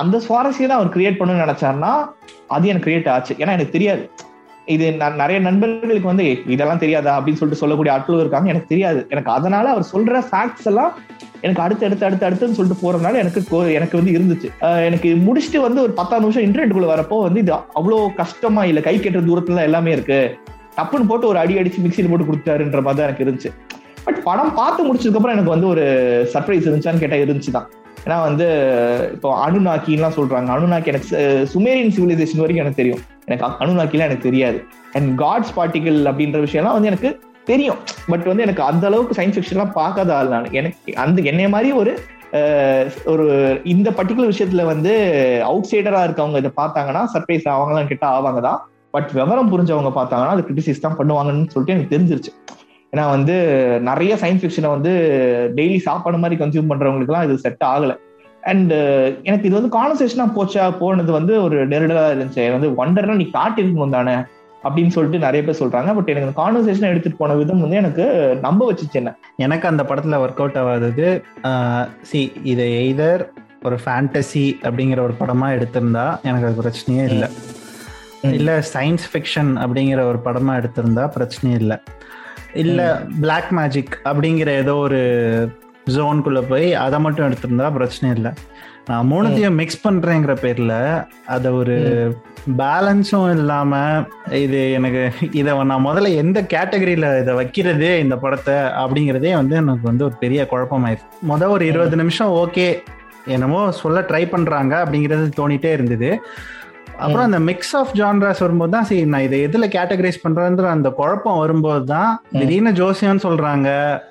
அந்த 0.00 0.16
சுவாரஸ்யம் 0.26 0.70
தான் 0.70 0.80
அவர் 0.80 0.94
கிரியேட் 0.96 1.18
பண்ணணும்னு 1.20 1.44
நினைச்சாருன்னா 1.46 1.92
அது 2.56 2.70
எனக்கு 2.72 2.88
கிரியேட் 2.88 3.08
ஆச்சு. 3.14 3.32
ஏன்னா 3.42 3.54
எனக்கு 3.56 3.76
தெரியாது. 3.76 4.02
இது 4.74 4.86
நான் 5.00 5.20
நிறைய 5.20 5.38
நண்பர்களுக்கு 5.46 6.10
வந்து 6.10 6.26
இதெல்லாம் 6.54 6.82
தெரியாதா? 6.82 7.12
அப்படின்னு 7.18 7.40
சொல்லிட்டு 7.40 7.62
சொல்லக்கூடிய 7.62 7.94
ஆட்களும் 7.94 8.22
இருக்காங்க. 8.24 8.48
எனக்கு 8.52 8.72
தெரியாது. 8.72 9.00
எனக்கு 9.14 9.30
அதனால 9.36 9.70
அவர் 9.74 9.90
சொல்ற 9.92 10.20
ஃபேக்ட்ஸ் 10.28 10.68
எல்லாம் 10.72 10.92
எனக்கு 11.46 11.62
அடுத்து 11.64 11.86
அடுத்து 11.86 12.06
அடுத்து 12.08 12.26
அடுத்துன்னு 12.28 12.56
சொல்லிட்டு 12.58 12.82
போறதுனால 12.82 13.20
எனக்கு 13.22 13.40
எனக்கு 13.78 13.98
வந்து 14.00 14.14
இருந்துச்சு. 14.16 14.48
எனக்கு 14.88 15.10
முடிச்சுட்டு 15.26 15.60
வந்து 15.66 15.82
ஒரு 15.86 15.92
பத்தாம் 16.00 16.22
நிமிஷம் 16.24 16.46
இன்டர்நெட்டுக்குள்ள 16.46 16.90
வரப்போ 16.94 17.18
வந்து 17.26 17.42
இது 17.44 17.54
அவ்வளோ 17.80 17.98
கஷ்டமா 18.22 18.64
இல்லை. 18.70 18.82
கை 18.88 18.94
கெட்டுற 18.98 19.22
தூரத்துல 19.30 19.66
எல்லாமே 19.70 19.92
இருக்கு. 19.96 20.20
டப்புன்னு 20.78 21.10
போட்டு 21.10 21.30
ஒரு 21.32 21.38
அடி 21.42 21.54
அடிச்சு 21.60 21.84
மிக்சியில் 21.86 22.10
போட்டு 22.12 22.28
கொடுத்தாருன்ற 22.30 22.82
மாதிரி 22.86 22.98
தான் 23.00 23.08
எனக்கு 23.08 23.26
இருந்துச்சு. 23.26 23.52
பட் 24.06 24.18
படம் 24.28 24.54
பார்த்து 24.60 24.86
முடிச்சதுக்கப்புறம் 24.88 25.36
எனக்கு 25.36 25.54
வந்து 25.54 25.68
ஒரு 25.74 25.84
சர்ப்ரைஸ் 26.34 26.66
இருந்துச்சான்னு 26.66 27.02
கேட்டால் 27.02 27.24
இருந்துச்சு 27.24 27.54
தான் 27.56 27.68
ஏன்னா 28.04 28.18
வந்து 28.26 28.46
இப்போ 29.14 29.30
அணுநாக்கின்லாம் 29.46 30.14
சொல்றாங்க. 30.18 30.48
அணுநாக்கி 30.56 30.90
எனக்கு 30.92 31.08
சுமேரியன் 31.54 31.92
சிவிலைசேஷன் 31.96 32.42
வரைக்கும் 32.42 32.64
எனக்கு 32.64 32.80
தெரியும். 32.82 33.02
எனக்கு 33.28 33.44
அணுநாக்கிலாம் 33.64 34.08
எனக்கு 34.10 34.28
தெரியாது. 34.28 34.58
அண்ட் 34.98 35.10
காட்ஸ் 35.22 35.52
பார்ட்டிகல் 35.58 36.00
அப்படின்ற 36.10 36.38
விஷயம்லாம் 36.46 36.76
வந்து 36.76 36.90
எனக்கு 36.92 37.10
தெரியும். 37.50 37.80
பட் 38.12 38.26
வந்து 38.30 38.44
எனக்கு 38.46 38.62
அந்த 38.70 38.84
அளவுக்கு 38.90 39.18
சயின்ஸ் 39.18 39.36
ஃபிக்ஷன்லாம் 39.38 39.76
பார்க்காத 39.80 40.10
ஆள் 40.18 40.32
நான். 40.34 40.48
எனக்கு 40.60 40.96
அந்த 41.04 41.22
என்னைய 41.32 41.50
மாதிரி 41.56 41.70
ஒரு 41.82 41.94
ஒரு 43.12 43.24
இந்த 43.72 43.88
பர்டிகுலர் 43.98 44.32
விஷயத்துல 44.32 44.64
வந்து 44.72 44.92
அவுட் 45.48 45.68
சைடரா 45.70 46.00
இருக்கவங்க 46.08 46.42
இதை 46.42 46.52
பார்த்தாங்கன்னா 46.60 47.02
சர்ப்ரைஸ் 47.14 47.48
ஆவாங்களான்னு 47.54 47.90
கேட்டால் 47.92 48.14
ஆவாங்க 48.16 48.40
தான் 48.48 48.60
பட் 48.94 49.10
விவரம் 49.18 49.50
புரிஞ்சவங்க 49.52 49.90
பார்த்தாங்கன்னா 49.96 50.34
அது 50.36 50.44
கிரிட்டிசைஸ் 50.48 50.84
தான் 50.84 50.98
பண்ணுவாங்கன்னு 51.00 51.50
சொல்லிட்டு 51.54 51.74
எனக்கு 51.76 51.94
தெரிஞ்சிருச்சு. 51.94 52.32
ஏன்னா 52.92 53.04
வந்து 53.14 53.34
நிறைய 53.88 54.12
சயின்ஸ் 54.22 54.42
ஃபிக்ஷனை 54.42 54.70
வந்து 54.76 54.92
டெய்லி 55.58 55.78
சாப்பாடு 55.86 56.22
மாதிரி 56.22 56.38
கன்சியூம் 56.40 56.70
பண்றவங்களுக்குலாம் 56.70 57.26
இது 57.28 57.44
செட் 57.44 57.64
ஆகல. 57.72 57.94
அண்ட் 58.50 58.72
எனக்கு 59.28 59.48
இது 59.48 59.58
வந்து 59.58 59.74
கான்வர்சேஷனா 59.78 60.26
போச்சா 60.36 60.64
போனது 60.78 61.10
வந்து 61.18 61.32
ஒரு 61.46 61.56
நெருடலா 61.72 62.04
இருந்துச்சு. 62.12 62.44
வந்து 62.56 62.70
ஒண்டர்னா 62.82 63.16
நீ 63.22 63.26
காட்டிருக்கணும் 63.38 63.96
தானே 63.96 64.14
அப்படின்னு 64.64 64.94
சொல்லிட்டு 64.94 65.24
நிறைய 65.26 65.42
பேர் 65.44 65.60
சொல்றாங்க. 65.60 65.90
பட் 65.98 66.10
எனக்கு 66.14 66.40
கான்வர்சேஷன் 66.40 66.90
எடுத்துட்டு 66.92 67.20
போன 67.20 67.36
விதம் 67.40 67.62
வந்து 67.64 67.80
எனக்கு 67.82 68.06
நம்ப 68.46 68.66
வச்சுச்சு 68.70 68.98
என்ன. 69.02 69.12
எனக்கு 69.46 69.68
அந்த 69.70 69.82
படத்துல 69.90 70.20
ஒர்க் 70.24 70.42
அவுட் 70.42 70.58
ஆகாதது 70.62 71.08
சி 72.10 72.22
இதை 72.52 72.66
எய்தர் 72.82 73.24
ஒரு 73.68 73.78
ஃபேண்டசி 73.84 74.44
அப்படிங்கிற 74.66 75.00
ஒரு 75.06 75.14
படமா 75.22 75.48
எடுத்திருந்தா 75.56 76.04
எனக்கு 76.28 76.48
அது 76.48 76.62
பிரச்சனையே 76.64 77.06
இல்லை. 77.14 77.30
இல்ல 78.38 78.50
சயின்ஸ் 78.74 79.06
ஃபிக்ஷன் 79.12 79.50
அப்படிங்கிற 79.64 80.00
ஒரு 80.10 80.20
படமா 80.26 80.52
எடுத்திருந்தா 80.60 81.04
பிரச்சனையே 81.16 81.56
இல்லை. 81.62 81.78
இல்ல 82.54 83.06
பிளாக் 83.20 83.50
மேஜிக் 83.50 84.00
அப்படிங்கிற 84.04 84.46
ஏதோ 84.46 84.74
ஒரு 84.74 85.00
ஜோனுக்குள்ள 85.86 86.48
போய் 86.48 86.74
அதை 86.74 87.00
மட்டும் 87.00 87.30
எடுத்திருந்தா 87.30 87.72
பிரச்சனை 87.72 88.16
இல்லை. 88.16 88.32
நான் 88.86 89.10
மூணுத்தையும் 89.10 89.54
மிக்ஸ் 89.54 89.88
பண்றேங்கிற 89.88 90.36
பேர்ல 90.42 91.06
அதை 91.26 91.50
ஒரு 91.50 91.76
பேலன்ஸும் 92.56 93.30
இல்லாம 93.30 94.04
இது 94.30 94.72
எனக்கு 94.72 95.12
இதை 95.32 95.64
நான் 95.64 95.86
முதல்ல 95.86 96.14
எந்த 96.14 96.42
கேட்டகரியில 96.42 97.20
இதை 97.20 97.34
வைக்கிறது 97.34 97.98
இந்த 98.00 98.16
படத்தை 98.16 98.54
அப்படிங்கிறதே 98.54 99.34
வந்து 99.34 99.56
எனக்கு 99.56 99.82
வந்து 99.82 100.04
ஒரு 100.04 100.14
பெரிய 100.20 100.48
குழப்பமாயிருச்சு 100.50 101.28
முத 101.28 101.48
ஒரு 101.48 101.66
இருபது 101.66 101.96
நிமிஷம் 101.96 102.28
ஓகே 102.28 102.82
என்னமோ 103.26 103.70
சொல்ல 103.70 104.00
ட்ரை 104.00 104.30
பண்றாங்க 104.30 104.84
அப்படிங்கிறது 104.84 105.30
தோணிட்டே 105.36 105.72
இருந்தது. 105.72 106.20
அப்புறம் 107.00 107.26
அந்த 107.26 107.38
மிக்ஸ் 107.40 107.74
ஆஃப் 107.76 107.92
ஜான்ராஸ் 107.96 108.38
வரும்போது 108.38 108.70
தான் 108.70 108.84
சரி 108.84 109.04
நான் 109.04 109.20
இதை 109.20 109.38
எதுல 109.46 109.66
கேட்டகரைஸ் 109.68 110.22
பண்றேன்ற 110.24 110.64
அந்த 110.68 110.90
குழப்பம் 110.90 111.38
வரும்போது 111.38 111.84
தான் 111.84 112.10
திடீர்னு 112.32 112.72
ஜோசியம்னு 112.72 113.24
சொல்றாங்க 113.24 113.68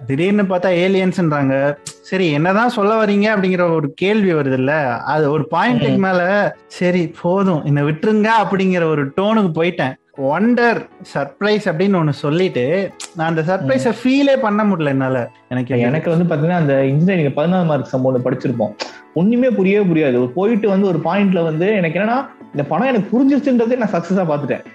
திடீர்னு 0.08 0.44
பார்த்தா 0.44 0.72
ஏலியன்ஸ்ன்றாங்க 0.84 1.56
சரி 2.02 2.28
என்னதான் 2.32 2.70
சொல்ல 2.70 3.06
வரீங்க 3.06 3.28
அப்படிங்கிற 3.34 3.64
ஒரு 3.76 3.94
கேள்வி 3.94 4.34
வருது 4.34 4.54
இல்ல 4.54 4.74
அது 5.06 5.32
ஒரு 5.32 5.48
பாயிண்ட்டுக்கு 5.52 5.98
மேல 6.00 6.22
சரி 6.68 7.14
போதும் 7.22 7.64
என்ன 7.64 7.84
விட்டுருங்க 7.84 8.30
அப்படிங்கிற 8.44 8.84
ஒரு 8.84 9.04
டோனுக்கு 9.18 9.52
போயிட்டேன். 9.60 9.96
ஒண்டர் 10.24 10.88
சர்ப்ரைஸ் 11.14 11.66
அப்படின்னு 11.66 12.02
ஒண்ணு 12.02 12.10
சொல்லிட்டு 12.10 12.92
நான் 13.16 13.36
அந்த 13.36 13.56
சர்ப்ரைஸை 13.56 13.94
ஃபீலே 14.04 14.38
பண்ண 14.42 14.64
முடியல 14.64 14.86
என்னால. 14.86 15.32
எனக்கு 15.50 15.80
எனக்கு 15.80 16.18
வந்து 16.18 16.36
பாத்தீங்கன்னா 16.36 16.54
அந்த 16.54 16.86
இன்ஜினியரிங் 16.86 17.34
பதினாலு 17.34 17.66
மார்க் 17.66 17.86
சம் 17.86 18.04
ஒன்று 18.04 18.32
படிச்சிருப்போம். 18.32 18.76
ஒண்ணுமே 19.14 19.50
புரியவே 19.50 19.94
புரியாது. 19.94 20.16
ஒரு 20.16 20.32
போயிட்டு 20.32 20.70
வந்து 20.70 20.88
ஒரு 20.88 20.98
பாயிண்ட்ல 20.98 21.44
வந்து 21.44 21.68
எனக்கு 21.68 22.00
என்னன்னா 22.00 22.28
இந்த 22.46 22.64
படம் 22.68 22.88
எனக்கு 22.88 23.18
புரிஞ்சிருச்சுன்றதே 23.18 23.78
நான் 23.78 23.92
சக்சஸா 23.92 24.32
பாத்துட்டேன் 24.32 24.66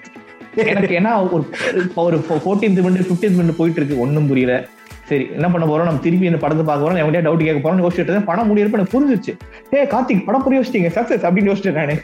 எனக்கு 0.54 0.98
ஏன்னா 0.98 1.30
ஒரு 1.32 1.46
ஒரு 1.94 2.16
ஃபோர்டீன்த் 2.28 2.74
மினிட் 2.74 3.06
ஃபிஃப்டீன்த் 3.10 3.40
மினிட் 3.40 3.56
போயிட்டு 3.56 3.80
இருக்கு. 3.80 3.98
ஒன்றும் 3.98 4.26
புரியல. 4.26 4.66
சரி 5.04 5.28
என்ன 5.32 5.50
பண்ண 5.50 5.66
போறோம்? 5.66 5.82
நம்ம 5.82 6.00
திருப்பி 6.00 6.26
இந்த 6.26 6.38
படத்தை 6.38 6.66
பார்க்க 6.66 6.92
போறோம். 6.92 6.96
எவன்டே 6.96 7.24
டவுட் 7.24 7.44
கேட்க 7.44 7.70
போறோம் 7.70 7.76
யோசிச்சுட்டு 7.76 7.92
இருந்தேன். 7.92 8.24
படம் 8.24 8.56
முடியறப்ப 8.56 8.72
எனக்கு 8.72 9.00
புரிஞ்சிச்சு 9.00 9.38
ஏ 9.74 9.84
கார்த்திக் 9.84 10.24
படம் 10.24 10.42
புரிய 10.42 10.62
வச்சிட்டீங்க. 10.62 10.92
சக்சஸ் 10.92 11.26
அப்படின்னு 11.26 11.54
யோசிச்சிட்டேன் 11.54 11.72
நானு. 11.72 12.00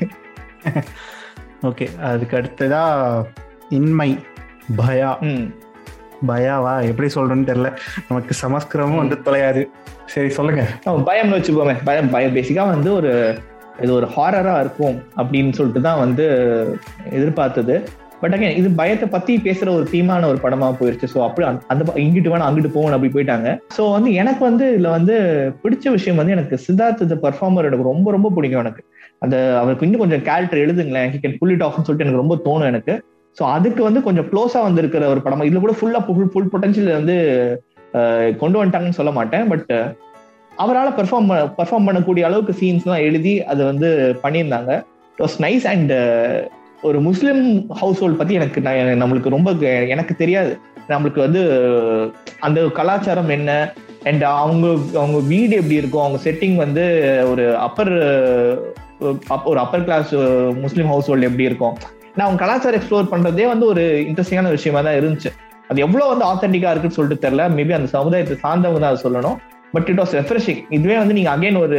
ஓகே 1.62 2.00
அதுக்கு 2.00 2.36
அடுத்ததா 2.36 3.22
இன்மை 3.68 4.18
பயா 4.76 5.16
பயாவா? 6.28 6.84
எப்படி 6.84 7.08
சொல்றேன்னு 7.14 7.44
தெரியல. 7.44 7.76
நமக்கு 8.08 8.34
சமஸ்கிரமும் 8.46 8.96
வந்து 8.96 9.18
தொலையாது. 9.24 9.64
சரி 10.06 10.28
சொல்லுங்க. 10.28 10.66
பயம்னு 10.86 11.36
வச்சுக்கோமே. 11.36 11.76
பயம் 11.84 12.10
பயம். 12.10 12.36
பேசிக்கா 12.36 12.66
வந்து 12.66 12.92
ஒரு 12.92 13.38
இது 13.80 13.94
ஒரு 13.94 14.08
ஹாரரா 14.16 14.60
இருக்கும் 14.60 15.02
அப்படின்னு 15.16 15.52
சொல்லிட்டு 15.52 15.80
தான் 15.80 15.98
வந்து 15.98 16.26
எதிர்பார்த்தது. 17.10 17.88
பட் 18.20 18.34
அகைன் 18.34 18.56
இது 18.56 18.70
பயத்தை 18.70 19.08
பத்தி 19.08 19.36
பேசுற 19.36 19.74
ஒரு 19.74 19.88
தீமான 19.92 20.26
ஒரு 20.26 20.38
படமா 20.42 20.74
போயிருச்சு. 20.80 21.06
ஸோ 21.14 21.22
அப்படி 21.22 21.58
அந்த- 21.68 21.92
இங்கிட்டு 21.94 22.32
வேணா 22.32 22.42
அங்கிட்டு 22.42 22.68
போகணும் 22.68 23.02
அப்படி 23.02 23.12
போயிட்டாங்க. 23.12 23.58
ஸோ 23.78 23.90
வந்து 23.90 24.12
எனக்கு 24.12 24.44
வந்து 24.44 24.76
இதுல 24.78 24.90
வந்து 24.90 25.18
பிடிச்ச 25.62 25.90
விஷயம் 25.90 26.16
வந்து 26.16 26.32
எனக்கு 26.32 26.60
சித்தார்த் 26.68 27.18
பர்ஃபார்மர் 27.22 27.64
எனக்கு 27.64 27.82
ரொம்ப 27.82 28.10
ரொம்ப 28.10 28.30
பிடிக்கும் 28.34 28.60
எனக்கு. 28.60 28.84
அந்த 29.22 29.36
அவருக்கு 29.60 29.86
இன்னும் 29.86 30.02
கொஞ்சம் 30.02 30.24
கேரக்டர் 30.28 30.62
எழுதுங்களேன். 30.64 31.08
ஹி 31.14 31.18
கேன் 31.22 31.38
புல் 31.40 31.54
இட் 31.54 31.64
ஆஃப்னு 31.66 31.86
சொல்லிட்டு 31.86 32.06
எனக்கு 32.06 32.22
ரொம்ப 32.22 32.36
தோணும் 32.46 32.70
எனக்கு. 32.72 32.94
ஸோ 33.36 33.42
அதுக்கு 33.56 33.82
வந்து 33.88 34.00
கொஞ்சம் 34.06 34.28
க்ளோஸா 34.30 34.60
வந்திருக்கிற 34.68 35.08
ஒரு 35.14 35.20
படம் 35.24 35.48
இதுல 35.48 35.60
கூட 35.64 35.74
ஃபுல்லா 35.80 36.00
ஃபுல் 36.06 36.30
ஃபுல் 36.34 36.52
பொட்டன்ஷியல் 36.54 36.96
வந்து 36.98 37.16
கொண்டு 38.40 38.56
வந்துட்டாங்கன்னு 38.58 38.98
சொல்ல 39.00 39.12
மாட்டேன். 39.18 39.44
பட் 39.52 39.70
அவரால் 40.62 40.96
பெர்ஃபார்ம் 40.96 41.28
பெர்ஃபார்ம் 41.58 41.86
பண்ணக்கூடிய 41.88 42.22
அளவுக்கு 42.28 42.54
சீன்ஸ்லாம் 42.60 43.04
எழுதி 43.08 43.34
அதை 43.52 43.62
வந்து 43.70 43.88
பண்ணியிருந்தாங்க. 44.24 44.72
இட் 45.12 45.22
வாஸ் 45.24 45.38
நைஸ் 45.46 45.66
அண்ட் 45.72 45.92
ஒரு 46.88 46.98
முஸ்லிம் 47.06 47.42
ஹவுஸ் 47.80 48.00
ஹோல்ட் 48.02 48.20
பத்தி 48.20 48.34
எனக்கு 48.40 48.60
நான் 48.66 49.00
நம்மளுக்கு 49.02 49.34
ரொம்ப 49.36 49.50
எனக்கு 49.94 50.14
தெரியாது. 50.22 50.52
நம்மளுக்கு 50.92 51.20
வந்து 51.26 51.42
அந்த 52.46 52.60
கலாச்சாரம் 52.78 53.32
என்ன? 53.38 53.50
அண்ட் 54.10 54.22
அவங்க 54.42 54.66
அவங்க 55.00 55.18
வீடு 55.32 55.52
எப்படி 55.60 55.80
இருக்கும்? 55.80 56.04
அவங்க 56.04 56.20
செட்டிங் 56.26 56.56
வந்து 56.64 56.84
ஒரு 57.32 57.44
அப்பர் 57.66 57.94
ஒரு 59.44 59.58
upper 59.58 59.84
class 59.84 60.14
Muslim 60.60 60.86
house 60.86 61.10
hold 61.10 61.22
எப்படி 61.22 61.42
இருக்கும்? 61.42 61.76
நான் 62.14 62.26
அவங்க 62.26 62.44
கலாச்சாரம் 62.44 62.80
எக்ஸ்ப்ளோர் 62.80 63.14
பண்றதே 63.14 63.46
வந்து 63.46 63.66
ஒரு 63.66 64.06
இன்ட்ரெஸ்டிங்கான 64.08 64.48
விஷயமா 64.48 64.80
தான் 64.80 64.94
இருந்துச்சு. 64.94 65.26
அது 65.68 65.80
எவ்வளவு 65.80 66.16
வந்து 66.16 66.24
ஆத்தென்டிக்கா 66.24 66.70
இருக்குன்னு 66.70 66.90
சொல்லிட்டு 66.90 67.30
தெரியல. 67.30 67.32
மேபி 67.32 67.72
அந்த 67.72 67.86
சமுதாயத்தை 67.86 68.36
சார்ந்தவங்க 68.36 68.78
தான் 68.78 68.96
அதை 68.96 69.12
சொல்லணும். 69.12 69.36
பட் 69.72 69.88
இட் 69.88 70.00
வாஸ் 70.00 70.12
ரெஃப்ரெஷிங் 70.12 70.64
இதுவே 70.68 70.96
வந்து 70.96 71.14
நீங்க 71.14 71.36
அகைன் 71.36 71.58
ஒரு 71.58 71.78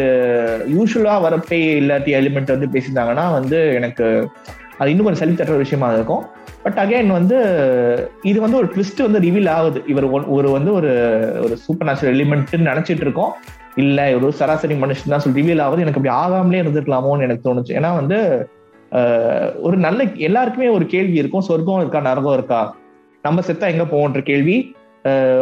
யூஸ்வலா 0.70 1.12
வரப்பே 1.12 1.54
இல்லாட்டி 1.54 2.22
எலிமெண்ட் 2.22 2.60
வந்து 2.60 2.68
பேசியிருந்தாங்கன்னா 2.72 3.32
வந்து 3.32 3.74
எனக்கு 3.74 4.30
அது 4.78 4.90
இன்னும் 4.90 5.06
கொஞ்சம் 5.06 5.36
சளி 5.36 5.52
தட்டுற 5.52 5.58
விஷயமா 5.58 5.94
இருக்கும். 5.94 6.26
பட் 6.64 6.78
அகைன் 6.78 7.08
வந்து 7.08 7.38
இது 8.22 8.42
வந்து 8.42 8.58
ஒரு 8.58 8.66
ட்விஸ்ட் 8.66 9.12
வந்து 9.12 9.20
ரிவீல் 9.20 9.50
ஆகுது. 9.50 9.84
இவர் 9.88 10.12
ஒன்- 10.12 10.28
ஒரு 10.28 10.52
வந்து 10.52 10.74
ஒரு 10.74 10.90
ஒரு 11.44 11.58
சூப்பர் 11.58 11.88
நேச்சுரல் 11.88 12.20
எலிமெண்ட்னு 12.20 12.70
நினைச்சிட்டு 12.72 13.02
இருக்கோம். 13.02 13.36
இல்ல 13.78 14.00
ஒரு 14.18 14.32
சராசரி 14.34 14.76
மனுஷன் 14.76 15.10
தான் 15.10 15.24
சொல்லி 15.24 15.40
ரிவீல் 15.40 15.64
ஆகுது 15.64 15.82
எனக்கு 15.82 16.00
அப்படி 16.00 16.14
ஆகாமலே 16.18 16.62
இருந்திருக்கலாமோன்னு 16.64 17.28
எனக்கு 17.28 17.48
தோணுச்சு. 17.48 17.74
ஏன்னா 17.80 17.92
வந்து 17.98 18.18
ஆஹ், 18.92 19.50
ஒரு 19.60 19.78
நல்ல 19.78 20.00
எல்லாருக்குமே 20.28 20.68
ஒரு 20.70 20.86
கேள்வி 20.86 21.18
இருக்கும். 21.18 21.42
சொர்க்கம் 21.42 21.80
இருக்கா 21.80 22.00
நரகம் 22.02 22.34
இருக்கா? 22.34 22.62
நம்ம 23.24 23.42
செத்தா 23.42 23.68
எங்க 23.68 23.86
போவோன்ற 23.88 24.22
கேள்வி 24.24 24.56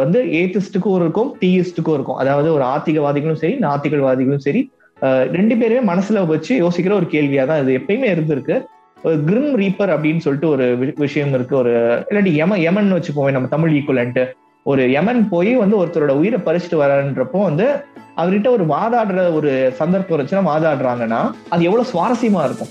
வந்து 0.00 0.18
ஏத்திஸ்டுக்கும் 0.32 0.98
இருக்கும் 1.00 1.30
தீயிஸ்டுக்கும் 1.40 1.94
இருக்கும். 1.94 2.18
அதாவது 2.18 2.48
ஒரு 2.52 2.64
ஆத்திகவாதிகளும் 2.66 3.40
சரி 3.40 3.56
நாத்திகவாதிகளும் 3.60 4.44
சரி 4.44 4.60
ஆஹ், 4.98 5.26
ரெண்டு 5.32 5.54
பேருமே 5.56 5.82
மனசுல 5.90 6.26
வச்சு 6.26 6.52
யோசிக்கிற 6.56 6.92
ஒரு 6.92 7.06
கேள்வியா 7.10 7.46
தான் 7.46 7.60
இது. 7.62 7.72
எப்பயுமே 7.78 8.08
இருந்திருக்கு. 8.14 8.56
ஒரு 8.98 9.16
கிரிம் 9.26 9.54
ரீப்பர் 9.56 9.92
அப்படின்னு 9.94 10.18
சொல்லிட்டு 10.18 10.48
ஒரு 10.48 10.64
விஷயம் 10.98 11.34
இருக்கு. 11.34 11.54
ஒரு 11.56 11.72
இல்லாட்டி 12.08 12.32
யம 12.34 12.58
யமன் 12.60 12.96
வச்சுக்கோங்க 12.96 13.32
நம்ம 13.32 13.48
தமிழ் 13.48 13.74
ஈக்குவலன்ட்டு 13.74 14.24
ஒரு 14.62 14.90
யமன் 14.90 15.28
போய் 15.28 15.56
வந்து 15.56 15.86
ஒருத்தரோட 15.86 16.08
உயிரை 16.08 16.40
பறிச்சுட்டு 16.44 16.74
வரன்றப்போ 16.74 17.42
வந்து 17.42 17.84
அவர்கிட்ட 18.16 18.48
ஒரு 18.48 18.64
வாதாடுற 18.64 19.34
ஒரு 19.34 19.72
சந்தர்ப்பம் 19.74 20.18
இருந்துச்சுன்னா 20.18 20.48
வாதாடுறாங்கன்னா 20.48 21.30
அது 21.48 21.64
எவ்வளவு 21.64 21.88
சுவாரஸ்யமா 21.92 22.44
இருக்கும். 22.44 22.68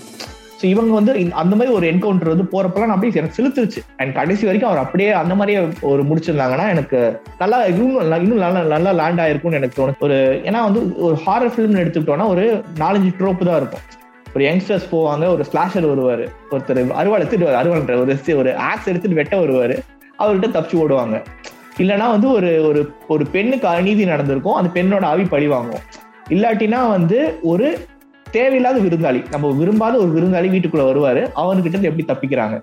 ஸோ 0.60 0.64
இவங்க 0.64 0.94
வந்து 0.94 1.28
அந்த 1.32 1.56
மாதிரி 1.56 1.74
ஒரு 1.74 1.92
என்கவுண்டர் 1.92 2.36
வந்து 2.36 2.42
போறப்பெல்லாம் 2.42 2.86
நான் 2.86 2.90
அப்படியே 2.90 3.22
எனக்கு 3.22 3.42
செலுத்துருச்சு. 3.42 3.76
அண்ட் 3.96 4.14
கடைசி 4.14 4.44
வரைக்கும் 4.44 4.72
அவர் 4.72 4.84
அப்படியே 4.84 5.10
அந்த 5.10 5.34
மாதிரியே 5.34 5.68
ஒரு 5.80 6.04
முடிச்சிருந்தாங்கன்னா 6.04 6.68
எனக்கு 6.68 7.22
நல்லா 7.38 7.64
இன்னும் 7.64 8.00
நல்லா- 8.00 8.22
இன்னும் 8.22 8.38
நல்லா 8.38 8.78
நல்லா 8.78 8.90
லேண்ட் 8.90 9.20
ஆயிருக்கும்னு 9.20 9.52
எனக்கு 9.52 9.86
தோணும் 9.86 9.98
ஒரு 9.98 10.40
ஏன்னா 10.44 10.62
வந்து 10.62 10.98
ஒரு 10.98 11.18
ஹாரர் 11.26 11.52
ஃபிலிம்னு 11.56 11.84
எடுத்துக்கிட்டோம்னா 11.84 12.26
ஒரு 12.26 12.64
நாலஞ்சு 12.78 13.14
ட்ரோப்பு 13.18 13.44
தான் 13.44 13.56
இருக்கும். 13.56 13.80
ஒரு 14.34 14.44
யங்ஸ்டர்ஸ் 14.44 14.94
போவாங்க 14.94 15.26
ஒரு 15.32 15.44
ஸ்லாஷர் 15.44 15.86
வருவாரு 15.86 16.28
ஒருத்தர் 16.50 16.92
அருவாள் 16.92 17.14
எடுத்துட்டு 17.14 17.46
வருவாரு 17.46 17.58
அருவாள்ன்ற 17.58 18.00
ஒரு 18.00 18.36
ஒரு 18.36 18.56
ஆக்ஸ் 18.56 18.86
எடுத்துட்டு 18.86 19.16
வெட்ட 19.16 19.36
வருவாரு 19.36 19.78
அவர்கிட்ட 20.18 20.48
தப்பிச்சு 20.52 20.74
ஓடுவாங்க. 20.74 21.22
இல்லைன்னா 21.80 22.10
வந்து 22.10 22.32
ஒரு 22.32 22.66
ஒரு 22.68 22.92
ஒரு 23.08 23.26
பெண்ணுக்கு 23.26 23.68
அநீதி 23.68 24.04
நடந்திருக்கும் 24.04 24.54
அந்த 24.54 24.82
பெண்ணோட 24.82 25.04
ஆவி 25.04 25.24
பழி 25.24 25.46
வாங்கும் 25.46 25.80
இல்லாட்டினா 26.28 26.88
வந்து 26.90 27.38
ஒரு 27.42 27.78
தேவையில்லாத 28.30 28.78
விருந்தாளி 28.80 29.28
நம்ம 29.30 29.50
விரும்பாத 29.50 29.98
ஒரு 29.98 30.08
விருந்தாளி 30.08 30.48
வீட்டுக்குள்ள 30.48 30.82
வருவாரு 30.82 31.30
அவன்கிட்ட 31.36 31.66
இருந்து 31.66 31.92
எப்படி 31.96 32.04
தப்பிக்கிறாங்க? 32.06 32.62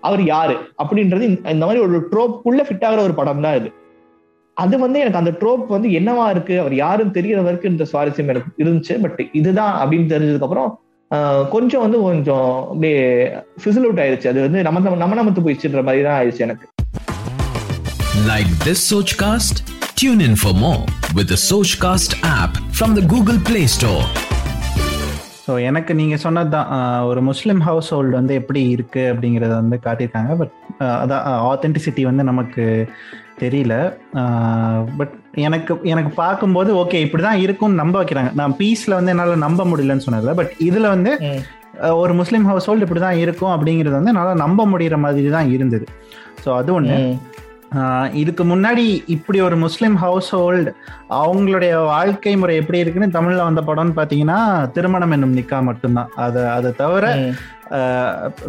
அவர் 0.00 0.24
யாரு? 0.24 0.56
அப்படின்றது 0.84 1.20
இந்த- 1.20 1.66
மாதிரி 1.66 1.80
ஒரு 1.80 2.08
ட்ரோப்புக்குள்ள 2.10 2.66
ஃபிட் 2.68 2.84
ஆகிற 2.84 3.02
ஒரு 3.02 3.14
படம் 3.14 3.40
தான் 3.40 3.56
இது. 3.56 3.72
அது 4.54 4.78
வந்து 4.78 5.00
எனக்கு 5.00 5.18
அந்த 5.18 5.30
ட்ரோப் 5.30 5.66
வந்து 5.66 5.88
என்னவா 5.88 6.30
இருக்கு 6.30 6.60
அவர் 6.60 6.74
யாருன்னு 6.74 7.12
தெரிகிற 7.12 7.42
வரைக்கும் 7.42 7.70
இந்த 7.70 7.84
சுவாரஸ்யம் 7.92 8.28
எனக்கு 8.28 8.64
இருந்துச்சு 8.64 9.00
பட் 9.00 9.26
இதுதான் 9.32 9.88
அப்படின்னு 9.88 9.94
தெரிஞ்சதுக்கு 9.94 10.42
அப்புறம் 10.42 10.80
கொஞ்சம் 11.50 11.80
வந்து 11.80 12.00
கொஞ்சம் 12.00 12.66
அப்படியே 12.68 13.26
ஃபிசில் 13.64 13.82
அவுட் 13.82 14.00
ஆயிடுச்சு 14.00 14.28
அது 14.28 14.40
வந்து 14.40 14.62
நம்ம 14.62 14.80
நம்ம 14.80 14.96
நம்ம 14.96 15.22
நமத்து 15.22 15.42
போயிடுச்சுன்ற 15.42 15.82
மாதிரி 15.82 16.02
தான் 16.02 16.24
ஆயிடுச்சு 16.24 16.38
எனக்கு. 16.38 16.66
Like 18.22 18.46
this 18.64 18.80
Sochcast? 18.90 19.56
Tune 19.96 20.20
in 20.20 20.36
for 20.36 20.52
more 20.54 20.86
with 21.16 21.28
the 21.28 21.34
Sochcast 21.34 22.12
app 22.22 22.52
from 22.72 22.94
the 22.94 23.02
Google 23.12 23.38
Play 23.48 23.64
Store. 23.76 24.02
So 25.46 25.54
எனக்கு 25.68 25.92
நீங்கள் 26.00 26.20
சொன்னது 26.24 26.50
தான் 26.54 26.68
ஒரு 27.08 27.20
முஸ்லீம் 27.30 27.62
ஹவுஸ் 27.68 27.90
ஹோல்டு 27.94 28.14
வந்து 28.18 28.36
எப்படி 28.40 28.62
இருக்குது 28.74 29.10
அப்படிங்கிறத 29.12 29.52
வந்து 29.62 29.78
காட்டியிருக்காங்க. 29.86 30.30
பட் 30.40 30.54
அதான் 31.00 31.26
ஆத்தென்டிசிட்டி 31.50 32.04
வந்து 32.10 32.28
நமக்கு 32.30 32.64
தெரியல. 33.42 33.74
பட் 35.00 35.16
எனக்கு 35.46 35.80
எனக்கு 35.94 36.12
பார்க்கும்போது 36.22 36.72
ஓகே 36.84 37.02
இப்படி 37.08 37.24
தான் 37.28 37.42
இருக்கும்னு 37.44 37.82
நம்ப 37.82 37.98
வைக்கிறாங்க. 38.02 38.32
நான் 38.40 38.56
பீஸில் 38.62 38.98
வந்து 38.98 39.14
என்னால் 39.16 39.44
நம்ப 39.46 39.66
முடியலன்னு 39.72 40.06
சொன்னதில்ல 40.08 40.38
பட் 40.40 40.54
இதில் 40.70 40.92
வந்து 40.94 41.12
ஒரு 42.02 42.14
முஸ்லீம் 42.22 42.48
ஹவுஸ் 42.52 42.68
ஹோல்டு 42.70 42.86
இப்படி 42.88 43.02
தான் 43.08 43.20
இருக்கும் 43.26 43.54
அப்படிங்கிறது 43.56 43.98
வந்து 44.00 44.14
என்னால் 44.14 44.42
நம்ப 44.46 44.66
முடிகிற 44.74 44.98
மாதிரி 45.06 45.30
தான் 45.38 45.50
இருந்தது. 45.58 45.88
ஸோ 46.44 46.50
அது 46.60 46.70
ஒன்று 46.80 46.98
இதுக்கு 48.12 48.44
முன்னாடி 48.44 49.02
இப்படி 49.06 49.40
ஒரு 49.40 49.56
முஸ்லீம் 49.56 49.96
ஹவுஸ் 49.96 50.36
ஹோல்டு 50.36 50.72
அவங்களுடைய 51.10 51.84
வாழ்க்கை 51.84 52.36
முறை 52.36 52.56
எப்படி 52.56 52.78
இருக்குன்னு 52.78 53.18
தமிழ்ல 53.20 53.42
வந்த 53.42 53.60
படம்னு 53.60 53.96
பாத்தீங்கன்னா 53.96 54.70
திருமணம் 54.70 55.10
என்னும் 55.10 55.36
நிக்கா 55.36 55.62
மட்டும்தான். 55.62 56.10
அதை 56.16 56.44
அதை 56.44 56.72
தவிர 56.76 57.06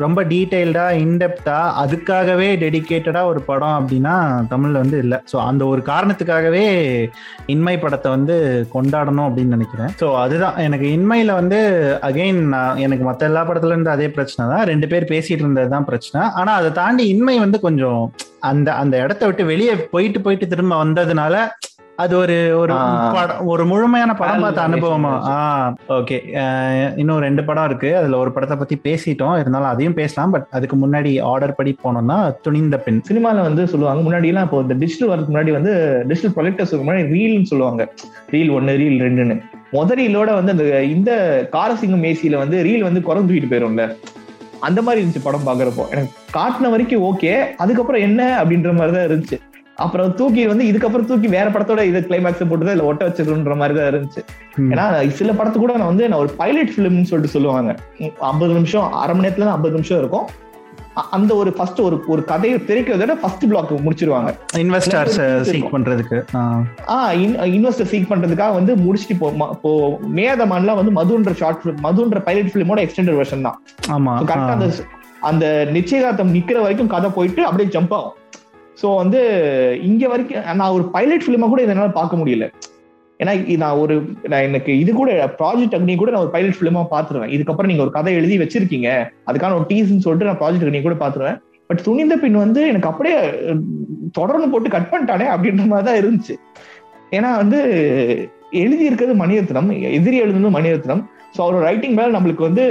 ரொம்ப 0.03 0.19
டீட்டெயில்டா 0.31 0.85
இன்டெப்தா 1.03 1.57
அதுக்காகவே 1.83 2.47
டெடிகேட்டடா 2.63 3.21
ஒரு 3.31 3.41
படம் 3.49 3.75
அப்படின்னா 3.79 4.15
தமிழ்ல 4.53 4.81
வந்து 4.83 4.97
இல்லை. 5.05 5.17
ஸோ 5.31 5.37
அந்த 5.49 5.63
ஒரு 5.71 5.81
காரணத்துக்காகவே 5.91 6.65
இன்மை 7.53 7.75
படத்தை 7.83 8.11
வந்து 8.15 8.35
கொண்டாடணும் 8.75 9.27
அப்படின்னு 9.27 9.55
நினைக்கிறேன். 9.57 9.91
ஸோ 10.01 10.07
அதுதான். 10.23 10.57
எனக்கு 10.67 10.87
இன்மையில 10.97 11.33
வந்து 11.41 11.59
அகைன் 12.09 12.41
எனக்கு 12.85 13.05
மற்ற 13.09 13.29
எல்லா 13.31 13.43
படத்துல 13.49 13.75
இருந்து 13.75 13.95
அதே 13.95 14.09
பிரச்சனை 14.17 14.43
தான். 14.53 14.65
ரெண்டு 14.71 14.89
பேர் 14.93 15.11
பேசிட்டு 15.13 15.43
இருந்தது 15.45 15.71
தான் 15.75 15.89
பிரச்சனை. 15.91 16.21
ஆனா 16.41 16.53
அதை 16.61 16.71
தாண்டி 16.81 17.05
இன்மை 17.15 17.37
வந்து 17.45 17.59
கொஞ்சம் 17.67 18.01
அந்த 18.51 18.69
அந்த 18.81 18.95
இடத்த 19.03 19.23
விட்டு 19.27 19.45
வெளியே 19.53 19.75
போயிட்டு 19.93 20.19
போயிட்டு 20.25 20.47
திரும்ப 20.53 20.73
வந்ததுனால 20.83 21.35
அது 22.03 22.13
ஒரு 22.21 22.35
ஒரு. 22.61 22.73
படம் 23.15 23.45
ஒரு 23.51 23.63
முழுமையான 23.65 24.13
படம் 24.21 24.43
பார்த்த 24.43 24.65
அனுபவமா? 24.67 25.11
ஆ 25.33 25.35
ஓகே. 25.97 26.17
இன்னும் 27.01 27.21
ரெண்டு 27.25 27.43
படம் 27.49 27.67
இருக்கு. 27.69 27.89
அதுல 27.99 28.17
ஒரு 28.23 28.31
படத்தை 28.35 28.57
பத்தி 28.57 28.75
பேசிட்டோம். 28.87 29.35
இருந்தாலும் 29.41 29.71
அதையும் 29.73 29.97
பேசலாம். 29.99 30.33
பட் 30.35 30.47
அதுக்கு 30.57 30.77
முன்னாடி 30.83 31.11
ஆர்டர் 31.31 31.55
படி 31.59 31.73
போனோம்னா 31.83 32.17
துணிந்த 32.45 32.77
பெண். 32.77 32.99
சினிமால 33.09 33.45
வந்து 33.47 33.65
சொல்லுவாங்க. 33.73 34.03
முன்னாடி 34.07 34.31
எல்லாம் 34.31 34.47
இப்போ 34.47 34.59
இந்த 34.65 34.77
டிஜிட்டல் 34.83 35.11
வரதுக்கு 35.11 35.35
முன்னாடி 35.35 35.53
வந்து 35.57 35.73
டிஜிட்டல் 36.11 36.35
ப்ரொஜெக்டர்ஸ் 36.37 36.75
முன்னாடி 36.83 37.05
ரீல்னு 37.15 37.51
சொல்லுவாங்க. 37.53 37.85
ரீல் 38.35 38.53
ஒன்னு 38.57 38.77
ரீல் 38.83 38.99
ரெண்டுன்னு. 39.07 39.37
முத 39.77 39.95
ரீலோட 40.01 40.29
வந்து 40.39 40.53
அந்த 40.55 40.83
இந்த 40.95 41.11
காரசிங்கம் 41.55 42.05
ஏசியில 42.11 42.37
வந்து 42.43 42.59
ரீல் 42.69 42.87
வந்து 42.89 43.01
குறைந்து 43.07 43.29
தூக்கிட்டு 43.29 43.53
போயிரும்ல. 43.53 43.85
அந்த 44.67 44.79
மாதிரி 44.81 44.99
இருந்துச்சு 45.01 45.27
படம் 45.29 45.47
பாக்குறப்போ 45.47 45.83
எனக்கு 45.93 46.13
காட்டின 46.37 46.69
வரைக்கும் 46.75 47.03
ஓகே 47.09 47.33
அதுக்கப்புறம் 47.63 48.05
என்ன 48.09 48.21
அப்படின்ற 48.43 48.69
மாதிரி 48.77 48.93
தான் 48.97 49.07
இருந்துச்சு. 49.09 49.37
அப்புறம் 49.77 50.13
தூக்கி 50.13 50.47
வந்து 50.47 50.63
இதுக்கப்புறம் 50.63 51.05
தூக்கி 51.05 51.27
வேற 51.27 51.47
படத்தோட 51.49 51.81
இது 51.83 51.99
கிளைமேக்ஸ் 52.01 52.49
போட்டு 52.49 52.71
இல்ல 52.71 52.83
ஒட்ட 52.83 53.07
வச்சிருக்கின்ற 53.07 53.55
மாதிரி 53.55 53.75
தான் 53.77 53.89
இருந்துச்சு. 53.91 54.21
ஏன்னா 54.67 54.85
சில 55.13 55.31
படத்து 55.33 55.57
கூட 55.57 55.73
நான் 55.73 55.85
வந்து 55.85 56.09
நான் 56.09 56.19
ஒரு 56.19 56.31
பைலட் 56.37 56.73
ஃபிலிம்னு 56.73 57.03
சொல்லிட்டு 57.03 57.33
சொல்லுவாங்க 57.33 57.71
ஐம்பது 58.27 58.53
நிமிஷம் 58.53 58.93
அரை 58.99 59.15
மணி 59.15 59.27
நேரத்துல 59.27 59.51
ஐம்பது 59.51 59.73
நிமிஷம் 59.73 59.99
இருக்கும் 59.99 60.27
அந்த 61.11 61.31
ஒரு 61.35 61.51
ஃபர்ஸ்ட் 61.51 61.79
ஒரு 61.81 62.03
ஒரு 62.07 62.21
கதையை 62.23 62.59
திரைக்கிறத 62.59 63.15
ஃபர்ஸ்ட் 63.19 63.49
பிளாக் 63.49 63.71
முடிச்சிருவாங்க 63.81 64.29
இன்வெஸ்டர்ஸ். 64.59 65.17
சீக் 65.49 65.73
பண்றதுக்கு 65.73 66.17
ஆ. 66.89 66.97
இன்வெஸ்டர் 67.49 67.89
சீக் 67.91 68.09
பண்றதுக்காக 68.09 68.53
வந்து 68.53 68.75
முடிச்சுட்டு 68.81 69.15
ம- 69.37 69.51
இப்போ 69.51 69.71
மேதமான்லாம் 70.15 70.79
வந்து 70.81 70.93
மதுன்ற 70.93 71.33
ஷார்ட் 71.35 71.61
ஃபிலிம் 71.61 71.81
மதுன்ற 71.83 72.19
பைலட் 72.23 72.51
ஃபிலிமோட 72.53 72.79
எக்ஸ்டெண்டட் 72.85 73.19
வெர்ஷன் 73.19 73.41
தான் 73.41 73.57
ஆமா 73.91 74.13
கரெக்டா. 74.23 74.53
அந்த 74.55 74.67
அந்த 75.23 75.45
நிச்சயதார்த்தம் 75.71 76.33
நிக்கிற 76.35 76.61
வரைக்கும் 76.61 76.87
கதை 76.87 77.09
போயிட்டு 77.11 77.45
அப்படியே 77.45 77.69
ஜம்ப் 77.71 77.93
ஆகும் 77.93 78.15
ஸோ 78.81 78.87
வந்து 79.01 79.19
இங்க 79.89 80.03
வரைக்கும் 80.11 80.47
நான் 80.61 80.75
ஒரு 80.77 80.85
பைலட் 80.95 81.25
ஃபிலிமா 81.25 81.47
கூட 81.51 81.61
இதனால 81.65 81.91
பார்க்க 81.99 82.21
முடியல. 82.21 82.47
ஏன்னா 83.19 83.33
நான் 83.63 83.79
ஒரு 83.81 83.95
நான் 84.31 84.45
எனக்கு 84.47 84.71
இது 84.83 84.91
கூட 84.99 85.11
ப்ராஜெக்ட் 85.41 85.75
அக்னி 85.77 85.93
கூட 85.99 86.11
நான் 86.13 86.23
ஒரு 86.25 86.33
பைலட் 86.33 86.57
ஃபிலிமா 86.57 86.81
பாத்துருவேன் 86.93 87.33
இதுக்கப்புறம் 87.35 87.71
நீங்க 87.71 87.83
ஒரு 87.85 87.93
கதை 87.97 88.13
எழுதி 88.19 88.37
வச்சிருக்கீங்க. 88.41 88.89
அதுக்கான 89.29 89.55
ஒரு 89.59 89.67
டீஸ்ன்னு 89.71 90.05
சொல்லிட்டு 90.05 90.29
நான் 90.29 90.41
ப்ராஜெக்ட் 90.41 90.67
அக்னி 90.67 90.81
கூட 90.87 90.97
பாத்துருவேன் 91.03 91.37
பட் 91.69 91.83
துணிந்த 91.85 92.15
பின் 92.23 92.43
வந்து 92.45 92.61
எனக்கு 92.71 92.89
அப்படியே 92.91 93.17
தொடர்ந்து 94.19 94.47
போட்டு 94.53 94.75
கட் 94.75 94.91
பண்ணிட்டானே 94.91 95.27
அப்படின்ற 95.35 95.63
மாதிரி 95.71 95.87
தான் 95.89 95.99
இருந்துச்சு. 96.01 96.35
ஏன்னா 97.17 97.29
வந்து 97.41 97.59
எழுதி 98.63 98.83
இருக்கிறது 98.89 99.15
மணிரத்னம் 99.21 99.69
எதிரி 99.97 100.17
எழுதுனது 100.23 100.55
மணிரத்னம். 100.57 101.01
ஸோ 101.35 101.39
அவரோட 101.45 101.63
ரைட்டிங் 101.69 101.97
மேல 101.99 102.15
நம்மளுக்கு 102.17 102.47
வந்து 102.49 102.65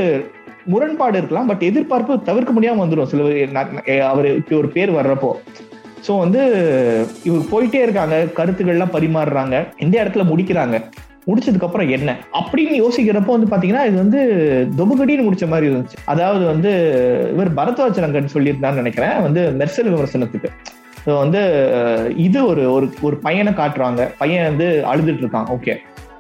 முரண்பாடு 0.73 1.17
இருக்கலாம். 1.21 1.49
பட் 1.51 1.65
எதிர்பார்ப்பு 1.71 2.15
தவிர்க்க 2.29 2.53
முடியாம 2.57 2.83
வந்துடும் 2.83 3.11
சில 3.13 3.23
பேர் 3.29 4.09
அவரு 4.13 4.31
ஒரு 4.61 4.69
பேர் 4.77 4.93
வர்றப்போ. 4.99 5.31
ஸோ 6.07 6.19
வந்து 6.19 6.41
இவர் 7.25 7.51
போயிட்டே 7.51 7.83
இருக்காங்க. 7.83 8.17
கருத்துக்கள்லாம் 8.37 8.95
பரிமாறுறாங்க. 8.97 9.67
எந்த 9.77 10.05
இடத்துல 10.05 10.25
முடிக்கிறாங்க. 10.31 10.79
முடிச்சதுக்கு 11.29 11.67
அப்புறம் 11.67 11.89
என்ன? 11.89 12.11
அப்படின்னு 12.33 12.75
யோசிக்கிறப்போ 12.83 13.35
வந்து 13.37 13.51
பாத்தீங்கன்னா 13.51 13.85
இது 13.87 13.97
வந்து 13.97 14.21
தொபுகடின்னு 14.77 15.27
முடிச்ச 15.29 15.49
மாதிரி 15.49 15.69
இருந்துச்சு. 15.71 15.99
அதாவது 16.05 16.45
வந்து 16.45 16.71
இவர் 17.33 17.51
பரத்வாஜனங்கன் 17.55 18.35
சொல்லியிருந்தான்னு 18.35 18.75
நினைக்கிறேன். 18.75 19.23
வந்து 19.23 19.43
மெர்சல் 19.59 19.93
விமர்சனத்துக்கு. 19.95 20.51
ஸோ 21.07 21.19
வந்து 21.19 21.41
இது 22.17 22.47
ஒரு 22.47 22.73
ஒரு 22.73 22.87
ஒரு 23.03 23.17
பையனை 23.17 23.53
காட்டுறாங்க. 23.53 24.11
பையன் 24.19 24.45
வந்து 24.45 24.85
அழுதுட்டு 24.93 25.25
இருக்கான். 25.25 25.49
ஓகே 25.49 25.75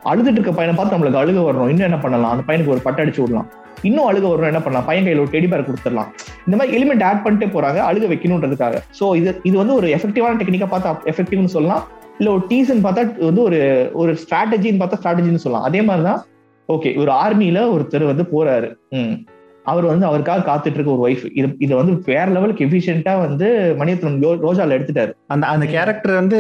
அழுதுட்டு 0.04 0.38
இருக்க 0.38 0.52
பையனை 0.52 0.76
பார்த்து 0.76 0.96
நம்மளுக்கு 0.96 1.22
அழுக 1.22 1.42
வரணும். 1.44 1.68
இன்னும் 1.68 1.88
என்ன 1.90 1.98
பண்ணலாம்? 1.98 2.30
அந்த 2.30 2.44
பையனுக்கு 2.46 2.74
ஒரு 2.76 2.82
பட்டடிச்சு 2.84 3.20
விடலாம். 3.20 3.48
இன்னும் 3.84 4.08
அழுக 4.10 4.28
வரும் 4.28 4.50
என்ன 4.52 4.60
பண்ணலாம்? 4.60 4.86
பையன் 4.86 5.06
கையில 5.06 5.22
ஒரு 5.24 5.32
டெடி 5.32 5.48
பேர் 5.48 5.66
கொடுத்துடலாம். 5.68 6.10
இந்த 6.46 6.56
மாதிரி 6.58 6.72
எலிமெண்ட் 6.76 7.02
ஆட் 7.02 7.24
பண்ணிட்டே 7.24 7.46
போறாங்க 7.56 7.80
அழுக 7.90 8.06
வைக்கணுன்றதுக்காக. 8.12 8.78
சோ 9.00 9.16
இது 9.16 9.40
இது 9.42 9.56
வந்து 9.56 9.74
ஒரு 9.74 9.88
எஃபெக்டிவான 9.88 10.38
டெக்னிக்கா 10.40 10.68
பார்த்தா 10.74 10.94
எஃபெக்டிவ்னு 11.04 11.54
சொல்லலாம். 11.56 11.84
இல்ல 12.18 12.32
ஒரு 12.32 12.42
டீசன் 12.48 12.84
பார்த்தா 12.84 13.02
வந்து 13.28 13.42
ஒரு 13.42 13.90
ஒரு 13.92 14.12
ஸ்ட்ராட்டஜின்னு 14.12 14.82
பார்த்தா 14.82 14.98
ஸ்ட்ராட்டஜின்னு 15.02 15.44
சொல்லலாம். 15.44 15.66
அதே 15.66 15.82
மாதிரிதான் 15.82 16.24
ஓகே 16.68 16.90
ஒரு 16.96 17.12
ஆர்மியில 17.12 17.60
ஒருத்தர் 17.76 18.10
வந்து 18.12 18.26
போறாரு. 18.34 18.68
ம். 18.90 19.16
அவர் 19.64 19.84
வந்து 19.84 20.06
அவருக்காக 20.06 20.42
காத்துட்டு 20.48 20.74
இருக்க 20.74 20.90
ஒரு 20.94 21.02
ஒய்ஃப் 21.04 21.30
இது 21.34 21.48
இதை 21.58 21.76
வந்து 21.76 21.92
வேற 22.04 22.24
லெவலுக்கு 22.24 22.64
எஃபிஷியண்டா 22.64 23.12
வந்து 23.20 23.46
மணியத்திரம் 23.78 24.16
ரோஜால 24.46 24.74
எடுத்துட்டாரு. 24.76 25.12
அந்த 25.26 25.44
அந்த 25.46 25.66
கேரக்டர் 25.66 26.12
வந்து 26.12 26.38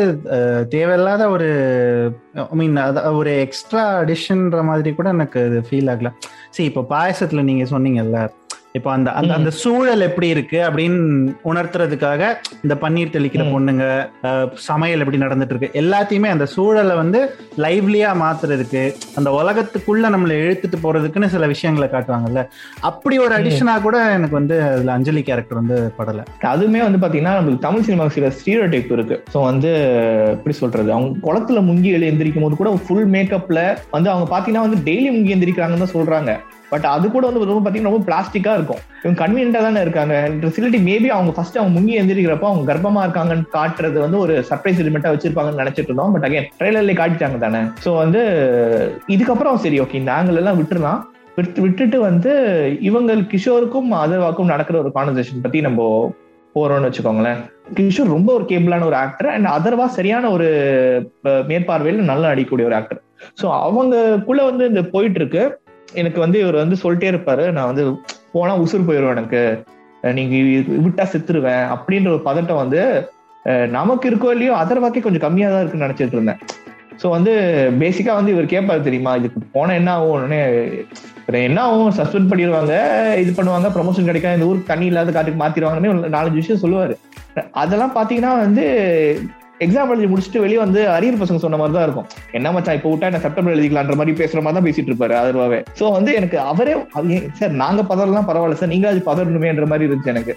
தேவையில்லாத 0.68 1.28
ஒரு 1.28 1.48
ஐ 2.34 2.44
மீன் 2.50 2.76
ஒரு 3.12 3.32
எக்ஸ்ட்ரா 3.40 3.84
அடிஷன்ற 4.00 4.64
மாதிரி 4.64 4.92
கூட 4.94 5.08
எனக்கு 5.08 5.40
அது 5.44 5.60
ஃபீல் 5.70 5.90
ஆகல. 5.94 6.10
சரி 6.54 6.66
இப்போ 6.68 6.82
பாயசத்தில் 6.88 7.44
நீங்கள் 7.44 7.70
சொன்னீங்கல்ல 7.70 8.18
இப்போ 8.74 8.90
அந்த 8.92 9.08
அந்த. 9.12 9.32
அந்த 9.34 9.50
சூழல் 9.58 10.04
எப்படி 10.06 10.28
இருக்கு 10.32 10.58
அப்படின்னு 10.62 10.96
உணர்த்துறதுக்காக 11.50 12.22
இந்த 12.64 12.74
பன்னீர் 12.80 13.12
தெளிக்கிற. 13.14 13.42
பொண்ணுங்க 13.52 13.84
சமையல் 14.64 15.02
எப்படி 15.04 15.18
நடந்துட்டு 15.18 15.54
இருக்கு 15.54 15.68
எல்லாத்தையுமே 15.80 16.28
அந்த 16.32 16.46
சூழலை 16.54 16.94
வந்து 17.00 17.20
லைவ்லியா 17.64 18.10
மாத்துறதுக்கு 18.22 18.82
அந்த 19.16 19.28
உலகத்துக்குள்ள 19.36 20.08
நம்மளை 20.14 20.38
இழுத்துட்டு 20.40 20.80
போறதுக்குன்னு 20.82 21.28
சில 21.34 21.46
விஷயங்களை 21.46 21.88
காட்டுவாங்கல்ல 21.88 22.42
அப்படி 22.90 23.18
ஒரு. 23.18 23.36
அடிஷனா 23.38 23.76
கூட 23.80 23.96
எனக்கு 24.16 24.36
வந்து 24.36 24.56
அதுல 24.68 24.92
அஞ்சலி 24.96 25.22
கேரக்டர் 25.28 25.60
வந்து 25.60 25.78
படல 25.96 26.24
அதுவுமே 26.48 26.82
வந்து 26.84 27.02
பாத்தீங்கன்னா 27.02 27.36
நம்மளுக்கு 27.38 27.66
தமிழ் 27.66 27.86
சினிமாவுக்கு 27.86 28.18
சில 28.18 28.32
ஸ்டீரியோ 28.38 28.66
டைப் 28.74 28.92
இருக்கு 28.96 29.18
ஸோ 29.32 29.40
வந்து 29.44 29.72
எப்படி 30.34 30.56
சொல்றது 30.60 30.94
அவங்க 30.94 31.22
குளத்துல 31.26 31.64
முங்கி 31.68 31.92
எழு 31.92 32.10
எந்திரிக்கும் 32.10 32.46
போது 32.46 32.60
கூட 32.62 32.72
ஃபுல் 32.84 33.08
மேக்கப்ல 33.14 33.62
வந்து 33.92 34.12
அவங்க 34.12 34.28
பாத்தீங்கன்னா 34.32 34.66
வந்து 34.66 34.80
டெய்லி 34.88 35.08
முங்கி 35.10 35.34
எந்திரிக்கிறாங்கன்னு 35.36 35.86
தான் 35.86 35.96
சொல்றாங்க 35.96 36.32
பட் 36.72 36.86
அது 36.92 37.06
கூட 37.14 37.24
வந்து 37.28 37.48
ரொம்ப 37.50 37.62
பார்த்தீங்கன்னா 37.62 37.92
ரொம்ப 37.92 38.04
பிளாஸ்டிக்காக 38.08 38.58
இருக்கும். 38.58 38.80
இவங்க 39.02 39.18
கன்வீனியண்டாக 39.22 39.64
தானே 39.66 39.80
இருக்காங்க. 39.86 40.14
ஃபெசிலிட்டி 40.42 40.78
மேபி 40.88 41.08
அவங்க 41.16 41.32
ஃபர்ஸ்ட் 41.36 41.58
அவங்க 41.60 41.72
முங்கி 41.76 41.94
எந்திரிக்கிறப்போ 42.00 42.48
அவங்க 42.50 42.64
கர்ப்பமா 42.70 43.02
இருக்காங்கன்னு 43.06 43.46
காட்டுறது 43.56 43.98
வந்து 44.04 44.18
ஒரு 44.24 44.36
சர்ப்ரைஸ் 44.50 44.82
எலிமெண்ட்டாக 44.84 45.14
வச்சிருப்பாங்கன்னு 45.14 45.62
நினைச்சிட்டு 45.62 45.90
இருந்தோம். 45.90 46.14
பட் 46.16 46.26
அகைன் 46.28 46.48
ட்ரெய்லர்ல 46.60 46.94
காட்டிட்டாங்க 47.00 47.38
தானே. 47.46 47.62
ஸோ 47.86 47.92
வந்து 48.02 48.22
இதுக்கப்புறம் 49.16 49.62
சரி 49.64 49.78
ஓகே 49.84 50.00
இந்த 50.02 50.12
ஆங்கிள் 50.18 50.40
எல்லாம் 50.42 50.60
விட்டுறலாம். 50.60 51.00
விட்டு 51.38 51.60
விட்டுட்டு 51.62 51.98
வந்து 52.08 52.32
இவங்க 52.88 53.14
கிஷோருக்கும் 53.30 53.88
அதர்வாக்கும் 54.02 54.52
நடக்கிற 54.52 54.78
ஒரு 54.82 54.92
கான்வர்சேஷன் 54.96 55.44
பத்தி 55.46 55.60
நம்ம 55.66 55.88
போறோம்னு 56.54 56.88
வச்சுக்கோங்களேன். 56.88 57.40
கிஷோர் 57.76 58.14
ரொம்ப 58.16 58.30
ஒரு 58.38 58.44
கேபிளான 58.50 58.86
ஒரு 58.90 58.96
ஆக்டர் 59.04 59.28
அண்ட் 59.32 59.48
அதர்வா 59.54 59.86
சரியான 59.96 60.30
ஒரு 60.36 60.48
மேற்பார்வையில் 61.50 62.08
நல்லா 62.10 62.30
அடிக்கக்கூடிய 62.32 62.68
ஒரு 62.70 62.76
ஆக்டர் 62.78 63.00
ஸோ 63.40 63.46
அவங்கக்குள்ள 63.66 64.42
வந்து 64.50 64.64
இந்த 64.70 64.82
போயிட்டு 64.94 65.20
இருக்கு. 65.20 65.42
எனக்கு 66.00 66.20
வந்து 66.24 66.38
இவர் 66.44 66.62
வந்து 66.62 66.76
சொல்லிட்டே 66.82 67.10
இருப்பாரு 67.12 67.44
நான் 67.56 67.70
வந்து 67.70 67.84
போனா 68.34 68.52
உசுறு 68.64 68.88
போயிடும் 68.88 69.14
எனக்கு. 69.16 69.42
நீங்க 70.18 70.34
விட்டா 70.86 71.04
செத்துருவேன் 71.12 71.64
அப்படின்ற 71.74 72.08
ஒரு 72.16 72.22
பதட்டம் 72.28 72.62
வந்து 72.62 72.80
நமக்கு 73.76 74.04
இருக்கோ 74.10 74.28
இல்லையோ 74.34 74.52
அதர்வாக்கே 74.62 75.04
கொஞ்சம் 75.04 75.24
கம்மியா 75.24 75.48
தான் 75.52 75.62
இருக்குன்னு 75.62 75.86
நினைச்சிட்டு 75.86 76.16
இருந்தேன். 76.18 76.40
ஸோ 77.00 77.06
வந்து 77.16 77.32
பேசிக்கா 77.82 78.12
வந்து 78.18 78.32
இவர் 78.34 78.52
கேட்பாரு 78.52 78.80
தெரியுமா 78.88 79.12
இதுக்கு 79.20 79.40
போனா 79.56 79.72
என்ன 79.80 79.90
ஆகும் 79.94 80.14
உடனே 80.16 80.40
என்ன 81.48 81.58
ஆகும் 81.68 81.94
சஸ்பெண்ட் 81.98 82.30
பண்ணிடுவாங்க 82.30 82.74
இது 83.22 83.30
பண்ணுவாங்க 83.38 83.68
ப்ரொமோஷன் 83.76 84.08
கிடைக்காது 84.10 84.38
இந்த 84.38 84.48
ஊருக்கு 84.50 84.70
தண்ணி 84.72 84.86
இல்லாத 84.90 85.12
காட்டுக்கு 85.16 85.42
மாத்திடுவாங்கன்னு 85.42 86.12
நாலஞ்சு 86.16 86.40
விஷயம் 86.42 86.62
சொல்லுவாரு. 86.64 86.96
அதெல்லாம் 87.62 87.96
பாத்தீங்கன்னா 87.98 88.32
வந்து 88.44 88.64
எக்ஸாம் 89.60 89.90
எழுதி 89.94 90.06
முடிச்சுட்டு 90.12 90.40
வெளியே 90.44 90.58
வந்து 90.62 90.80
அரியர் 90.94 91.18
பசங்க 91.20 91.40
சொன்ன 91.42 91.58
மாதிரி 91.58 91.74
தான் 91.76 91.86
இருக்கும். 91.86 92.06
என்ன 92.38 92.52
மச்சான் 92.54 92.76
இப்போ 92.78 92.88
விட்டா 92.92 93.08
என்ன 93.10 93.20
செப்டம்பர் 93.26 93.54
எழுதிக்கலான்ற 93.54 93.94
மாதிரி 94.00 94.14
பேசுற 94.20 94.40
மாதிரி 94.44 94.56
தான் 94.58 94.66
பேசிட்டு 94.68 94.90
இருப்பாரு 94.90 95.14
அதர்வாவே 95.20 95.60
சோ 95.80 95.84
வந்து 95.96 96.10
எனக்கு 96.20 96.38
அவரே 96.52 96.74
சார் 97.40 97.54
நாங்க 97.62 97.82
பதறலாம் 97.92 98.28
பரவாயில்ல 98.30 98.58
சார். 98.62 98.72
நீங்க 98.74 98.88
அது 98.92 99.02
பதறணுமேன்ற 99.10 99.66
மாதிரி 99.72 99.86
இருந்துச்சு 99.88 100.12
எனக்கு. 100.14 100.34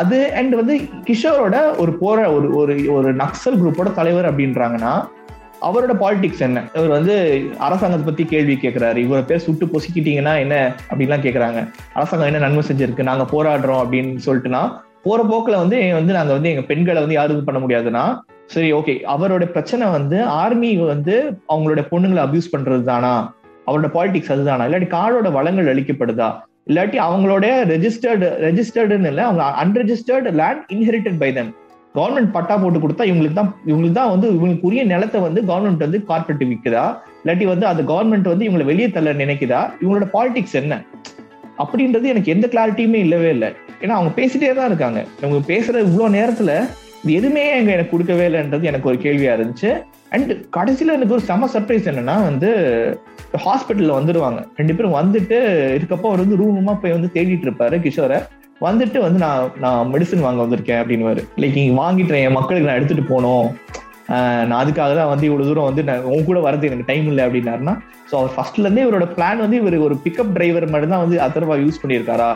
அது 0.00 0.16
அண்ட் 0.38 0.54
வந்து 0.60 0.76
கிஷோரோட 1.08 1.56
ஒரு 1.82 1.92
போற 2.00 2.18
ஒரு 2.36 2.48
ஒரு 2.60 2.74
ஒரு 2.94 3.10
நக்சல் 3.22 3.60
குரூப்போட 3.60 3.90
தலைவர் 4.00 4.30
அப்படின்றாங்கன்னா 4.30 4.94
அவரோட 5.66 5.92
பாலிடிக்ஸ் 6.00 6.42
என்ன? 6.46 6.58
இவர் 6.76 6.96
வந்து 6.96 7.14
அரசாங்கத்தை 7.66 8.06
பத்தி 8.08 8.24
கேள்வி 8.32 8.54
கேட்கிறாரு 8.64 8.98
இவரை 9.04 9.22
பேர் 9.28 9.44
சுட்டு 9.44 9.66
பொசிக்கிட்டீங்கன்னா 9.74 10.34
என்ன? 10.44 10.56
அப்படின்லாம் 10.90 11.24
கேக்குறாங்க. 11.26 11.60
அரசாங்கம் 11.98 12.28
என்ன 12.30 12.42
நன்மை 12.44 12.64
செஞ்சிருக்கு? 12.70 13.08
நாங்க 13.10 13.26
போராடுறோம் 13.32 13.80
அப்படின்னு 13.84 14.24
சொல்லிட்டுனா 14.26 14.62
போற 15.06 15.22
போக்குல 15.22 15.56
வந்து 15.58 15.78
வந்து 15.92 16.12
நாங்க 16.12 16.32
வந்து 16.32 16.50
எங்க 16.50 16.62
பெண்களை 16.62 17.00
வந்து 17.00 17.14
யாரும் 17.14 17.36
இது 17.36 17.44
பண்ண 17.44 17.60
முடியாதுன்னா 17.60 18.04
சரி 18.46 18.72
ஓகே 18.72 18.94
அவரோட 19.06 19.44
பிரச்சனை 19.50 19.86
வந்து 19.90 20.16
ஆர்மி 20.36 20.76
வந்து 20.86 21.14
அவங்களோட 21.50 21.80
பொண்ணுங்களை 21.90 22.22
அபியூஸ் 22.22 22.52
பண்றது 22.52 22.84
தானா 22.84 23.14
அவரோட 23.66 23.88
பாலிடிக்ஸ் 23.94 24.32
அதுதானா? 24.32 24.66
இல்லாட்டி 24.66 24.88
காடோட 24.88 25.28
வளங்கள் 25.32 25.70
அளிக்கப்படுதா 25.72 26.28
இல்லாட்டி 26.68 26.98
அவங்களோட 26.98 27.46
ரெஜிஸ்டர்டு 27.68 28.26
ரெஜிஸ்டர்டுன்னு 28.40 29.08
இல்லை 29.08 29.24
அவங்க 29.24 29.44
unregistered 29.62 30.30
land 30.32 30.62
inherited 30.70 31.18
by 31.18 31.30
them 31.32 31.50
government 31.94 32.32
patta 32.32 32.54
போட்டு 32.56 32.78
கொடுத்தா 32.78 33.04
இவங்களுக்கு 33.04 33.34
தான் 33.34 33.52
இவங்களுக்கு 33.66 33.94
தான் 33.94 34.10
வந்து 34.10 34.28
இவங்களுக்கு 34.28 34.66
உரிய 34.66 34.84
நிலத்தை 34.84 35.20
வந்து 35.20 35.42
கவர்மெண்ட் 35.42 35.84
வந்து 35.86 36.00
கார்பரேட் 36.08 36.44
விற்குதா 36.44 36.84
இல்லாட்டி 37.20 37.44
வந்து 37.44 37.66
அந்த 37.66 37.82
கவர்மெண்ட் 37.82 38.28
வந்து 38.28 38.44
இவங்களை 38.44 38.64
வெளியே 38.64 38.88
தள்ள 38.88 39.12
நினைக்குதா? 39.14 39.60
இவங்களோட 39.80 40.08
பாலிடிக்ஸ் 40.12 40.56
என்ன? 40.56 40.74
அப்படின்றது 41.62 42.12
எனக்கு 42.12 42.32
எந்த 42.34 42.48
கிளாரிட்டியுமே 42.52 43.00
இல்லவே 43.06 43.28
இல்லை. 43.28 43.50
ஏன்னா 43.80 43.94
அவங்க 43.98 44.12
பேசிட்டே 44.20 44.54
தான் 44.54 44.66
இருக்காங்க. 44.66 45.00
அவங்க 45.22 45.40
பேசுற 45.52 45.82
இவ்வளோ 45.86 46.08
நேரத்துல 46.18 46.52
இது 47.02 47.14
எதுவுமே 47.14 47.42
எங்க 47.56 47.70
எனக்கு 47.72 47.90
கொடுக்கவே 47.90 48.24
இல்லைன்றது 48.28 48.62
எனக்கு 48.62 48.88
ஒரு 48.88 48.98
கேள்வியா 49.02 49.32
இருந்துச்சு. 49.36 49.70
அண்ட் 50.14 50.32
கடைசியில 50.56 50.94
எனக்கு 50.98 51.14
ஒரு 51.16 51.24
செம 51.30 51.48
சர்ப்ரைஸ் 51.54 51.88
என்னன்னா 51.90 52.16
வந்து 52.28 52.50
ஹாஸ்பிட்டல்ல 53.44 53.96
வந்துடுவாங்க 53.98 54.40
ரெண்டு 54.56 54.74
பேரும் 54.74 54.96
வந்துட்டு 54.98 55.38
இருக்கப்போ 55.76 56.08
அவர் 56.10 56.22
வந்து 56.24 56.36
ரூம் 56.36 56.56
ரூமா 56.58 56.74
போய் 56.82 56.96
வந்து 56.96 57.10
தேடிட்டு 57.14 57.46
இருப்பாரு 57.48 57.78
கிஷோரை. 57.86 58.18
வந்துட்டு 58.60 58.98
வந்து 58.98 59.18
நான் 59.18 59.50
நான் 59.60 59.90
மெடிசன் 59.92 60.26
வாங்க 60.26 60.40
வந்திருக்கேன் 60.44 60.80
அப்படின்னு 60.82 61.24
லைக் 61.42 61.58
நீங்க 61.60 61.74
வாங்கிட்டேன் 61.82 62.22
என் 62.26 62.38
மக்களுக்கு 62.38 62.68
நான் 62.68 62.78
எடுத்துட்டு 62.80 63.04
போனோம் 63.14 63.48
நான் 64.08 64.60
அதுக்காக 64.62 64.90
தான் 64.98 65.10
வந்து 65.12 65.26
இவ்வளவு 65.28 65.48
தூரம் 65.48 65.68
வந்து 65.68 65.82
நான் 65.88 66.04
உன் 66.14 66.26
கூட 66.28 66.40
வரது 66.46 66.68
எனக்கு 66.68 66.88
டைம் 66.90 67.06
இல்லை 67.10 67.22
அப்படின்னாருன்னா 67.26 67.74
ஸோ 68.10 68.14
அவர் 68.20 68.34
ஃபர்ஸ்ட்ல 68.34 68.64
இருந்தே 68.64 68.84
இவரோட 68.86 69.06
பிளான் 69.16 69.42
வந்து 69.44 69.56
இவர் 69.62 69.76
ஒரு 69.86 69.94
பிக்கப் 70.04 70.34
டிரைவர் 70.36 70.66
மட்டும் 70.74 70.94
தான் 70.94 71.04
வந்து 71.04 71.18
அதர்வா 71.26 71.56
யூஸ் 71.62 71.80
பண்ணியிருக்காரா? 71.82 72.28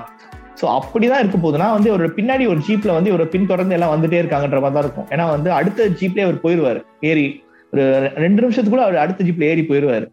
ஸோ 0.60 0.66
அப்படிதான் 0.78 1.22
இருக்க 1.22 1.38
போதுன்னா 1.44 1.66
வந்து 1.74 1.90
இவரோட 1.90 2.08
பின்னாடி 2.16 2.46
ஒரு 2.52 2.60
ஜீப்ல 2.68 2.94
வந்து 2.96 3.10
இவரை 3.12 3.26
பின்தொடர்ந்து 3.34 3.76
எல்லாம் 3.76 3.92
வந்துட்டே 3.94 4.18
இருக்காங்கன்ற 4.22 4.60
மாதிரி 4.64 4.76
தான் 4.76 4.84
இருக்கும். 4.86 5.08
ஏன்னா 5.14 5.26
வந்து 5.34 5.50
அடுத்த 5.58 5.86
ஜீப்லேயே 6.00 6.26
அவர் 6.28 6.42
போயிடுவாரு 6.44 6.80
ஏறி 7.10 7.26
ஒரு 7.72 7.84
ரெண்டு 8.24 8.40
நிமிஷத்துக்குள்ள 8.44 8.86
அவர் 8.86 9.02
அடுத்த 9.04 9.24
ஜீப்ல 9.28 9.46
ஏறி 9.52 9.62
போயிருவாரு. 9.70 10.06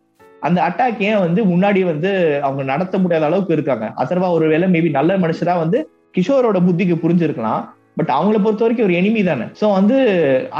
அந்த 0.47 0.59
அட்டாக் 0.67 1.01
ஏன் 1.09 1.21
வந்து 1.25 1.41
முன்னாடி 1.51 1.81
வந்து 1.91 2.09
அவங்க 2.47 2.63
நடத்த 2.73 2.97
முடியாத 3.03 3.25
அளவுக்கு 3.29 3.55
இருக்காங்க? 3.57 3.85
அதர்வா 4.03 4.27
ஒரு 4.37 4.47
வேலை 4.53 4.67
மேபி 4.75 4.89
நல்ல 4.99 5.17
மனுஷரா 5.23 5.55
வந்து 5.63 5.79
கிஷோரோட 6.17 6.59
புத்திக்கு 6.67 6.95
புரிஞ்சிருக்கலாம். 7.03 7.63
பட் 7.97 8.11
அவங்கள 8.17 8.37
பொறுத்த 8.45 8.63
வரைக்கும் 8.65 8.87
ஒரு 8.87 8.95
எனிமி 8.99 9.21
தானே. 9.29 9.45
சோ 9.59 9.65
வந்து 9.77 9.97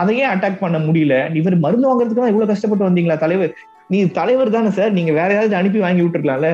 அதையே 0.02 0.26
அட்டாக் 0.34 0.64
பண்ண 0.64 0.78
முடியல. 0.88 1.16
இவர் 1.40 1.56
மருந்து 1.66 1.90
வாங்குறதுக்கு 1.90 2.22
தான் 2.22 2.34
இவ்வளவு 2.34 2.52
கஷ்டப்பட்டு 2.52 2.88
வந்தீங்களா 2.88 3.18
தலைவர்? 3.26 3.54
நீ 3.94 4.00
தலைவர் 4.20 4.56
தானே 4.56 4.72
சார் 4.78 4.98
நீங்க 4.98 5.12
வேற 5.20 5.30
ஏதாவது 5.36 5.56
அனுப்பி 5.60 5.82
வாங்கி 5.86 6.04
விட்டுருக்கலாம்ல. 6.04 6.50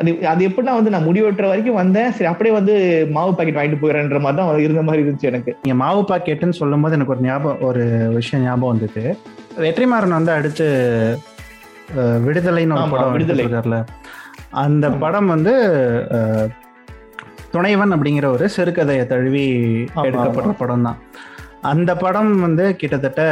அது 0.00 0.10
அது 0.30 0.40
எப்படின்னா 0.48 0.72
வந்து 0.78 0.92
நான் 0.94 1.06
முடி 1.08 1.20
வெட்டுற 1.24 1.46
வரைக்கும் 1.50 1.78
வந்தேன். 1.80 2.10
சரி 2.16 2.28
அப்படியே 2.30 2.54
வந்து 2.58 2.74
மாவு 3.16 3.30
பாக்கெட் 3.36 3.58
வாங்கிட்டு 3.58 3.80
போயிடுறேன்ற 3.82 4.18
மாதிரி 4.24 4.38
தான் 4.40 4.64
இருந்த 4.66 4.82
மாதிரி 4.88 5.02
இருந்துச்சு 5.04 5.30
எனக்கு. 5.30 5.52
நீங்க 5.64 5.76
மாவு 5.84 6.02
பாக்கெட்டுன்னு 6.10 6.58
சொல்லும் 6.60 6.84
போது 6.84 6.96
எனக்கு 6.98 7.14
ஒரு 7.14 7.24
ஞாபகம் 7.28 7.64
ஒரு 7.68 7.84
விஷயம் 8.18 8.44
ஞாபகம் 8.46 8.72
வந்தது 8.74 9.04
வெற்றிமாறன் 9.66 10.18
வந்து 10.18 10.32
அடுத்து 10.38 10.66
விடுதலைன்னு 12.26 12.76
ஒரு 12.76 12.92
படம் 12.92 13.12
விடுதலை. 13.14 13.80
அந்த. 14.64 14.86
படம் 15.04 15.32
வந்து 15.34 15.52
துணைவன் 17.52 17.94
அப்படிங்கிற 17.94 18.26
ஒரு 18.32 18.46
சிறுகதையை 18.54 19.04
தழுவி 19.08 19.44
எடுக்கப்படுற 20.06 20.52
படம் 20.60 20.86
தான் 20.86 20.98
அந்த 21.64 21.92
படம் 21.98 22.32
வந்து 22.42 22.64
கிட்டத்தட்ட 22.80 23.22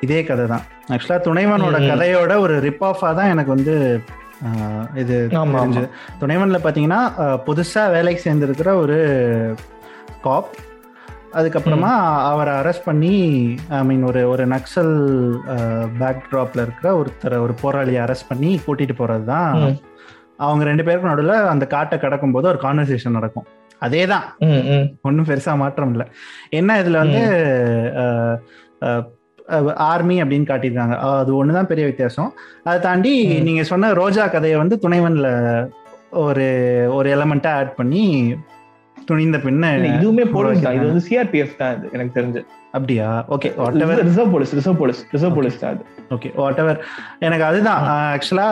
இதே 0.00 0.20
கதை 0.24 0.44
தான் 0.46 0.64
ஆக்சுவலா 0.90 1.18
துணைவனோட. 1.26 1.66
கதையோட 1.90 2.32
ஒரு 2.40 2.54
ரிப் 2.64 2.84
ஆஃபா 2.88 3.08
தான் 3.14 3.32
எனக்கு 3.32 3.50
வந்து 3.54 3.74
இது 5.02 5.14
தெரிஞ்சது. 5.56 5.88
துணைவன்ல 6.20 6.58
பாத்தீங்கன்னா 6.62 7.00
அஹ், 7.22 7.38
புதுசா 7.46 7.82
வேலைக்கு 7.92 8.24
சேர்ந்திருக்கிற 8.24 8.70
ஒரு 8.80 8.98
காப் 10.22 10.50
அதுக்கப்புறமா 11.34 11.92
அவரை 12.28 12.52
அரெஸ்ட் 12.58 12.86
பண்ணி 12.86 13.14
ஐ 13.72 13.82
மீன் 13.82 14.04
ஒரு 14.04 14.20
ஒரு 14.32 14.44
நக்சல் 14.52 14.92
பேக் 15.98 16.22
ட்ராப்ல 16.28 16.64
இருக்கிற 16.66 16.88
ஒருத்தரை 16.98 17.38
ஒரு 17.42 17.54
போராளியை 17.62 18.00
அரெஸ்ட் 18.04 18.30
பண்ணி 18.30 18.50
கூட்டிட்டு 18.64 18.94
போறது 18.96 19.26
தான். 19.30 19.50
அவங்க 20.40 20.62
ரெண்டு 20.64 20.84
பேருக்கும் 20.86 21.12
நடுவில் 21.12 21.36
அந்த 21.50 21.64
காட்டை 21.68 21.96
கடக்கும் 21.98 22.32
போது 22.32 22.46
ஒரு 22.48 22.60
கான்வர்சேஷன் 22.62 23.16
நடக்கும். 23.16 23.46
அதே 23.82 24.02
தான் 24.06 24.24
ம், 24.46 24.62
ம். 24.74 24.86
ஒன்றும் 25.02 25.28
பெருசா 25.28 25.56
மாற்றம் 25.62 25.92
இல்லை. 25.94 26.06
என்ன 26.50 26.78
இதுல 26.82 27.00
வந்து 27.04 27.22
ஆர்மி 29.88 30.16
அப்படின்னு 30.22 30.48
காட்டியிருக்காங்க. 30.48 30.94
அது 31.18 31.32
ஒண்ணுதான் 31.40 31.70
பெரிய 31.72 31.86
வித்தியாசம். 31.86 32.30
அதை 32.64 32.78
தாண்டி. 32.80 33.12
நீங்க 33.48 33.62
சொன்ன 33.72 33.92
ரோஜா 34.00 34.26
கதையை 34.26 34.58
வந்து 34.58 34.76
துணைவன்ல 34.84 35.28
ஒரு 36.24 36.46
ஒரு 36.96 37.08
எலமெண்ட்டா 37.16 37.52
ஆட் 37.60 37.74
பண்ணி 37.74 38.04
துணிந்த 39.08 39.38
பின்ன 39.38 39.64
இதுவுமே 39.96 40.24
போலீஸ் 40.34 40.62
தான் 40.64 40.76
இது 40.76 40.86
வந்து 40.90 41.04
சிஆர்பிஎஃப் 41.08 41.58
தான் 41.58 41.74
இது 41.76 41.92
எனக்கு 41.92 42.16
தெரிஞ்சு. 42.18 42.40
அப்படியா? 42.72 43.08
Okay 43.34 43.48
whatever 43.84 44.00
reserve 44.08 44.32
police 44.34 44.54
reserve 44.54 44.80
police 44.80 45.00
reserve 45.14 45.36
police 45.38 45.60
தான் 45.60 45.72
அது. 45.74 45.84
ஓகே 46.14 46.28
வாட் 46.40 46.60
எவர் 46.64 46.80
எனக்கு 47.26 47.44
அதுதான். 47.50 47.82
ஆக்சுவலா 48.14 48.48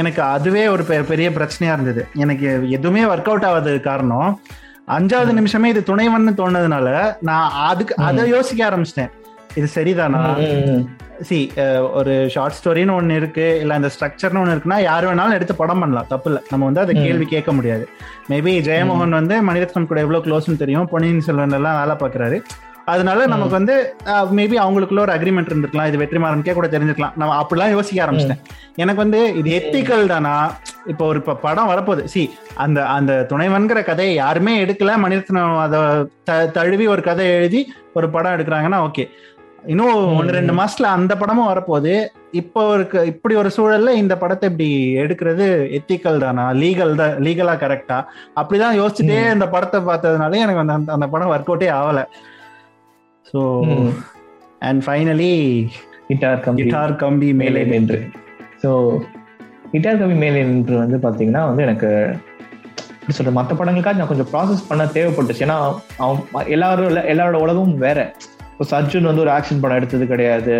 எனக்கு 0.00 0.22
அதுவே 0.22 0.68
ஒரு 0.68 0.84
பெரிய 0.84 1.30
பிரச்சனையா 1.30 1.72
இருந்தது. 1.76 2.02
எனக்கு 2.14 2.70
எதுவுமே 2.70 3.02
ஒர்க் 3.02 3.30
அவுட் 3.32 3.48
ஆகாது 3.50 3.80
காரணம் 3.80 4.40
அஞ்சாவது 4.96 5.32
நிமிஷமே 5.38 5.68
இது 5.68 5.82
துணைவன்னு 5.86 6.32
தோணுனதுனால 6.40 6.88
நான் 7.20 7.50
அதுக்கு 7.70 7.96
அதை 7.96 8.28
யோசிக்க 8.28 8.60
ஆரம்பிச்சிட்டேன். 8.68 9.12
இது 9.54 9.68
சரிதானா? 9.74 10.22
சி 11.28 11.38
ஒரு 11.98 12.12
ஷார்ட் 12.34 12.56
ஸ்டோரின்னு 12.58 12.94
ஒன்று 12.96 13.14
இருக்கு 13.20 13.46
இல்ல 13.60 13.74
அந்த 13.74 13.88
ஸ்ட்ரக்சர்னு 13.94 14.40
ஒன்று 14.40 14.54
இருக்குன்னா 14.56 14.78
யார் 14.82 15.06
வேணாலும் 15.06 15.36
எடுத்து 15.38 15.54
படம் 15.54 15.78
பண்ணலாம் 15.78 16.08
தப்பு 16.08 16.28
இல்லை. 16.30 16.42
நம்ம 16.50 16.64
வந்து 16.64 16.80
அதை. 16.80 16.94
கேள்வி 16.94 17.26
கேட்க 17.34 17.52
முடியாது. 17.52 17.84
மேபி 18.30 18.52
ஜெயமோகன் 18.68 19.18
வந்து 19.20 19.36
மணிரத்னம் 19.48 19.90
கூட 19.92 20.00
எவ்வளவு 20.00 20.24
க்ளோஸ்னு 20.26 20.62
தெரியும் 20.62 20.88
பொன்னியின் 20.92 21.26
செல்வன் 21.28 21.56
எல்லாம் 21.60 21.78
வேலை 21.80 21.96
பார்க்கறாரு. 22.02 22.38
அதனால. 22.88 23.26
நமக்கு 23.26 23.50
வந்து 23.50 23.94
மேபி 24.04 24.56
அவங்களுக்குள்ள 24.56 25.00
ஒரு 25.00 25.12
அக்ரிமெண்ட் 25.12 25.48
இருந்திருக்கலாம். 25.48 25.86
இது 25.86 25.98
வெற்றிமாறனுக்கே 25.98 26.52
கூட 26.52 26.66
தெரிஞ்சிருக்கலாம். 26.66 27.12
நம்ம 27.16 27.46
அப்படிலாம் 27.46 27.70
யோசிக்க 27.70 28.04
ஆரம்பிச்சிட்டேன். 28.04 28.44
எனக்கு 28.74 29.00
வந்து 29.00 29.36
இது 29.36 29.62
எத்திக்கல் 29.62 30.06
தானா? 30.06 30.56
இப்போ 30.86 31.06
ஒரு 31.06 31.18
இப்ப 31.18 31.34
படம் 31.34 31.68
வரப்போகுது. 31.68 32.04
சி 32.04 32.34
அந்த 32.54 32.84
அந்த 32.86 33.26
துணைவன்கிற 33.28 33.84
கதையை 33.84 34.14
யாருமே 34.14 34.64
எடுக்கல. 34.64 34.94
மணிரத்னம் 35.04 35.60
அதை 35.60 35.80
த- 36.24 36.46
தழுவி 36.46 36.86
ஒரு 36.86 37.02
கதை 37.02 37.26
எழுதி 37.26 37.72
ஒரு 37.94 38.10
படம் 38.10 38.32
எடுக்கிறாங்கன்னா 38.32 38.90
ஓகே. 38.90 39.08
இன்னும் 39.66 40.16
ஒன்று 40.16 40.32
ரெண்டு. 40.32 40.52
மாசத்துல 40.52 40.82
அந்த 40.82 41.16
படமும் 41.16 41.48
வரப்போகுது. 41.48 42.06
இப்போ 42.30 42.74
இருக்க 42.74 43.04
இப்படி 43.04 43.34
ஒரு 43.34 43.50
சூழல்ல 43.56 43.90
இந்த 43.90 44.16
படத்தை 44.16 44.50
இப்படி 44.50 44.96
எடுக்கிறது 44.96 45.78
எத்திக்கல் 45.78 46.18
தானா? 46.18 46.50
லீகல் 46.50 46.94
தான் 46.94 47.10
லீகலா 47.10 47.60
கரெக்டா 47.60 48.04
அப்படிதான் 48.36 48.86
யோசிச்சுட்டே 48.86 49.28
ம். 49.28 49.32
இந்த 49.32 49.48
படத்தை 49.48 49.80
பார்த்ததுனால 49.80 50.34
எனக்கு 50.34 50.58
அந்த 50.58 50.72
அந்த- 50.72 50.92
அந்த 50.92 51.06
படம் 51.06 51.30
ஒர்க் 51.30 51.50
அவுட்டே 51.50 51.72
ஆகல. 51.72 52.04
ஸோ. 53.30 53.40
அண்ட் 54.68 54.80
ஃபைனலி 54.86 55.32
கிட்டார் 56.08 56.40
கம்பி. 56.46 56.62
கிட்டார் 56.62 56.94
கம்பி 57.02 57.28
மேலே 57.42 57.62
நின்று. 57.72 57.98
ஸோ 58.62 58.70
கிட்டார் 59.72 60.00
கம்பி 60.02 60.16
மேலே 60.24 60.40
நின்று 60.50 60.76
வந்து 60.82 60.98
பாத்தீங்கன்னா 61.04 61.42
வந்து 61.50 61.64
எனக்கு 61.66 61.88
எப்படி 63.00 63.16
சொல்ற 63.18 63.32
மற்ற 63.36 63.52
படங்களுக்காக 63.58 63.98
நான் 63.98 64.10
கொஞ்சம் 64.10 64.30
ப்ராசஸ் 64.32 64.66
பண்ண 64.70 64.82
தேவைப்பட்டுச்சு. 64.96 65.44
ஏன்னா 65.46 65.58
அவன் 66.04 66.50
எல்லாரும் 66.54 66.96
எல்லாரோட 67.12 67.38
உலகமும் 67.44 67.82
வேற. 67.86 67.98
இப்போ 68.52 68.64
சர்ஜுன் 68.72 69.08
வந்து 69.08 69.22
ஒரு 69.24 69.32
ஆக்ஷன் 69.34 69.60
படம் 69.62 69.78
எடுத்தது 69.80 70.04
கிடையாது. 70.12 70.56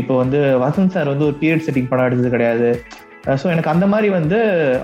இப்போ 0.00 0.12
வந்து 0.22 0.40
வசந்த் 0.64 0.94
சார் 0.96 1.10
வந்து 1.12 1.26
ஒரு 1.28 1.36
பீரியட் 1.40 1.64
செட்டிங் 1.66 1.88
படம் 1.92 2.06
எடுத்தது 2.08 2.30
கிடையாது. 2.34 2.68
ஸோ 3.40 3.46
எனக்கு 3.54 3.72
அந்த 3.72 3.86
மாதிரி 3.92 4.08
வந்து 4.18 4.38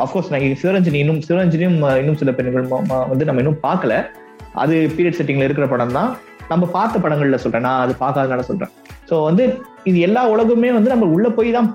அஃப்கோர்ஸ் 0.05 0.31
நான் 0.33 0.45
சிவரஞ்சனி 0.63 0.99
இன்னும் 1.05 1.23
சிவரஞ்சனியும் 1.29 1.79
இன்னும் 2.03 2.19
சில 2.23 2.33
பெண்கள் 2.39 2.67
வந்து 3.13 3.29
நம்ம 3.29 3.43
இன்னும் 3.45 3.63
பார்க்கல. 3.69 3.95
அது 4.65 4.75
பீரியட் 4.97 5.19
செட்டிங்ல 5.19 5.47
இருக்கிற 5.49 5.69
படம் 5.75 5.97
தான் 5.99 6.11
நம்ம 6.53 6.65
பார்த்த 6.77 7.03
படங்கள்ல 7.05 7.39
சொல்றேன். 7.45 7.67
நான் 7.69 7.83
அது 7.85 7.95
பார்க்காதனால 8.05 8.45
சொல்றேன். 8.51 8.73
ஸோ 9.11 9.17
வந்து 9.29 9.45
இது 9.91 9.99
எல்லா 10.09 10.23
உலகமே 10.35 10.71
வந்து 10.79 10.93
நம்ம 10.95 11.09
உள்ள 11.17 11.29
போய் 11.39 11.57
தான் 11.59 11.69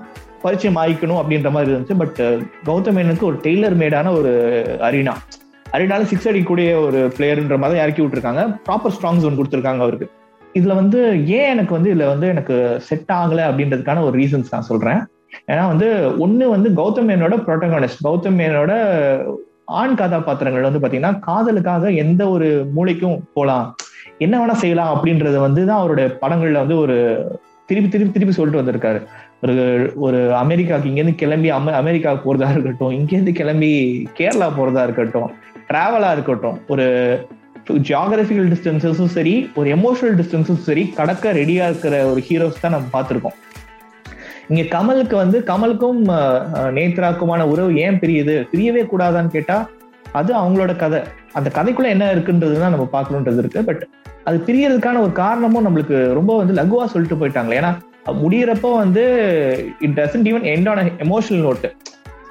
பரிச்சயம் 0.44 0.78
ஆயிக்கணும் 0.82 1.20
அப்படின்ற 1.20 1.50
மாதிரி 1.54 1.70
இருந்துச்சு. 1.72 1.96
பட் 2.02 2.18
கௌதம் 2.68 2.96
மேனனுக்கு 2.96 3.30
ஒரு 3.30 3.38
டெய்லர் 3.46 3.76
மேடான 3.82 4.12
ஒரு 4.18 4.32
அரினா 4.88 5.14
அரினால 5.76 6.02
சிக்ஸ் 6.10 6.28
அடிக்கக்கூடிய 6.30 6.68
ஒரு 6.86 6.98
பிளேயர்ன்ற 7.16 7.56
மாதிரி 7.62 7.80
இறக்கி 7.84 8.02
விட்டுருக்காங்க. 8.02 8.42
ப்ராப்பர் 8.66 8.94
ஸ்ட்ராங் 8.96 9.22
ஜோன் 9.22 9.38
கொடுத்துருக்காங்க 9.38 9.82
அவருக்கு. 9.86 10.06
இதுல 10.58 10.74
வந்து 10.80 10.98
ஏன் 11.38 11.50
எனக்கு 11.54 11.72
வந்து 11.76 11.90
இதுல 11.92 12.06
வந்து 12.12 12.26
எனக்கு 12.34 12.56
செட் 12.88 13.10
ஆகல 13.20 13.40
அப்படின்றதுக்கான 13.48 14.02
ஒரு 14.08 14.14
ரீசன்ஸ் 14.20 14.52
நான் 14.54 14.68
சொல்றேன். 14.70 15.00
ஏன்னா 15.52 15.64
வந்து 15.70 15.88
ஒண்ணு 16.24 16.44
வந்து 16.54 16.68
கௌதம் 16.80 17.08
மேனோட 17.10 17.36
ப்ரோட்டகானிஸ்ட் 17.46 18.04
கௌதம் 18.06 18.38
மேனோட 18.40 18.72
ஆண் 19.80 19.96
கதாபாத்திரங்கள் 20.00 20.68
வந்து 20.68 20.82
பாத்தீங்கன்னா 20.82 21.14
காதலுக்காக 21.26 21.90
எந்த 22.04 22.22
ஒரு 22.34 22.48
மூளைக்கும் 22.76 23.18
போலாம் 23.36 23.66
என்ன 24.24 24.34
வேணா 24.40 24.56
செய்யலாம் 24.62 24.92
அப்படின்றத 24.94 25.36
வந்து 25.46 25.62
தான் 25.68 25.80
அவருடைய 25.82 26.06
படங்கள்ல 26.22 26.62
வந்து 26.64 26.78
ஒரு 26.84 26.96
திருப்பி 27.68 27.88
திருப்பி 27.92 28.14
திருப்பி 28.14 28.34
சொல்லிட்டு 28.36 28.60
வந்திருக்காரு. 28.60 28.98
ஒரு 29.44 29.54
ஒரு 30.06 30.18
அமெரிக்காவுக்கு 30.42 30.90
இங்கேருந்து 30.90 31.20
கிளம்பி 31.22 31.48
அமெ 31.56 31.72
அமெரிக்காவுக்கு 31.82 32.26
போறதா 32.26 32.48
இருக்கட்டும் 32.54 32.92
இங்கேருந்து 32.98 33.32
கிளம்பி 33.40 33.70
கேரளா 34.18 34.48
போறதா 34.58 34.82
இருக்கட்டும் 34.88 35.30
டிராவலா 35.70 36.10
இருக்கட்டும் 36.16 36.56
ஒரு 36.72 36.86
ஜியாகிரபிக்கல் 37.88 38.50
டிஸ்டன்சஸும் 38.52 39.12
சரி 39.16 39.34
ஒரு 39.58 39.68
எமோஷனல் 39.76 40.16
டிஸ்டன்ஸும் 40.20 40.62
சரி 40.68 40.82
கடக்க 40.98 41.32
ரெடியா 41.40 41.66
இருக்கிற 41.70 41.94
ஒரு 42.10 42.20
ஹீரோஸ் 42.28 42.62
தான் 42.64 42.74
நம்ம 42.76 42.90
பார்த்துருக்கோம். 42.96 43.36
இங்க 44.50 44.62
கமலுக்கு 44.74 45.16
வந்து 45.22 45.38
கமலுக்கும் 45.50 46.00
நேத்ராக்குமான 46.78 47.42
உறவு 47.52 47.70
ஏன் 47.84 48.00
பிரியுது? 48.02 48.34
பிரியவே 48.52 48.82
கூடாதான்னு 48.90 49.34
கேட்டா 49.36 49.56
அது 50.20 50.30
அவங்களோட 50.40 50.72
கதை. 50.82 51.00
அந்த 51.38 51.48
கதைக்குள்ள 51.58 51.88
என்ன 51.94 52.10
இருக்குன்றது 52.14 52.56
தான் 52.64 52.74
நம்ம 52.74 52.88
பார்க்கணுன்றது 52.96 53.40
இருக்கு. 53.42 53.62
பட் 53.70 53.84
அது 54.28 54.36
பிரியறதுக்கான 54.46 55.00
ஒரு 55.04 55.12
காரணமும் 55.12 55.64
நம்மளுக்கு 55.66 55.96
ரொம்ப 56.18 56.36
வந்து 56.40 56.54
லகுவா 56.60 56.84
சொல்லிட்டு 56.92 57.18
போயிட்டாங்களே. 57.20 57.58
ஏன்னா 57.60 57.72
முடியிறப்போ 58.22 58.70
வந்து 58.82 59.02
it 59.86 59.96
doesn't 59.98 60.28
even 60.30 60.46
end 60.52 60.68
on 60.70 60.90
emotional 61.06 61.44
note 61.46 61.68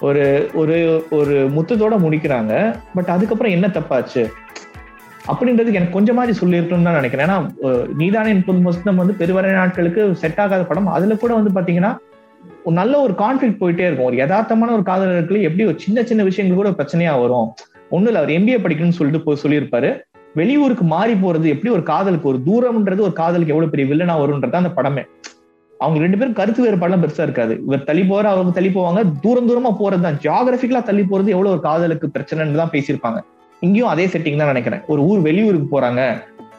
ஒரு 0.07 0.23
ஒரு 0.61 0.77
ஒரு 1.17 1.35
முத்தத்தோட 1.55 1.95
முடிக்கிறாங்க. 2.05 2.53
பட் 2.95 3.11
அதுக்கப்புறம் 3.15 3.55
என்ன 3.57 3.67
தப்பாச்சு? 3.77 4.23
அப்படின்றதுக்கு 5.31 5.79
எனக்கு 5.79 5.97
கொஞ்சம் 5.97 6.17
மாதிரி 6.19 6.33
சொல்லியிருக்கணும்னு 6.39 6.87
தான் 6.87 6.99
நினைக்கிறேன். 6.99 7.27
ஏன்னா 7.27 7.37
நீதானே 7.99 8.33
புது 8.47 8.65
வருஷம் 8.65 9.01
வந்து 9.01 9.13
பெருவரை 9.21 9.51
நாட்களுக்கு 9.59 10.01
செட் 10.23 10.41
ஆகாத 10.45 10.63
படம். 10.71 10.89
அதுல 10.97 11.15
கூட 11.21 11.33
வந்து 11.39 11.53
பாத்தீங்கன்னா 11.57 11.91
ஒரு 12.65 12.75
நல்ல 12.79 12.93
ஒரு 13.05 13.13
கான்ஃபிளிக் 13.21 13.61
போயிட்டே 13.61 13.85
இருக்கும். 13.87 14.09
ஒரு 14.09 14.17
யதார்த்தமான 14.23 14.73
ஒரு 14.77 14.83
காதலர்களுக்கு 14.89 15.47
எப்படி 15.49 15.65
ஒரு 15.71 15.79
சின்ன 15.85 16.03
சின்ன 16.09 16.23
விஷயங்கள் 16.29 16.59
கூட 16.61 16.71
பிரச்சனையா 16.79 17.13
வரும். 17.21 17.47
ஒண்ணு 17.95 18.09
இல்ல 18.09 18.21
அவர் 18.21 18.35
எம்பிஏ 18.37 18.59
படிக்கணும்னு 18.65 18.99
சொல்லிட்டு 18.99 19.25
போய் 19.25 19.43
சொல்லியிருப்பாரு. 19.43 19.91
வெளியூருக்கு 20.39 20.85
மாறி 20.93 21.13
போறது 21.23 21.47
எப்படி 21.53 21.71
ஒரு 21.77 21.83
காதலுக்கு? 21.91 22.29
ஒரு 22.31 22.39
தூரம்ன்றது 22.47 23.01
ஒரு 23.07 23.15
காதலுக்கு 23.21 23.53
எவ்வளவு 23.55 23.73
பெரிய 23.73 23.87
வில்லனா 23.91 24.15
வரும்ன்றது 24.21 24.59
அந்த 24.61 24.71
படமே. 24.77 25.03
அவங்க 25.83 25.99
ரெண்டு 26.03 26.17
பேரும் 26.19 26.37
கருத்து 26.39 26.63
வேறுபாடுலாம் 26.65 27.03
பெருசா 27.03 27.23
இருக்காது. 27.27 27.53
இவர் 27.67 27.87
தள்ளி 27.89 28.03
போற 28.11 28.25
அவங்க 28.33 28.51
தள்ளி 28.57 28.71
போவாங்க. 28.77 28.99
தூரம் 29.23 29.47
தூரமா 29.49 29.71
போறது 29.81 30.05
தான். 30.07 30.17
ஜியாகிரபிக்கலா 30.23 30.81
தள்ளி 30.89 31.03
போறது 31.11 31.33
எவ்வளவு 31.35 31.53
ஒரு 31.55 31.63
காதலுக்கு 31.69 32.07
பிரச்சனைன்னு 32.15 32.61
தான் 32.61 32.73
பேசியிருப்பாங்க. 32.75 33.19
இங்கேயும் 33.65 33.91
அதே 33.93 34.05
செட்டிங் 34.13 34.41
தான் 34.41 34.51
நினைக்கிறேன். 34.53 34.83
ஒரு 34.93 35.01
ஊர் 35.09 35.21
வெளியூருக்கு 35.29 35.69
போறாங்க. 35.75 36.01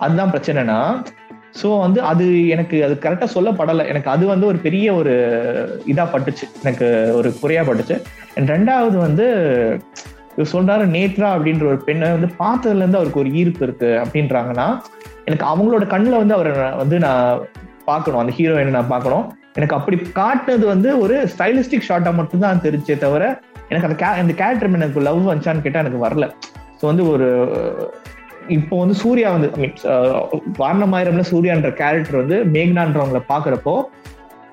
அதுதான் 0.04 0.32
பிரச்சனைனா 0.34 0.78
ஸோ 1.58 1.68
வந்து 1.84 2.00
அது 2.10 2.24
எனக்கு 2.54 2.76
அது 2.86 2.94
கரெக்டா 3.02 3.26
சொல்லப்படலை. 3.34 3.82
எனக்கு 3.90 4.08
அது 4.14 4.24
வந்து 4.30 4.46
ஒரு 4.50 4.58
பெரிய 4.64 4.86
ஒரு 5.00 5.12
இதா 5.92 6.04
பட்டுச்சு. 6.14 6.46
எனக்கு 6.62 6.86
ஒரு 7.18 7.28
குறையா 7.42 7.62
பட்டுச்சு. 7.68 7.96
ரெண்டாவது 8.52 8.96
வந்து 9.06 9.26
இவர் 10.36 10.52
சொல்றாரு 10.54 10.84
நேத்ரா 10.96 11.28
அப்படின்ற 11.36 11.64
ஒரு 11.72 11.80
பெண்ணை 11.88 12.08
வந்து 12.16 12.28
பார்த்ததுல 12.42 12.82
இருந்து 12.82 13.00
அவருக்கு 13.00 13.22
ஒரு 13.22 13.30
ஈர்ப்பு 13.40 13.62
இருக்கு 13.66 13.90
அப்படின்றாங்கன்னா 14.04 14.66
எனக்கு 15.28 15.46
அவங்களோட 15.52 15.84
கண்ணில் 15.92 16.20
வந்து 16.22 16.36
அவரை 16.36 16.52
வந்து 16.82 16.96
நான் 17.06 17.42
பார்க்கணும். 17.90 18.20
அந்த 18.22 18.32
ஹீரோயினை 18.38 18.72
நான் 18.78 18.92
பார்க்கணும். 18.94 19.24
எனக்கு 19.58 19.76
அப்படி 19.78 19.96
காட்டினது 20.20 20.64
வந்து 20.74 20.88
ஒரு 21.04 21.16
ஸ்டைலிஸ்டிக் 21.32 21.86
ஷார்ட்டா 21.88 22.12
மட்டும்தான் 22.20 22.64
தெரிஞ்சே 22.66 22.96
தவிர 23.04 23.24
எனக்கு 23.70 23.88
அந்த 23.88 23.98
கே 24.00 24.08
அந்த 24.22 24.34
கேரக்டர் 24.40 24.78
எனக்கு 24.80 25.06
லவ் 25.08 25.20
வந்துச்சான்னு 25.28 25.64
கேட்டால் 25.66 25.84
எனக்கு 25.84 26.00
வரல. 26.06 26.26
ஸோ 26.78 26.84
வந்து 26.90 27.04
ஒரு 27.12 27.28
இப்போ 28.56 28.74
வந்து 28.80 28.94
சூர்யா 29.02 29.28
வந்து 29.34 29.48
மீன்ஸ் 29.60 29.84
வாரணமாயிரம்ல 30.62 31.22
சூர்யான்ற 31.30 31.70
கேரக்டர் 31.82 32.20
வந்து 32.22 32.38
மேக்னான்றவங்களை 32.54 33.22
பாக்குறப்போ 33.30 33.74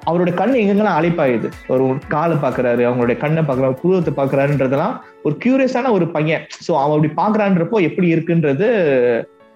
அவரோட 0.09 0.31
கண் 0.39 0.53
எங்கெங்கெல்லாம் 0.61 0.97
அழைப்பாயுது? 0.99 1.47
ஒரு 1.73 1.83
காலை 2.13 2.35
பாக்குறாரு 2.43 2.81
அவங்களுடைய 2.89 3.17
கண்ணை 3.23 3.41
பாக்குறாரு 3.49 3.75
புருவத்தை 3.81 4.13
பாக்குறாருன்றதெல்லாம் 4.19 4.95
ஒரு 5.25 5.35
கியூரியஸான 5.43 5.91
ஒரு 5.97 6.07
பையன். 6.15 6.43
ஸோ 6.67 6.71
அவன் 6.83 6.95
அப்படி 6.97 7.11
பாக்குறான்றப்போ 7.21 7.79
எப்படி 7.89 8.07
இருக்குன்றது 8.15 8.67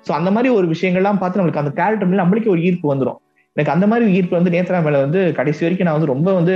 ஸோ 0.07 0.11
அந்த 0.19 0.31
மாதிரி 0.31 0.49
ஒரு 0.55 0.67
விஷயங்கள்லாம் 0.73 1.21
பார்த்து 1.21 1.39
நம்மளுக்கு 1.39 1.63
அந்த 1.63 1.73
கேரக்டர் 1.81 2.09
மேல 2.09 2.23
நம்மளுக்கு 2.23 2.53
ஒரு 2.55 2.63
ஈர்ப்பு 2.69 2.91
வந்துடும் 2.93 3.19
எனக்கு 3.55 3.73
அந்த 3.73 3.85
மாதிரி 3.87 4.05
ஈர்ப்பு 4.17 4.35
வந்து 4.37 4.53
நேத்ரா 4.55 4.79
மேல 4.85 4.99
வந்து 5.05 5.19
கடைசி 5.37 5.63
வரைக்கும் 5.65 5.87
நான் 5.87 5.97
வந்து 5.97 6.13
ரொம்ப 6.13 6.29
வந்து 6.33 6.55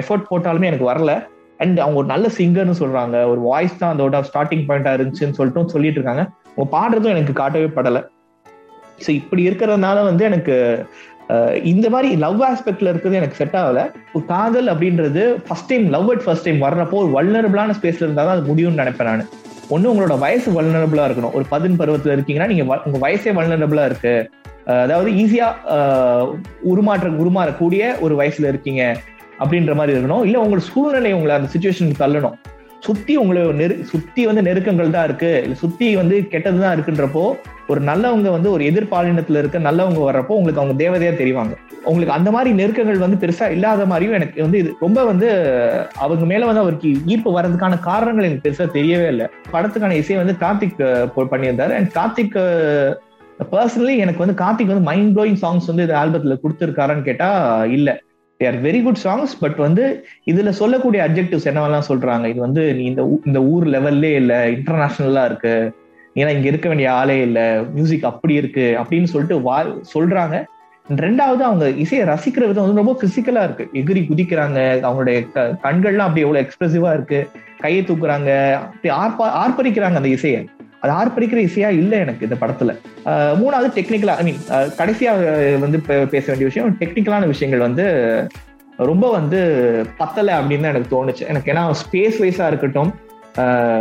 எஃபர்ட் 0.00 0.28
போட்டாலுமே 0.30 0.68
எனக்கு 0.70 0.90
வரல. 0.90 1.12
அண்ட் 1.62 1.78
அவங்க 1.82 1.98
ஒரு 2.02 2.08
நல்ல 2.12 2.26
சிங்கர்னு 2.38 2.80
சொல்றாங்க. 2.80 3.16
ஒரு 3.32 3.40
வாய்ஸ் 3.48 3.78
தான் 3.78 3.92
அதோட 3.94 4.20
ஸ்டார்டிங் 4.28 4.64
பாயிண்டா 4.68 4.92
இருந்துச்சுன்னு 4.96 5.36
சொல்லிட்டு 5.38 5.72
சொல்லிட்டு 5.74 5.98
இருக்காங்க. 6.00 6.24
அவங்க 6.54 6.66
பாடுறதும் 6.76 7.14
எனக்கு 7.14 7.34
காட்டவே 7.40 7.68
படலை. 7.78 8.02
ஸோ 9.04 9.10
இப்படி 9.20 9.42
இருக்கிறதுனால 9.48 9.98
வந்து 10.04 10.24
எனக்கு 10.24 10.54
இந்த 11.72 11.86
மாதிரி 11.90 12.08
லவ் 12.24 12.40
ஆஸ்பெக்ட்ல 12.48 12.90
இருக்கிறது 12.92 13.18
எனக்கு 13.20 13.38
செட் 13.40 13.56
ஆகல. 13.60 13.80
ஒரு 14.14 14.24
காதல் 14.32 14.68
அப்படின்றது 14.72 15.22
first 15.46 15.70
time 15.70 15.86
love 15.94 16.10
at 16.10 16.24
first 16.24 16.46
time 16.48 16.60
வர்றப்போ 16.62 16.98
ஒரு 17.02 17.10
வல்னரபிளான 17.16 17.74
ஸ்பேஸ்ல 17.78 18.06
இருந்தால் 18.06 18.28
தான் 18.28 18.36
அது 18.36 18.48
முடியும்னு 18.50 18.80
நினைப்பேன் 18.82 19.10
நான். 19.10 19.24
ஒன்று 19.74 19.90
உங்களோட 19.92 20.14
வயசு 20.18 20.48
வல்னரபிளா 20.56 21.04
இருக்கணும். 21.08 21.34
ஒரு 21.38 21.44
பதின் 21.48 21.76
பருவத்தில் 21.76 22.14
இருக்கீங்கன்னா 22.16 22.48
நீங்க 22.52 22.64
உங்க 22.86 22.98
வயசே 23.06 23.32
வல்னரபிளா 23.38 23.84
இருக்கு. 23.84 24.14
அதாவது 24.84 25.10
ஈஸியா 25.22 25.48
உருமாற்ற 26.72 27.08
உருமாறக்கூடிய 27.22 28.00
ஒரு 28.00 28.14
வயசுல 28.20 28.48
இருக்கீங்க 28.52 28.82
அப்படின்ற 29.38 29.74
மாதிரி 29.74 29.98
இருக்கணும். 29.98 30.24
இல்ல 30.24 30.36
உங்களோட 30.44 30.64
சூழ்நிலை 30.72 31.12
உங்களை 31.12 31.36
அந்த 31.36 31.48
சுச்சுவேஷனுக்கு 31.54 32.02
தள்ளணும். 32.04 32.36
சுத்தி 32.84 33.14
உங்களை 33.16 33.42
நெரு 33.42 33.74
சுத்தி 33.82 34.22
வந்து 34.26 34.42
நெருக்கங்கள் 34.42 34.94
தான் 34.94 35.04
இருக்கு. 35.04 35.30
இல்ல 35.42 35.54
சுத்தி 35.54 35.86
வந்து 35.96 36.16
கெட்டதுதான் 36.30 36.74
இருக்குன்றப்போ 36.76 37.24
ஒரு 37.68 37.80
நல்லவங்க 37.80 38.30
வந்து 38.36 38.50
ஒரு 38.50 38.62
எதிர்பாலினத்துல 38.64 39.38
இருக்க 39.42 39.58
நல்லவங்க 39.58 40.00
வர்றப்போ 40.06 40.34
உங்களுக்கு 40.38 40.62
அவங்க 40.62 40.76
தேவதையா 40.84 41.12
தெரிவாங்க. 41.20 41.54
உங்களுக்கு 41.84 42.14
அந்த 42.18 42.30
மாதிரி 42.30 42.50
நெருக்கங்கள் 42.62 43.04
வந்து 43.04 43.20
பெருசா 43.22 43.46
இல்லாத 43.50 43.86
மாதிரியும் 43.86 44.16
எனக்கு 44.18 44.42
வந்து 44.42 44.58
இது 44.58 44.70
ரொம்ப 44.80 45.04
வந்து 45.04 45.28
அவங்க 45.94 46.24
மேல 46.24 46.44
வந்து 46.44 46.60
அவருக்கு 46.60 46.90
ஈர்ப்பு 47.06 47.40
வர்றதுக்கான 47.40 47.78
காரணங்கள் 47.80 48.24
எனக்கு 48.24 48.46
பெருசா 48.46 48.66
தெரியவே 48.76 49.06
இல்லை. 49.06 49.26
படத்துக்கான 49.52 49.98
இசையை 50.02 50.24
வந்து 50.24 50.36
கார்த்திக் 50.46 51.10
பண்ணியிருந்தாரு. 51.32 51.74
அண்ட் 51.80 51.92
கார்த்திக் 52.00 52.38
பர்சனலி 53.52 53.94
எனக்கு 53.96 54.26
வந்து 54.26 54.38
கார்த்திக் 54.44 54.72
வந்து 54.72 54.88
மைண்ட் 54.90 55.16
ப்ளோயிங் 55.16 55.40
சாங்ஸ் 55.44 55.70
வந்து 55.70 55.86
இந்த 55.86 55.96
ஆல்பத்துல 56.02 56.38
கொடுத்துருக்காரான்னு 56.42 57.02
கேட்டா 57.02 57.30
இல்லை. 57.76 57.96
They 58.40 58.46
are 58.46 58.62
very 58.62 58.82
good 58.82 59.00
songs 59.04 59.34
but 59.40 59.56
வந்து 59.56 60.06
இதுல 60.30 60.48
சொல்லக்கூடிய 60.48 61.08
அப்ஜெக்டிவ்ஸ் 61.08 61.48
என்னவெல்லாம் 61.50 61.88
சொல்றாங்க? 61.88 62.26
இது 62.26 62.40
வந்து 62.40 62.74
நீ 62.74 62.84
இந்த 62.84 63.20
இந்த 63.24 63.42
ஊர் 63.42 63.66
லெவல்லே 63.66 64.12
இல்ல 64.14 64.48
இன்டர்நேஷனலா 64.48 65.24
இருக்கு. 65.24 65.74
ஏன்னா 66.14 66.32
இங்க 66.36 66.48
இருக்க 66.52 66.68
வேண்டிய 66.68 66.92
ஆளே 66.92 67.20
இல்ல 67.20 67.62
மியூசிக் 67.74 68.04
அப்படி 68.04 68.34
இருக்கு 68.34 68.76
அப்படின்னு 68.82 69.04
சொல்லிட்டு 69.04 69.42
வா 69.42 69.64
சொல்றாங்க. 69.94 70.44
ரெண்டாவது 70.88 71.42
அவங்க 71.48 71.68
இசையை 71.68 72.06
ரசிக்கிற 72.06 72.46
விதம் 72.46 72.64
வந்து 72.64 72.80
ரொம்ப 72.82 72.94
பிசிக்கலா 73.02 73.42
இருக்கு. 73.48 73.64
எகிரி 73.72 74.00
குதிக்கிறாங்க 74.08 74.58
அவங்களுடைய 74.88 75.18
கண்கள்லாம் 75.62 76.08
அப்படி 76.08 76.20
எவ்வளவு 76.20 76.44
எக்ஸ்பிரசிவா 76.44 76.92
இருக்கு. 76.92 77.28
கையை 77.58 77.82
தூக்குறாங்க 77.82 78.30
அப்படி 78.54 78.94
ஆர்ப்பா 78.94 79.26
ஆர்ப்பரிக்கிறாங்க 79.42 80.00
அந்த 80.02 80.08
இசையை. 80.08 80.48
அது 80.84 80.92
ஆர்ப்பரிக்கிற 81.00 81.40
இசையா 81.48 81.68
இல்லை 81.80 81.98
எனக்கு 82.04 82.26
இந்த 82.28 82.36
படத்துல. 82.42 82.72
மூணாவது 83.42 83.68
டெக்னிக்கலா 83.78 84.16
ஐ 84.22 84.24
மீன் 84.28 84.40
கடைசியா 84.80 85.12
வந்து 85.66 85.80
பேச 86.14 86.24
வேண்டிய 86.30 86.48
விஷயம் 86.50 86.76
டெக்னிக்கலான 86.82 87.28
விஷயங்கள் 87.34 87.66
வந்து 87.68 87.86
ரொம்ப 88.90 89.06
வந்து 89.18 89.40
பத்தலை 90.00 90.32
அப்படின்னு 90.38 90.64
தான் 90.66 90.74
எனக்கு 90.74 90.92
தோணுச்சு. 90.94 91.24
எனக்கு 91.32 91.50
ஏன்னா 91.52 91.64
ஸ்பேஸ் 91.82 92.16
வைஸா 92.22 92.46
இருக்கட்டும் 92.52 92.90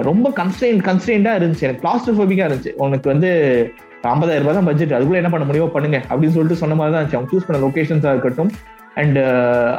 ரொம்ப 0.10 0.28
கன்ஸ்டன்ட் 0.41 0.84
கன்ஸ்டன்டா 0.89 1.34
இருந்துச்சு. 1.39 1.66
எனக்கு 1.68 1.84
கிளாஸ்ட்ரோபோபிக்கா 1.86 2.45
இருந்துச்சு. 2.47 2.74
உனக்கு 2.86 3.08
வந்து 3.14 3.32
ஐம்பதாயிரம் 4.12 4.43
ரூபாய் 4.43 4.58
தான் 4.58 4.68
பட்ஜெட் 4.70 4.95
அதுக்குள்ள 4.95 5.20
என்ன 5.22 5.32
பண்ண 5.34 5.45
முடியுமோ 5.49 5.72
பண்ணுங்க 5.76 5.97
அப்படின்னு 6.10 6.36
சொல்லிட்டு 6.38 6.62
சொன்ன 6.62 6.76
மாதிரி 6.80 6.93
தான் 6.93 7.01
இருந்துச்சு. 7.01 7.20
அவங்க 7.20 7.32
சூஸ் 7.34 7.47
பண்ண 7.47 7.60
லொக்கேஷன்ஸா 7.66 8.14
இருக்கட்டும் 8.16 8.51
அண்ட் 9.01 9.20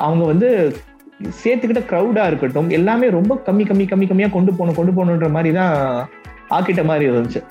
அவங்க 0.06 0.24
வந்து 0.32 0.48
சேர்த்துக்கிட்ட 1.40 1.82
க்ரௌடா 1.90 2.22
இருக்கட்டும் 2.30 2.68
எல்லாமே 2.78 3.06
ரொம்ப 3.18 3.32
கம்மி 3.48 3.64
கம்மி 3.70 3.84
கம்மி 3.90 4.06
கம்மியா 4.10 4.28
கொண்டு 4.36 4.52
போகணும் 4.58 4.78
கொண்டு 4.78 4.94
போகணுன்ற 4.96 5.28
மாதிரி 5.36 5.52
தான் 5.60 5.74
ஆக்கிட்ட 6.50 6.84
மாதிரி 6.84 7.10
இருந்துச்சு. 7.10 7.42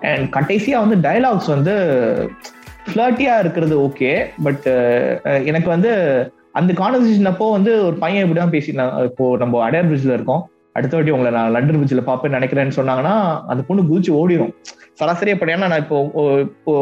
அண்ட் 0.00 0.28
கடைசியா 0.36 0.78
வந்து 0.84 0.96
டைலாக்ஸ் 1.08 1.54
வந்து 1.54 1.74
ஃபிளர்ட்டியா 2.88 3.38
இருக்கிறது 3.38 3.76
ஓகே 3.86 4.10
பட் 4.42 4.66
எனக்கு 5.50 5.68
வந்து 5.68 5.92
அந்த 6.52 6.72
கான்வர்சேஷன் 6.72 7.30
அப்போ 7.30 7.50
வந்து 7.50 7.72
ஒரு 7.86 7.96
பையன் 7.96 8.24
இப்படிதான் 8.26 8.54
பேசினான் 8.56 9.02
இப்போ 9.08 9.36
நம்ம 9.36 9.62
அடையார் 9.64 9.88
பிரிட்ஜ்ல 9.90 10.16
இருக்கோம். 10.18 10.50
அடுத்த 10.72 10.96
வாட்டி 10.96 11.12
உங்களை 11.12 11.30
நான் 11.36 11.52
லண்டன் 11.52 11.78
பிரிட்ஜில் 11.80 12.08
பார்ப்பேன் 12.08 12.34
நினைக்கிறேன்னு 12.36 12.76
சொன்னாங்கன்னா 12.78 13.14
அந்த 13.52 13.62
பொண்ணு 13.68 13.82
குதிச்சு 13.90 14.12
ஓடிடும் 14.20 14.52
சராசரியா 15.00 15.36
படி 15.38 15.56
நான் 15.56 15.80
இப்போ 15.82 15.96
இப்போ 16.40 16.74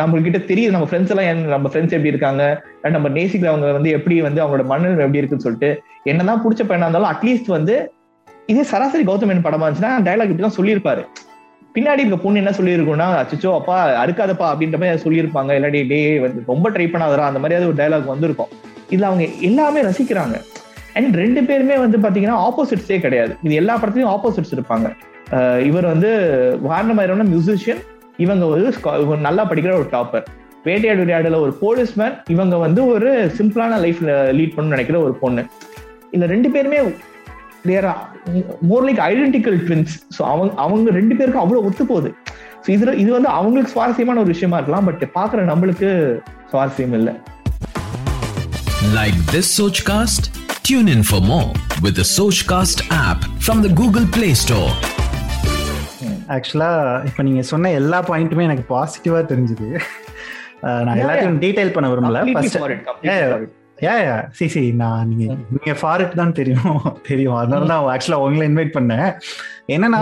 நம்ம 0.00 0.20
கிட்ட 0.20 0.38
தெரியுது. 0.38 0.74
நம்ம 0.74 0.88
ஃப்ரெண்ட்ஸ் 0.90 1.12
எல்லாம் 1.14 1.40
நம்ம 1.54 1.68
ஃப்ரெண்ட்ஸ் 1.68 1.94
எப்படி 1.96 2.12
இருக்காங்க? 2.14 2.62
நம்ம 2.96 3.08
நேசிக்கிறவங்க 3.08 3.72
வந்து 3.72 3.90
எப்படி 3.90 4.20
வந்து 4.20 4.40
அவங்களோட 4.44 4.64
மனநிலை 4.72 5.04
எப்படி 5.06 5.20
இருக்குன்னு 5.22 5.46
சொல்லிட்டு 5.46 5.70
என்னதான் 6.02 6.42
பிடிச்ச 6.44 6.62
பையனா 6.64 6.86
இருந்தாலும் 6.86 7.12
அட்லீஸ்ட் 7.14 7.50
வந்து 7.56 7.76
இதே 8.52 8.62
சராசரி 8.72 9.04
கௌதமன் 9.06 9.46
படமா 9.46 9.64
இருந்துச்சுன்னா 9.66 9.92
டைலாக் 10.08 10.30
இப்படிதான் 10.32 10.56
சொல்லியிருப்பாரு. 10.58 11.02
பின்னாடி 11.74 12.02
இருக்க 12.02 12.18
பொண்ணு 12.24 12.40
என்ன 12.42 12.52
சொல்லியிருக்கும்னா 12.58 13.08
அச்சோ 13.22 13.50
அப்பா 13.60 13.76
அறுக்காதப்பா 14.02 14.46
அப்படின்ற 14.50 14.76
மாதிரி 14.82 15.02
சொல்லியிருப்பாங்க. 15.06 15.50
இல்லாட்டி 15.58 15.80
டே 15.92 15.98
வந்து 16.24 16.42
ரொம்ப 16.52 16.70
ட்ரை 16.74 16.86
பண்ணாதரா 16.92 17.24
அந்த 17.30 17.40
மாதிரியாவது 17.42 17.70
ஒரு 17.72 17.78
டைலாக் 17.80 18.12
வந்திருக்கும். 18.12 18.52
இதுல 18.92 19.08
அவங்க 19.10 19.24
எல்லாமே 19.48 19.80
ரசிக்கிறாங்க. 19.88 20.36
அண்ட் 20.98 21.16
ரெண்டு 21.22 21.40
பேருமே 21.48 21.76
வந்து 21.84 21.98
பாத்தீங்கன்னா 22.04 22.38
ஆப்போசிட்ஸே 22.46 22.98
கிடையாது. 23.06 23.32
இது 23.46 23.54
எல்லா 23.62 23.74
படத்துலயும் 23.82 24.12
ஆப்போசிட்ஸ் 24.14 24.54
இருப்பாங்க. 24.56 24.88
இவர் 25.68 25.86
வந்து 25.92 26.10
வாரணமாயிரம்னா 26.68 27.26
மியூசிஷியன் 27.34 27.82
இவங்க 28.24 28.44
வந்து 28.52 29.18
நல்லா 29.28 29.44
படிக்கிற 29.50 29.72
ஒரு 29.80 29.88
டாப்பர் 29.96 30.26
வேட்டையாடு 30.66 31.02
விளையாடுல 31.02 31.40
ஒரு 31.46 31.52
போலீஸ்மேன் 31.62 32.14
இவங்க 32.34 32.56
வந்து 32.64 32.80
ஒரு 32.94 33.10
சிம்பிளான 33.38 33.76
லைஃப்ல 33.84 34.14
லீட் 34.38 34.54
பண்ணணும்னு 34.54 34.76
நினைக்கிற 34.76 34.98
ஒரு 35.06 35.14
பொண்ணு. 35.24 35.42
இந்த 36.14 36.26
ரெண்டு 36.32 36.48
பேருமே 36.54 36.78
they're 37.70 37.88
more 38.70 38.86
like 38.88 39.00
identical 39.10 39.58
twins 39.66 39.94
so 40.16 40.22
அவங்க 40.32 40.52
அவங்க 40.64 40.90
ரெண்டு 40.90 41.16
பேருக்கும் 41.16 41.44
அவ்வளோ 41.44 41.62
ஒத்து 41.68 41.86
போகுது 41.86 42.10
ஸோ 42.64 42.70
இதுல 42.76 42.92
இது 42.94 43.10
வந்து 43.12 43.30
அவங்களுக்கு 43.38 43.72
சுவாரஸ்யமான 43.72 44.20
ஒரு 44.20 44.30
விஷயமா 44.34 44.56
இருக்கலாம். 44.56 44.84
பட் 44.84 45.04
பாக்குற 45.14 45.44
நம்மளுக்கு 45.52 45.90
சுவாரஸ்யம் 46.52 46.96
இல்லை. 47.00 47.14
Like 48.98 49.18
this 49.32 49.48
Sochcast? 49.60 50.22
Tune 50.68 50.88
in 50.88 51.02
for 51.02 51.20
more 51.20 51.50
with 51.84 51.94
the 52.00 52.06
Sochcast 52.16 52.78
app 53.06 53.20
from 53.46 53.58
the 53.62 53.72
Google 53.80 54.06
Play 54.16 54.32
Store. 54.34 54.70
ஆக்சுவலா 56.34 56.70
இப்ப 57.04 57.22
நீங்க 57.22 57.42
சொன்ன 57.42 57.72
எல்லா 57.72 57.98
பாயிண்ட்டுமே 58.02 58.46
எனக்கு 58.48 58.64
பாசிட்டிவா 58.74 59.20
தெரிஞ்சுது. 59.32 59.68
நான் 60.86 61.00
எல்லாத்தையும் 61.02 61.40
டீடைல் 61.44 61.72
பண்ண 61.72 61.88
விரும்பல. 61.92 62.20
Completely 63.80 63.96
first 63.96 64.10
for 64.10 64.10
it, 64.10 64.10
completely 64.10 64.10
Yeah, 64.10 64.12
for 64.12 64.20
it. 64.20 64.24
ஏ 64.24 64.36
சி 64.36 64.48
சி 64.48 64.72
நான் 64.72 65.08
நீங்க 65.08 65.34
நீங்க 65.54 65.80
ஃபாரிட் 65.80 66.14
தான் 66.14 66.32
தெரியும் 66.32 67.00
தெரியும். 67.02 67.36
அதனால 67.36 67.66
தான் 67.66 67.88
ஆக்சுவலா 67.94 68.20
உங்களை 68.26 68.48
இன்வைட் 68.50 68.76
பண்ணேன். 68.76 69.08
என்னன்னா 69.68 70.00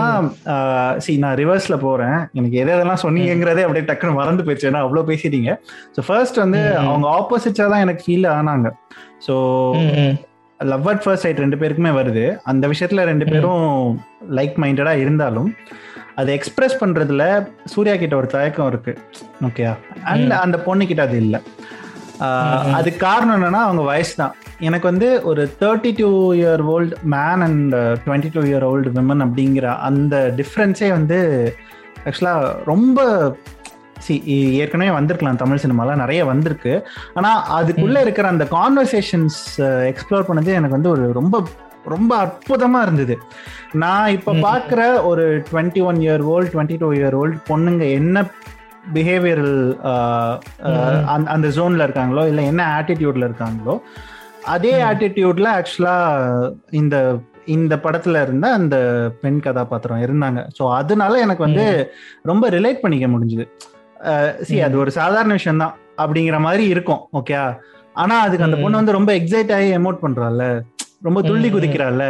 சி 0.99 1.17
நான் 1.17 1.37
ரிவர்ஸ்ல 1.37 1.75
போறேன். 1.77 2.29
எனக்கு 2.33 2.57
எது 2.57 2.71
எதெல்லாம் 2.75 3.03
சொன்னீங்கிறதே 3.05 3.61
அப்படியே 3.61 3.85
டக்குன்னு 3.89 4.19
மறந்து 4.19 4.43
போயிடுச்சு. 4.43 4.69
ஏன்னா 4.71 4.83
அவ்வளோ 4.85 5.03
பேசிட்டீங்க. 5.11 5.59
ஸோ 5.95 6.01
ஃபர்ஸ்ட் 6.07 6.37
வந்து 6.37 6.59
ம். 6.59 6.87
அவங்க 6.87 7.07
ஆப்போசிட்டா 7.07 7.69
தான் 7.73 7.83
எனக்கு 7.87 8.05
ஃபீல் 8.07 8.27
ஆனாங்க. 8.37 8.71
So. 9.27 9.35
Love 10.59 10.87
at 10.87 11.03
first 11.05 11.25
sight 11.25 11.39
ரெண்டு 11.39 11.57
பேருக்குமே 11.61 11.91
வருது. 11.99 12.37
அந்த 12.43 12.67
விஷயத்துல 12.67 13.03
ரெண்டு 13.11 13.25
பேரும் 13.25 13.99
லைக் 14.39 14.55
மைண்டடா 14.63 14.91
இருந்தாலும் 14.91 15.57
அதை 16.15 16.33
எக்ஸ்பிரஸ் 16.39 16.81
பண்றதுல 16.81 17.47
சூர்யா 17.65 17.95
கிட்ட 17.95 18.15
ஒரு 18.15 18.27
தயக்கம் 18.27 18.67
இருக்கு. 18.67 18.93
ஓகே 19.47 19.65
அண்ட் 20.03 20.31
அந்த 20.31 20.57
பொண்ணு 20.57 20.85
கிட்ட 20.85 21.03
அது 21.03 21.17
இல்லை. 21.17 21.41
அதுக்கு 22.73 22.99
காரணம் 22.99 23.35
என்னன்னா 23.35 23.61
அவங்க 23.61 23.81
வயசு 23.81 24.15
தான் 24.15 24.35
எனக்கு 24.59 24.85
வந்து 24.87 25.23
ஒரு 25.23 25.49
thirty 25.59 25.91
two 25.97 26.33
year 26.33 26.61
old 26.65 26.95
man 27.03 27.41
and 27.41 27.75
twenty 28.05 28.31
two 28.33 28.41
year 28.41 28.63
old 28.63 28.89
women 28.89 29.23
அப்படிங்கிற 29.25 29.79
அந்த 29.79 30.33
டிஃப்ரென்ஸே 30.37 30.89
வந்து 30.89 31.19
ஆக்சுவலாக 32.05 32.63
ரொம்ப 32.63 32.99
சி 34.01 34.15
ஏற்கனவே 34.53 34.91
வந்திருக்கலாம் 34.91 35.35
தமிழ் 35.35 35.61
சினிமால 35.63 35.95
நிறைய 35.95 36.25
வந்திருக்கு. 36.25 36.85
ஆனா 37.13 37.61
அதுக்குள்ள 37.61 38.01
இருக்கிற 38.01 38.27
அந்த 38.27 38.43
கான்வர்சேஷன்ஸ் 38.51 39.39
எக்ஸ்ப்ளோர் 39.61 40.27
பண்ணது 40.27 40.45
எனக்கு 40.45 40.69
வந்து 40.69 40.89
ஒரு 40.89 41.11
ரொம்ப 41.11 41.43
ரொம்ப 41.85 42.17
அற்புதமா 42.25 42.81
இருந்தது. 42.81 43.15
நான் 43.73 44.09
இப்ப 44.09 44.33
ம். 44.33 44.43
பாக்குற 44.43 45.03
ஒரு 45.03 45.43
twenty 45.51 45.83
one 45.83 45.95
year 45.95 46.21
old 46.21 46.49
twenty 46.53 46.77
two 46.77 46.93
year 46.93 47.15
old 47.15 47.37
பொண்ணுங்க 47.49 47.91
என்ன 47.91 48.23
பிஹேவியரல் 48.93 49.55
ம். 50.69 51.27
அந்த 51.27 51.47
ஜோன்ல 51.55 51.83
இருக்காங்களோ 51.83 52.23
இல்ல 52.27 52.41
என்ன 52.43 52.61
ஆட்டிடியூட்ல 52.75 53.27
இருக்காங்களோ 53.29 53.75
அதே. 54.47 54.73
ஆட்டிடியூட்ல 54.83 55.47
ஆக்சுவலா 55.57 55.95
இந்த 56.71 56.95
இந்த 57.47 57.75
படத்துல 57.75 58.21
இருந்த 58.21 58.47
அந்த 58.53 58.75
பெண் 59.21 59.39
கதாபாத்திரம் 59.39 60.03
இருந்தாங்க 60.05 60.39
ஸோ 60.57 60.63
அதனால 60.73 61.19
எனக்கு 61.19 61.43
வந்து 61.43 61.65
ரொம்ப 62.23 62.49
ரிலேட் 62.49 62.81
பண்ணிக்க 62.81 63.07
முடிஞ்சுது 63.07 63.45
சி 64.41 64.55
அது 64.61 64.75
ஒரு 64.77 64.91
சாதாரண 64.91 65.33
விஷயம் 65.33 65.57
தான் 65.57 65.73
அப்படிங்கிற 65.99 66.37
மாதிரி 66.39 66.63
இருக்கும் 66.67 67.01
ஓகே 67.13 67.35
ஆனா 67.95 68.15
அதுக்கு 68.19 68.47
அந்த. 68.47 68.57
பொண்ணு 68.57 68.79
வந்து 68.79 68.91
ரொம்ப 68.91 69.11
எக்ஸைட் 69.13 69.53
ஆகி 69.53 69.69
எமோட் 69.77 70.03
பண்றாள்ல 70.03 70.45
ரொம்ப 71.03 71.19
துள்ளி. 71.21 71.49
குதிக்கிறாள்ல 71.49 72.05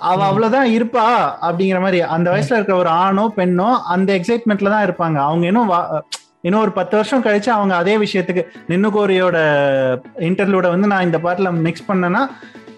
அவ. 0.00 0.18
அவ்வளவுதான் 0.24 0.68
இருப்பா 0.74 1.04
அப்படிங்கிற 1.44 1.78
மாதிரி 1.80 1.98
அந்த 2.14 2.28
வயசுல 2.32 2.56
இருக்கிற 2.56 2.76
ஒரு 2.78 2.90
ஆணோ 3.00 3.24
பெண்ணோ 3.36 3.68
அந்த 3.92 4.10
எக்ஸைட்மெண்ட்ல 4.18 4.72
தான் 4.72 4.86
இருப்பாங்க 4.86 5.18
அவங்க 5.24 5.44
இன்னும் 5.46 5.70
இன்னும் 6.44 6.62
ஒரு 6.62 6.72
பத்து 6.74 6.94
வருஷம் 6.96 7.24
கழிச்சு 7.24 7.50
அவங்க 7.52 7.74
அதே 7.76 7.94
விஷயத்துக்கு 8.02 8.42
நின்னு 8.68 8.88
கோரியோட 8.94 9.38
இன்டர்வியூட 10.28 10.66
வந்து 10.72 10.90
நான் 10.92 11.06
இந்த 11.06 11.18
பாட்டுல 11.24 11.50
மிக்ஸ் 11.60 11.88
பண்ணேன்னா 11.88 12.22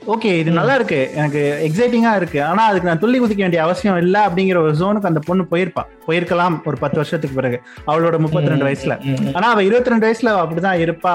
ஓகே 0.06 0.32
இது. 0.40 0.50
நல்லா 0.56 0.74
இருக்கு 0.74 0.98
எனக்கு 1.14 1.40
எக்ஸைட்டிங்கா 1.66 2.12
இருக்கு 2.16 2.38
ஆனா 2.44 2.62
அதுக்கு 2.66 2.88
நான் 2.88 3.00
துள்ளி 3.00 3.18
குதிக்க 3.18 3.42
வேண்டிய 3.42 3.62
அவசியம் 3.64 3.98
இல்லை 4.02 4.20
அப்படிங்கிற 4.26 4.58
ஒரு 4.62 4.74
ஜோனுக்கு 4.80 5.10
அந்த 5.10 5.22
பொண்ணு 5.26 5.44
போயிருப்பா 5.50 5.82
போயிருக்கலாம் 6.06 6.56
ஒரு 6.66 6.76
பத்து 6.82 7.00
வருஷத்துக்கு 7.00 7.38
பிறகு 7.40 7.58
அவளோட 7.88 8.18
முப்பத்தி 8.24 8.52
ரெண்டு 8.52 8.66
வயசுல. 8.66 8.94
ஆனா 9.34 9.46
அவ 9.48 9.62
இருபத்தி 9.64 9.92
ரெண்டு 9.92 10.06
வயசுல 10.06 10.32
அப்படிதான் 10.42 10.82
இருப்பா 10.84 11.14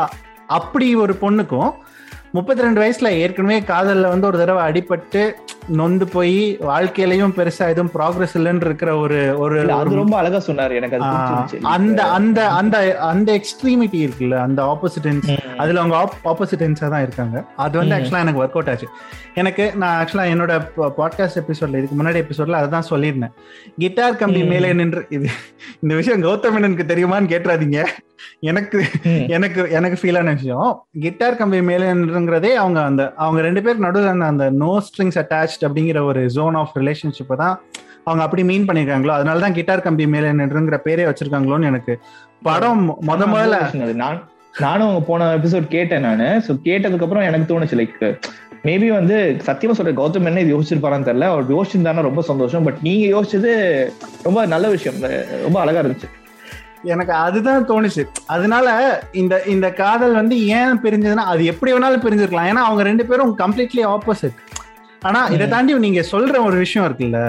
அப்படி 0.49 0.87
ஒரு 1.01 1.13
பொண்ணுக்கும் 1.21 1.69
முப்பத்தி 2.33 2.61
ரெண்டு 2.61 2.81
வயசுல 2.81 3.09
ஏற்கனவே 3.21 3.59
காதல்ல 3.59 4.11
வந்து 4.13 4.27
ஒரு 4.27 4.37
தடவை 4.37 4.61
அடிபட்டு 4.67 5.21
நொந்து 5.79 6.05
போய் 6.07 6.37
வாழ்க்கையிலயும் 6.69 7.33
பெருசா 7.37 7.65
எதுவும் 7.73 7.91
ப்ராக்ரஸ் 7.95 8.35
இல்லைன்னு 8.39 8.65
இருக்கிற 8.65 8.91
ஒரு 8.97 9.17
ஒரு 9.37 9.57
ரொம்ப 9.99 10.15
அழகா 10.17 10.39
சொன்னாரு 10.47 10.73
எனக்கு. 10.79 10.99
அந்த 11.75 12.01
அந்த 12.17 12.41
அந்த 12.59 12.77
அந்த 13.11 13.29
எக்ஸ்ட்ரீமிட்டி 13.39 13.99
இருக்குல்ல 14.05 14.37
அந்த 14.47 14.61
ஆப்போசிட்டன்ஸ். 14.71 15.29
அதுல 15.57 15.81
அவங்க 15.81 15.97
ஆப்போசிட்டன்ஸா 16.31 16.89
தான் 16.93 17.05
இருக்காங்க 17.07 17.37
அது 17.55 17.77
வந்து. 17.77 17.95
ஆக்சுவலா 17.97 18.23
எனக்கு 18.25 18.43
ஒர்க் 18.43 18.57
அவுட் 18.57 18.71
ஆச்சு 18.73 18.89
எனக்கு 19.41 19.65
நான் 19.75 19.97
ஆக்சுவலா 19.99 20.25
என்னோட 20.33 20.53
பாட்காஸ்ட் 20.99 21.41
எபிசோட்ல 21.41 21.81
இதுக்கு 21.81 21.97
முன்னாடி 22.01 22.21
எபிசோட்ல 22.23 22.61
அதான் 22.63 22.89
சொல்லியிருந்தேன் 22.89 23.35
கிட்டார் 23.77 24.19
கம்பி. 24.21 24.43
மேலே 24.53 24.71
நின்று 24.73 25.03
இது 25.09 25.27
இந்த 25.83 25.93
விஷயம் 25.95 26.23
கௌதமனனுக்கு 26.23 26.85
தெரியுமான்னு 26.93 27.31
கேட்டுறாதீங்க 27.33 27.81
எனக்கு. 28.49 28.79
எனக்கு 29.35 29.61
எனக்கு 29.77 29.97
ஃபீல் 30.01 30.17
ஆன 30.17 30.33
விஷயம் 30.39 30.67
கிட்டார் 31.03 31.37
கம்பி 31.39 31.59
மேலே 31.69 31.85
நின்றுங்கிறதே 32.27 32.53
அவங்க 32.53 32.81
அந்த 32.81 33.13
அவங்க 33.15 33.41
ரெண்டு 33.41 33.61
பேருக்கு 33.61 33.85
நடுவில் 33.85 34.19
அந்த- 34.19 34.49
நோ 34.49 34.81
ஸ்ட்ரிங்ஸ் 34.81 35.15
அட்டாச்ட் 35.15 35.65
அப்படிங்கிற 35.65 36.03
ஒரு 36.03 36.25
ஜோன் 36.25 36.55
ஆஃப் 36.55 36.77
ரிலேஷன்ஷிப்பை 36.77 37.35
தான் 37.37 37.61
அவங்க 38.03 38.23
அப்படி 38.23 38.43
மீன் 38.43 38.65
பண்ணிருக்காங்களோ 38.65 39.07
அதனால 39.07 39.39
தான் 39.39 39.53
கிட்டார் 39.53 39.81
கம்பி 39.81 40.07
மேலே 40.07 40.27
நின்றுங்கிற 40.31 40.77
பேரே 40.85 41.13
வச்சிருக்காங்களோன்னு 41.13 41.63
எனக்கு 41.63 41.99
படம் 42.41 43.01
முத 43.07 43.11
முதல்ல. 43.11 43.93
நான் 43.93 44.29
நானும் 44.59 44.87
அவங்க 44.87 45.05
போன 45.07 45.35
எபிசோட் 45.37 45.67
கேட்டேன் 45.67 46.01
நானு. 46.01 46.23
சோ 46.23 46.59
கேட்டதுக்கு 46.63 47.01
அப்புறம் 47.01 47.23
எனக்கு 47.23 47.59
தோணுச்சு 47.59 47.79
லைக் 47.79 48.19
மேபி 48.63 48.87
வந்து 48.87 49.37
சத்தியமா 49.45 49.71
சொல்ற 49.77 49.93
கௌதம் 49.93 50.25
என்ன 50.25 50.39
இது 50.39 50.59
யோசிச்சிருப்பாரான்னு 50.59 51.07
தெரியல. 51.07 51.21
அவர் 51.21 51.51
யோசிச்சிருந்தாருன்னா 51.51 52.01
ரொம்ப 52.01 52.21
சந்தோஷம். 52.21 52.63
பட் 52.63 52.77
நீங்க 52.83 53.21
யோசிச்சது 53.21 53.53
ரொம்ப 54.23 54.45
நல்ல 54.45 54.69
விஷயம். 54.69 55.11
ரொம்ப 55.41 55.59
அழகா 55.59 55.79
இருந்துச்சு. 55.79 56.20
எனக்கு 56.83 57.13
அதுதான் 57.13 57.67
தோணுச்சு 57.69 58.03
அதனால 58.25 58.67
இந்த 59.11 59.35
இந்த 59.53 59.67
காதல் 59.71 60.13
வந்து 60.13 60.35
ஏன் 60.59 60.79
பிரிஞ்சதுன்னா 60.83 61.25
அது 61.33 61.45
எப்படி 61.45 61.73
வேணாலும் 61.73 62.03
பிரிஞ்சிருக்கலாம் 62.05 62.49
ஏன்னா 62.51 62.63
அவங்க 62.67 62.83
ரெண்டு 62.83 63.05
பேரும் 63.05 63.33
கம்ப்ளீட்லி 63.37 63.83
ஆப்போசிட் 63.95 64.39
ஆனா 65.01 65.19
இதை. 65.33 65.45
தாண்டி 65.49 65.73
நீங்க 65.85 66.01
சொல்ற 66.11 66.35
ஒரு 66.47 66.57
விஷயம் 66.63 66.85
இருக்குல்ல. 66.87 67.19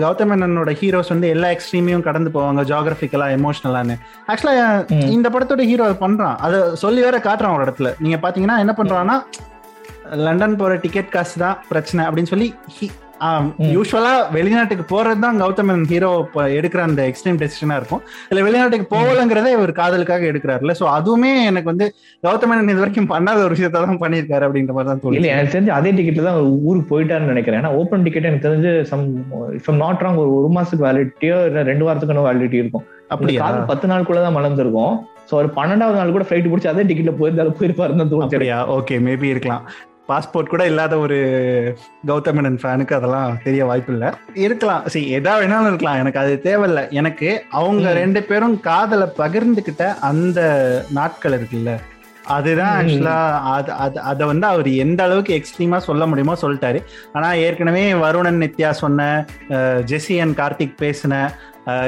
கௌதம் 0.00 0.30
மேனனோட 0.30 0.72
ஹீரோஸ் 0.80 1.12
வந்து 1.14 1.28
எல்லா 1.34 1.48
எக்ஸ்ட்ரீமையும் 1.54 2.04
கடந்து 2.08 2.30
போவாங்க 2.36 2.62
ஜியாகிரபிக்கலா 2.70 3.26
எமோஷனலான்னு 3.38 3.96
ஆக்சுவலா. 4.32 4.54
இந்த 5.16 5.28
படத்தோட 5.34 5.64
ஹீரோ 5.70 5.86
பண்றான் 6.04 6.36
அதை 6.46 6.60
சொல்லி 6.84 7.02
வேற 7.06 7.18
காட்டுறான் 7.18 7.56
ஒரு 7.56 7.66
இடத்துல 7.66 7.90
நீங்க 7.98 8.18
பாத்தீங்கன்னா 8.24 8.58
என்ன 8.64 8.74
பண்றான்னா 8.78 9.16
லண்டன் 10.26 10.56
போற 10.56 10.74
டிக்கெட் 10.84 11.14
காசு 11.16 11.36
தான் 11.44 11.58
பிரச்சனை 11.68 12.04
அப்படின்னு 12.06 12.32
சொல்லி. 12.34 12.48
யூஸ்வலா 13.74 14.12
வெளிநாட்டுக்கு 14.36 14.84
போறது 14.92 15.20
தான் 15.24 15.38
கௌதமன் 15.42 15.84
ஹீரோ 15.92 16.10
எடுக்கிற 16.58 16.80
அந்த 16.88 17.00
எக்ஸ்ட்ரீம் 17.10 17.38
டெசிஷனா 17.42 17.76
இருக்கும். 17.80 18.02
இல்ல 18.30 18.42
வெளிநாட்டுக்கு 18.46 18.86
போகலங்கிறதே 18.94 19.50
இவர் 19.56 19.72
காதலுக்காக 19.80 20.28
எடுக்கிறாருல 20.30 20.74
சோ 20.80 20.86
அதுவுமே 20.96 21.32
எனக்கு 21.50 21.70
வந்து 21.72 21.88
கௌதமன் 22.26 22.72
இது 22.74 22.82
வரைக்கும் 22.84 23.10
பண்ணாத 23.14 23.42
ஒரு 23.46 23.56
விஷயத்தை 23.56 23.82
தான் 23.86 24.02
பண்ணியிருக்காரு 24.04 24.46
அப்படின்ற 24.48 24.74
மாதிரி 24.76 24.90
தான் 24.92 25.02
தோணுது 25.04 25.32
எனக்கு 25.34 25.54
தெரிஞ்சு 25.56 25.74
அதே 25.78 25.92
டிக்கெட்ல 25.98 26.26
தான் 26.28 26.40
ஊருக்கு 26.68 26.90
போயிட்டாருன்னு 26.92 27.32
நினைக்கிறேன். 27.34 27.60
ஏன்னா 27.62 27.74
ஓப்பன் 27.80 28.06
டிக்கெட் 28.06 28.30
எனக்கு 28.30 28.46
தெரிஞ்சு 28.48 28.72
சம் 28.92 29.04
இஃப் 29.58 29.70
நாட் 29.84 30.04
ராங் 30.06 30.22
ஒரு 30.24 30.32
ஒரு 30.38 30.50
மாசத்துக்கு 30.56 30.88
வேலிடிட்டியோ 30.88 31.38
இல்ல 31.50 31.66
ரெண்டு 31.72 31.86
வாரத்துக்கான 31.88 32.24
வேலிடிட்டி 32.28 32.62
இருக்கும். 32.62 32.86
காதல் 33.42 33.68
பத்து 33.72 33.92
நாளுக்குள்ள 33.92 34.22
தான் 34.24 34.36
மலர்ந்திருக்கும். 34.38 34.96
சோ 35.28 35.34
ஒரு 35.42 35.48
பன்னெண்டாவது 35.58 35.98
நாள் 36.00 36.16
கூட 36.16 36.24
ஃபிளைட் 36.28 36.50
பிடிச்சி 36.50 36.72
அதே 36.72 36.84
டிக்கெட்ல 36.88 37.14
போயிருந்தாலும் 37.20 37.58
போயிருப்பாருன்னு 37.60 38.10
தோணுச்சு 38.14 38.50
ஓகே 38.78 38.96
மேபி 39.08 39.28
இருக்கலாம். 39.34 39.64
பாஸ்போர்ட் 40.08 40.46
கூட 40.46 40.66
இல்லாத 40.66 40.98
ஒரு 40.98 41.18
கௌதமனன் 42.06 42.58
ஃபேனுக்கு 42.62 42.94
அதெல்லாம் 42.94 43.38
தெரிய 43.44 43.64
வாய்ப்பு 43.64 43.92
இல்ல 43.92 44.14
இருக்கலாம். 44.34 44.82
சரி 44.86 45.18
எதா 45.18 45.32
வேணாலும் 45.38 45.66
இருக்கலாம். 45.66 45.98
எனக்கு 45.98 46.18
அது 46.18 46.40
தேவையில்ல. 46.42 46.90
எனக்கு 46.90 47.44
அவங்க. 47.50 47.92
ரெண்டு 47.92 48.22
பேரும் 48.22 48.60
காதலை 48.60 49.08
பகிர்ந்துகிட்ட 49.18 49.98
அந்த 49.98 50.40
நாட்கள் 50.90 51.40
இருக்குல்ல. 51.40 51.78
அதுதான். 52.28 52.86
ஆக்சுவலா 52.86 53.40
அது 53.50 53.72
அது 53.72 54.00
அதை 54.00 54.26
வந்து 54.26 54.46
அவர் 54.46 54.68
எந்த 54.68 55.04
அளவுக்கு 55.04 55.42
எக்ஸ்ட்ரீமா 55.42 55.76
சொல்ல 55.76 56.06
முடியுமோ 56.06 56.36
சொல்லிட்டாரு. 56.42 56.84
ஆனா 57.12 57.32
ஏற்கனவே 57.32 57.92
வருணன் 57.92 58.40
நித்யா 58.40 58.70
சொன்ன 58.70 59.26
ஜெசி 59.50 60.20
அண்ட் 60.20 60.38
கார்த்திக் 60.38 60.82
பேசின 60.82 61.30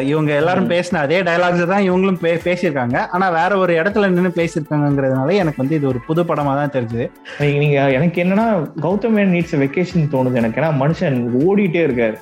இவங்க 0.00 0.34
எல்லாரும். 0.34 0.70
பேசின 0.70 0.94
அதே 0.94 1.22
டயலாக்ஸ் 1.22 1.66
தான் 1.66 1.90
இவங்களும் 1.90 2.18
பே 2.20 2.34
பேசியிருக்காங்க. 2.34 3.06
ஆனா 3.06 3.30
வேற 3.30 3.56
ஒரு 3.56 3.74
இடத்துல 3.74 4.08
நின்று 4.08 4.28
பேசியிருக்காங்கிறதுனால 4.28 5.32
எனக்கு 5.32 5.54
வந்து 5.56 5.74
இது 5.74 5.88
ஒரு 5.88 5.98
புது 6.06 6.24
படமா 6.24 6.44
தான் 6.44 6.70
தெரிஞ்சுது. 6.70 7.10
நீங்க- 7.38 7.90
எனக்கு 7.90 8.22
என்னன்னா 8.22 8.70
கௌதம் 8.82 9.28
நீட்ஸ் 9.28 9.56
வெக்கேஷன் 9.56 10.08
தோணுது 10.12 10.32
எனக்கு. 10.32 10.60
ஏன்னா 10.60 10.64
மனுஷன் 10.64 11.28
ஓடிட்டே 11.48 11.86
இருக்காரு. 11.88 12.16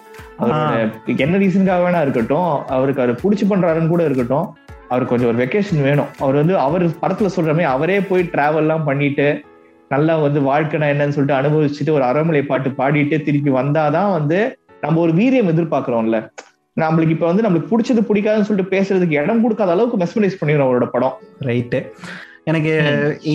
என்ன 1.17 1.39
ரீசனுக்காக 1.39 1.81
வேணா 1.81 2.01
இருக்கட்டும் 2.01 2.67
அவருக்கு 2.67 3.03
அவர் 3.03 3.21
புடிச்சு 3.21 3.43
பண்றாருன்னு 3.51 3.89
கூட 3.89 4.05
இருக்கட்டும். 4.05 4.57
அவருக்கு 4.89 5.17
கொஞ்சம் 5.17 5.35
ஒரு 5.35 5.39
வெக்கேஷன் 5.45 5.83
வேணும். 5.83 6.07
அவர் 6.19 6.35
வந்து 6.35 6.59
அவர் 6.59 6.87
படத்துல 6.87 7.29
சொல்றமே 7.37 7.61
மாதிரி 7.61 7.73
அவரே 7.75 8.01
போய் 8.01 8.31
டிராவல் 8.33 8.65
எல்லாம் 8.65 8.85
பண்ணிட்டு 8.85 9.41
நல்லா 9.89 10.17
வந்து 10.19 10.41
வாழ்க்கைனா 10.41 10.87
என்னன்னு 10.93 11.17
சொல்லிட்டு 11.17 11.41
அனுபவிச்சுட்டு 11.41 11.91
ஒரு 11.91 12.05
அறமலை 12.05 12.43
பாட்டு 12.43 12.69
பாடிட்டு 12.71 13.23
திருப்பி 13.23 13.51
வந்தாதான் 13.51 14.11
வந்து 14.13 14.59
நம்ம 14.81 15.01
ஒரு 15.01 15.13
வீரியம் 15.13 15.51
எதிர்பார்க்கிறோம்ல. 15.53 16.29
நம்மளுக்கு 16.81 17.09
இப்ப 17.09 17.27
வந்து 17.27 17.43
நம்மளுக்கு 17.43 17.71
பிடிச்சது 17.71 18.03
பிடிக்காதுன்னு 18.09 18.49
சொல்லிட்டு 18.49 18.75
பேசுறதுக்கு 18.77 19.21
இடம் 19.23 19.43
கொடுக்காத 19.43 19.71
அளவுக்கு 19.71 19.99
மெஸ்மரைஸ் 20.05 20.41
பண்ணிடும் 20.41 20.67
அவரோட 20.67 20.87
படம். 20.87 21.17
ரைட்டு 21.41 21.81
எனக்கு 22.51 22.73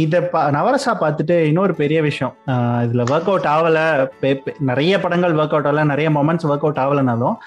இத 0.01 0.21
நவரசா 0.57 0.91
பார்த்துட்டு 1.01 1.35
இன்னொரு 1.49 1.73
பெரிய 1.81 1.99
விஷயம் 2.07 2.33
இதுல 2.85 3.03
ஒர்க் 3.13 3.29
அவுட் 3.31 3.47
ஆகல 3.55 3.79
நிறைய 4.69 4.93
படங்கள் 5.03 5.37
ஒர்க் 5.41 5.55
அவுட் 5.55 5.69
ஆகல 5.69 5.85
நிறைய 5.91 6.09
மொமெண்ட்ஸ் 6.17 6.47
ஒர்க் 6.51 6.65
அவுட் 6.65 6.81
ஆகலனாலும் 6.83 7.37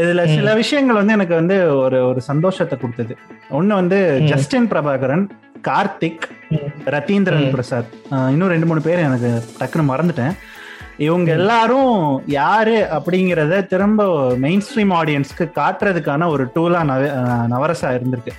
இதுல. 0.00 0.24
சில 0.36 0.54
விஷயங்கள் 0.60 0.98
வந்து 1.00 1.16
எனக்கு 1.16 1.34
வந்து 1.40 1.56
ஒரு 1.84 1.98
ஒரு 2.08 2.20
சந்தோஷத்தை 2.30 2.76
கொடுத்தது 2.78 3.16
ஒண்ணு 3.58 3.74
வந்து. 3.80 3.98
ஜஸ்டின் 4.30 4.70
பிரபாகரன் 4.72 5.24
கார்த்திக். 5.68 6.22
ரத்தீந்திரன். 6.94 7.48
பிரசாத் 7.54 7.90
இன்னும் 8.34 8.52
ரெண்டு 8.54 8.68
மூணு 8.70 8.80
பேர் 8.86 9.06
எனக்கு 9.08 9.30
டக்குன்னு 9.60 9.90
மறந்துட்டேன் 9.92 10.34
இவங்க 11.06 11.30
எல்லாரும் 11.38 11.92
யாரு 12.38 12.76
அப்படிங்கிறத 12.96 13.60
திரும்ப 13.72 14.06
மெயின் 14.44 14.64
ஸ்ட்ரீம் 14.66 14.92
ஆடியன்ஸ்க்கு 15.00 15.44
காட்டுறதுக்கான 15.58 16.28
ஒரு 16.34 16.44
டூலா 16.54 16.80
நவ 16.90 17.06
நவரசா 17.52 17.90
இருந்திருக்கு. 17.98 18.32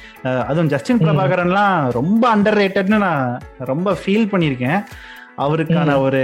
அதுவும் 0.49 0.72
ஜஸ்டின் 0.74 1.01
பிரபாகரன்லாம் 1.03 1.78
ரொம்ப 1.99 2.24
அண்டர் 2.36 2.59
ரேட்டட்னு 2.62 2.99
நான் 3.07 3.41
ரொம்ப 3.72 3.95
ஃபீல் 4.01 4.32
பண்ணியிருக்கேன். 4.34 4.82
அவருக்கான 5.45 5.95
ஒரு 6.05 6.21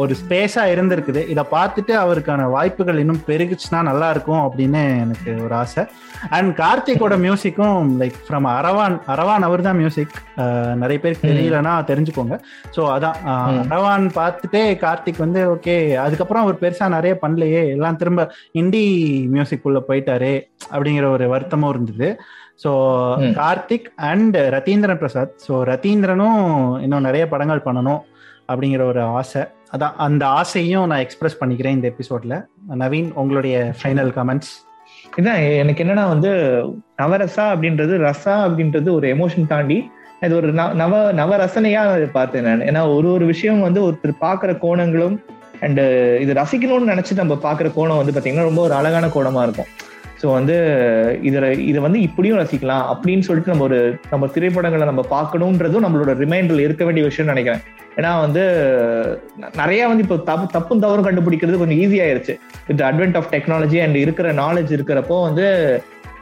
ஒரு 0.00 0.12
ஸ்பேஸா 0.20 0.62
இருந்திருக்குது. 0.72 1.22
இதை 1.32 1.42
பார்த்துட்டு 1.54 1.92
அவருக்கான 2.02 2.48
வாய்ப்புகள் 2.54 3.00
இன்னும் 3.02 3.22
பெருகுச்சுன்னா 3.28 3.80
நல்லா 3.90 4.08
இருக்கும் 4.14 4.42
அப்படின்னு 4.46 4.82
எனக்கு 5.04 5.30
ஒரு 5.46 5.54
ஆசை. 5.62 5.84
அண்ட் 6.36 6.50
கார்த்திகோட 6.60 7.14
மியூசிக்கும் 7.24 7.88
லைக் 8.00 8.18
ஃப்ரம் 8.26 8.46
அரவான் 8.58 8.96
அரவான் 9.14 9.46
அவர் 9.48 9.66
தான் 9.66 9.78
மியூசிக் 9.80 10.14
நிறைய 10.82 10.98
பேருக்கு 11.02 11.32
தெரியலன்னா 11.32 11.74
தெரிஞ்சுக்கோங்க. 11.90 12.36
ஸோ 12.76 12.84
அதான் 12.94 13.18
அரவான் 13.64 14.06
பார்த்துட்டே 14.20 14.62
கார்த்திக் 14.84 15.24
வந்து 15.24 15.42
ஓகே 15.54 15.76
அதுக்கப்புறம் 16.04 16.44
அவர் 16.44 16.62
பெருசா 16.62 16.88
நிறைய 16.96 17.14
பண்ணலையே 17.24 17.62
எல்லாம் 17.74 18.00
திரும்ப 18.02 18.30
இண்டி 18.62 18.84
மியூசிக் 19.34 19.68
உள்ள 19.70 19.80
போயிட்டாரே 19.90 20.34
அப்படிங்கிற 20.72 21.08
ஒரு 21.16 21.26
வருத்தமும் 21.34 21.72
இருந்தது. 21.74 22.08
So. 22.62 22.70
Karthik 23.38 23.86
and 24.10 24.36
Ratheendran 24.54 25.00
Prasad. 25.00 25.32
So 25.46 25.54
ரத்தீந்திரனும் 25.70 26.42
இன்னும் 26.84 27.06
நிறைய 27.08 27.24
படங்கள் 27.32 27.66
பண்ணணும். 27.68 28.02
அப்படிங்கிற 28.48 28.84
ஒரு 28.84 29.00
ஆசை. 29.00 29.42
அதான் 29.76 29.92
அந்த 29.96 30.26
ஆசையும் 30.26 30.86
நான் 30.86 30.98
எக்ஸ்பிரஸ் 30.98 31.44
பண்ணிக்கிறேன் 31.44 31.70
இந்த 31.70 31.92
எபிசோட்ல 31.92 32.44
நவீன் 32.78 33.12
உங்களுடைய 33.12 33.74
ஃபைனல் 33.82 34.12
கமெண்ட்ஸ் 34.16 34.52
இதான் 35.16 35.56
எனக்கு 35.56 35.84
என்னன்னா 35.84 36.08
வந்து 36.08 36.30
நவரசா 36.98 37.46
அப்படின்றது 37.52 38.10
ரசா 38.10 38.34
அப்படின்றது 38.46 38.90
ஒரு 38.90 39.16
எமோஷன் 39.16 39.46
தாண்டி 39.46 39.90
அது 40.20 40.36
ஒரு 40.36 40.52
நவ- 40.52 40.74
நவ 40.74 41.12
நவரசனையா 41.12 42.10
பார்த்தேன் 42.10 42.42
நான். 42.42 42.60
ஏன்னா 42.60 42.94
ஒரு 42.94 43.12
ஒரு 43.12 43.26
விஷயம் 43.26 43.60
வந்து 43.60 43.82
ஒருத்தர் 43.82 44.12
பார்க்குற 44.20 44.58
கோணங்களும் 44.58 45.20
அண்ட் 45.60 45.78
இது 46.20 46.32
ரசிக்கணும்னு 46.32 46.90
நினைச்சு 46.90 47.14
நம்ம 47.14 47.34
பார்க்குற 47.34 47.72
கோணம் 47.76 48.04
வந்து 48.04 48.12
பாத்தீங்கன்னா 48.12 48.42
ரொம்ப 48.42 48.62
ஒரு 48.62 48.74
அழகான 48.74 49.06
கோணமா 49.06 49.42
இருக்கும். 49.42 49.66
ஸோ 50.20 50.26
வந்து 50.36 50.56
இதில் 51.28 51.46
இதை 51.70 51.80
வந்து 51.86 52.00
இப்படியும் 52.08 52.40
ரசிக்கலாம் 52.40 52.84
அப்படின்னு 52.92 53.26
சொல்லிட்டு 53.28 53.52
நம்ம 53.52 53.64
ஒரு 53.68 53.78
நம்ம 54.12 54.26
திரைப்படங்களை 54.34 54.86
நம்ம 54.90 55.04
பார்க்கணுன்றதும் 55.14 55.84
நம்மளோட 55.86 56.12
ரிமைண்டர்ல 56.24 56.66
இருக்க 56.66 56.84
வேண்டிய 56.88 57.04
விஷயம்னு 57.08 57.34
நினைக்கிறேன். 57.34 57.64
ஏன்னா 57.98 58.12
வந்து 58.24 58.44
நிறைய 59.60 59.82
வந்து 59.90 60.04
இப்போ 60.06 60.16
தப்பு 60.30 60.46
தப்பும் 60.54 60.84
தவறும் 60.84 61.06
கண்டுபிடிக்கிறது 61.08 61.60
கொஞ்சம் 61.62 61.80
ஈஸியாயிருச்சு 61.84 62.34
with 62.68 62.86
advent 62.90 63.18
of 63.20 63.32
technology 63.34 63.80
and 63.86 63.98
இருக்கிற 64.04 64.32
நாலேஜ் 64.44 64.72
இருக்கிறப்போ 64.76 65.18
வந்து 65.28 65.46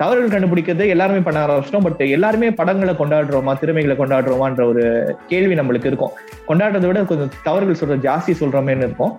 தவறுகள் 0.00 0.34
கண்டுபிடிக்கிறது 0.34 0.84
எல்லாருமே 0.92 1.20
பண்ண 1.26 1.38
ஆரம்பிச்சிட்டோம். 1.46 1.84
பட் 1.86 2.00
எல்லாருமே 2.14 2.48
படங்களை 2.60 2.94
கொண்டாடுறோமா 3.00 3.52
திறமைகளை 3.60 3.96
கொண்டாடுறோமான்ற 3.98 4.62
ஒரு 4.70 4.84
கேள்வி 5.30 5.54
நம்மளுக்கு 5.58 5.90
இருக்கும். 5.90 6.14
கொண்டாடுறதை 6.48 6.88
விட 6.90 7.02
கொஞ்சம் 7.10 7.32
தவறுகள் 7.48 7.80
சொல்ற 7.82 7.98
ஜாஸ்தி 8.08 8.34
சொல்றோமேன்னு 8.40 8.86
இருக்கும். 8.86 9.12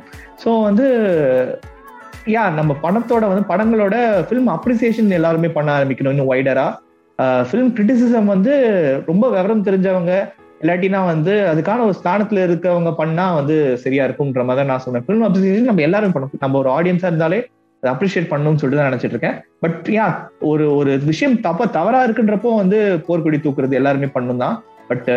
ஸோ 0.43 0.49
வந்து 0.67 0.87
யா 2.31 2.43
நம்ம 2.57 2.71
படத்தோட 2.83 3.23
வந்து 3.29 3.45
படங்களோட 3.49 3.95
ஃபிலிம் 4.27 4.49
அப்ரிசியேஷன் 4.53 5.15
எல்லாருமே 5.17 5.49
பண்ண 5.55 5.69
ஆரம்பிக்கணும் 5.77 6.13
இன்னும் 6.15 6.29
வைடரா 6.31 6.67
ஃபிலிம் 7.47 7.71
கிரிட்டிசிசம் 7.75 8.29
வந்து 8.33 8.53
ரொம்ப 9.09 9.23
விவரம் 9.33 9.65
தெரிஞ்சவங்க 9.67 10.13
இல்லாட்டினா 10.61 10.99
வந்து 11.05 11.33
அதுக்கான 11.51 11.85
ஒரு 11.87 11.95
ஸ்தானத்துல 11.99 12.43
இருக்கவங்க 12.47 12.91
பண்ணா 12.99 13.25
வந்து 13.39 13.55
சரியா 13.83 14.03
இருக்கும்ன்ற 14.07 14.43
மாதிரி 14.47 14.59
தான் 14.61 14.71
நான் 14.71 14.83
சொன்னேன் 14.85 15.03
ஃபிலிம் 15.05 15.25
அப்ரிசியேஷன் 15.27 15.69
நம்ம 15.69 15.83
எல்லாரும் 15.87 16.13
பண்ணணும். 16.13 16.43
நம்ம 16.45 16.57
ஒரு 16.61 16.69
ஆடியன்ஸா 16.75 17.09
இருந்தாலே 17.11 17.39
அதை 17.83 17.89
அப்ரிஷியேட் 17.93 18.29
பண்ணணும்னு 18.31 18.61
சொல்லிட்டு 18.61 18.81
தான் 18.81 18.89
நினைச்சிட்டு 18.91 19.15
இருக்கேன். 19.15 19.37
பட் 19.63 19.89
யா 19.97 20.05
ஒரு 20.51 20.65
ஒரு 20.75 20.91
விஷயம் 21.09 21.35
தப்ப 21.47 21.67
தவறா 21.77 22.01
இருக்குன்றப்போ 22.07 22.51
வந்து 22.61 22.79
போர்க்கொடி 23.07 23.39
தூக்குறது 23.45 23.79
எல்லாருமே 23.79 24.09
பண்ணும் 24.15 24.43
தான். 24.43 24.55
பட் 24.91 25.09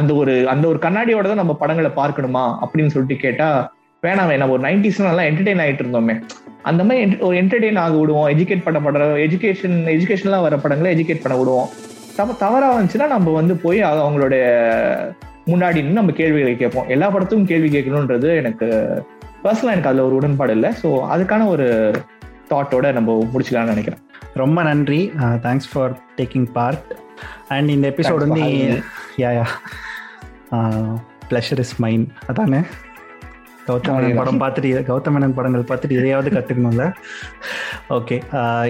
அந்த 0.00 0.10
ஒரு 0.22 0.34
அந்த 0.54 0.64
ஒரு 0.72 0.80
கண்ணாடியோட 0.86 1.26
தான் 1.30 1.42
நம்ம 1.42 1.54
படங்களை 1.62 1.92
பார்க்கணுமா 2.00 2.44
அப்படின்னு 2.64 2.92
சொல்லிட்டு 2.96 3.18
கேட்டா 3.26 3.48
வேணாமே 4.06 4.36
நம்ம 4.40 4.54
ஒரு 4.54 4.62
நைன்டிஸ்ல 4.66 5.04
நல்லா 5.08 5.24
என்டர்டெயின் 5.30 5.60
ஆயிட்டு 5.64 5.82
இருந்தோமே. 5.84 6.14
அந்த 6.68 6.82
மாதிரி 6.86 7.18
ஒரு 7.26 7.34
என்டர்டெயின் 7.40 7.78
ஆக 7.82 7.94
விடுவோம். 8.00 8.26
எஜுகேட் 8.32 8.64
பண்ண 8.64 8.78
படுற 8.86 9.04
எஜுகேஷன் 9.26 9.76
எஜுகேஷன்லாம் 9.94 10.44
வர 10.46 10.56
படங்களை 10.64 10.88
எஜுகேட் 10.94 11.22
பண்ண 11.24 11.34
விடுவோம். 11.40 11.68
தப்ப 12.16 12.34
தவறா 12.42 12.68
வந்துச்சுன்னா 12.76 13.08
நம்ம 13.14 13.34
வந்து 13.38 13.54
போய் 13.64 13.78
அது 13.90 14.00
அவங்களுடைய 14.06 14.42
முன்னாடி 15.52 15.78
நின்னு 15.84 16.00
நம்ம 16.00 16.16
கேள்விகளை 16.20 16.56
கேட்போம். 16.56 16.90
எல்லா 16.96 17.06
படத்துக்கும் 17.14 17.48
கேள்வி 17.52 17.70
கேட்கணுன்றது 17.76 18.28
எனக்கு 18.42 18.66
பர்சனலா 19.46 19.74
எனக்கு 19.76 19.90
அதுல 19.92 20.06
ஒரு 20.08 20.14
உடன்பாடு 20.20 20.52
இல்லை. 20.58 20.72
ஸோ 20.82 20.88
அதுக்கான 21.14 21.46
ஒரு 21.54 21.66
தாட்டோட 22.52 22.86
நம்ம 22.98 23.18
முடிச்சுக்கலாம்னு 23.32 23.74
நினைக்கிறேன். 23.74 24.04
ரொம்ப 24.44 24.58
நன்றி. 24.70 25.02
Thanks 25.48 25.72
for 25.72 25.94
taking 26.20 26.48
part 26.58 26.92
and 27.56 27.70
இந்த 27.78 27.86
எபிசோட் 27.94 28.24
வந்து 28.28 28.46
yeah 29.24 29.32
yeah 29.40 29.46
pleasure 31.30 31.62
is 31.66 31.76
mine 31.84 32.06
அதானே? 32.32 32.62
கௌதம் 33.66 33.94
மேனன் 33.94 34.16
படம் 34.16 34.40
பார்த்துட்டு 34.40 34.64
இதை- 34.64 34.86
கௌதம் 34.86 35.14
மேனன் 35.14 35.34
படங்கள் 35.34 35.62
பார்த்துட்டு 35.62 35.90
இதையாவது 35.90 36.30
கற்றுக்கணும்ல 36.30 36.84
ஓகே 37.90 38.16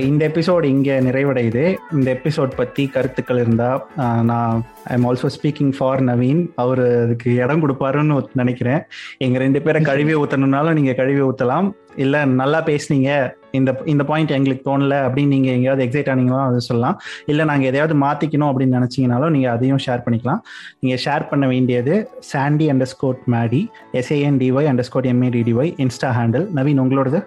இந்த 0.00 0.28
எபிசோட் 0.28 0.64
இங்கே 0.64 1.00
நிறைவடையுது. 1.00 1.64
இந்த 1.92 2.08
எபிசோட் 2.14 2.56
பற்றி 2.56 2.86
கருத்துக்கள் 2.86 3.38
இருந்தால் 3.38 3.80
நான் 4.22 4.62
I 4.84 4.96
am 4.96 5.04
also 5.04 5.28
speaking 5.36 5.72
for 5.78 6.04
Naveen 6.04 6.48
அவர் 6.54 7.02
அதுக்கு 7.02 7.34
இடம் 7.34 7.62
கொடுப்பாருன்னு 7.62 8.26
நினைக்கிறேன். 8.32 8.80
எங்கள் 9.18 9.40
ரெண்டு 9.40 9.62
பேரை 9.62 9.82
கழுவி 9.82 10.14
ஊற்றணுன்னாலும் 10.14 10.72
நீங்கள் 10.72 10.94
கழுவி 10.94 11.20
ஊற்றலாம் 11.20 11.68
இல்லை 12.04 12.20
நல்லா 12.40 12.58
பேசுனீங்க. 12.68 13.10
இந்த 13.58 13.70
இந்த 13.92 14.02
பாயிண்ட் 14.10 14.34
எங்களுக்கு 14.36 14.64
தோணல 14.68 14.94
அப்படின்னு 15.06 15.34
நீங்கள் 15.36 15.54
எங்கேயாவது 15.56 15.84
எக்ஸைட் 15.86 16.10
ஆனீங்களோ 16.12 16.38
அது 16.48 16.58
சொல்லலாம். 16.68 16.96
இல்லை 17.30 17.44
நாங்கள் 17.50 17.68
எதையாவது 17.70 17.94
மாற்றிக்கணும் 18.04 18.50
அப்படின்னு 18.50 18.76
நினச்சிங்கனாலும் 18.78 19.34
நீங்கள் 19.36 19.52
அதையும் 19.54 19.82
ஷேர் 19.86 20.04
பண்ணிக்கலாம். 20.04 20.40
நீங்கள் 20.82 21.02
ஷேர் 21.04 21.28
பண்ண 21.30 21.46
வேண்டியது 21.52 21.94
Sandy 22.32 22.68
underscore 22.92 23.22
Maddy 23.34 23.62
S A N D Y 24.00 24.70
underscore 24.88 25.08
M A D D Y 25.14 25.72
insta 25.86 26.12
handle 26.18 26.46
Naveen 26.58 26.82
உங்களோடது? 26.84 27.20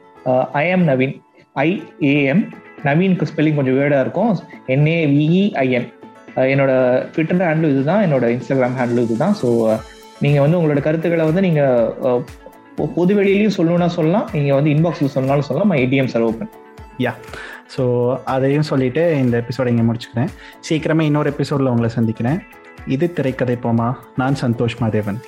I 0.61 0.65
am 0.75 0.85
Naveen. 0.91 1.15
I am 1.65 2.45
நவீனுக்கு 2.87 3.27
spelling 3.31 3.59
கொஞ்சம் 3.59 3.77
வேர்டாக 3.81 4.05
இருக்கும். 4.05 4.31
என்ஏவிஇஐஎன் 4.75 5.87
என்னோட 6.53 6.71
ட்விட்டர் 7.13 7.43
ஹேண்டில் 7.49 7.73
இதுதான் 7.73 8.01
என்னோட 8.05 8.25
இன்ஸ்டாகிராம் 8.37 8.79
ஹேண்டில் 8.79 9.05
இதுதான். 9.05 9.35
ஸோ 9.41 9.49
நீங்கள் 10.23 10.43
வந்து 10.43 10.57
உங்களோட 10.57 10.81
கருத்துக்களை 10.87 11.23
வந்து 11.29 11.41
நீங்கள் 11.45 12.23
பொது 12.75 13.23
வெளியிலையும் 13.23 13.57
சொல்லணும்னா 13.57 13.85
சொல்லலாம். 13.85 14.29
நீங்க 14.33 14.53
வந்து 14.53 14.71
இன்பாக்ஸ்ல 14.71 15.05
சொன்னாலும் 15.05 15.47
சொல்லலாம். 15.49 15.67
My 15.67 15.79
ATM 15.85 16.11
sir 16.13 16.21
open 16.21 16.51
yeah 16.97 17.13
so 17.75 17.83
அதையும் 18.23 18.67
சொல்லிட்டு 18.71 19.17
இந்த 19.19 19.43
எபிசோட 19.43 19.67
இங்கே 19.67 19.85
முடிச்சுக்கிறேன். 19.91 20.31
சீக்கிரமே 20.69 21.01
இன்னொரு 21.01 21.33
எபிசோடில் 21.33 21.67
உங்களை 21.67 21.89
சந்திக்கிறேன். 21.89 22.41
இது 22.87 23.13
திரைக்கதை 23.13 23.57
போமா. 23.63 23.93
நான் 24.15 24.41
சந்தோஷ் 24.41 24.77
மாதேவன். 24.79 25.19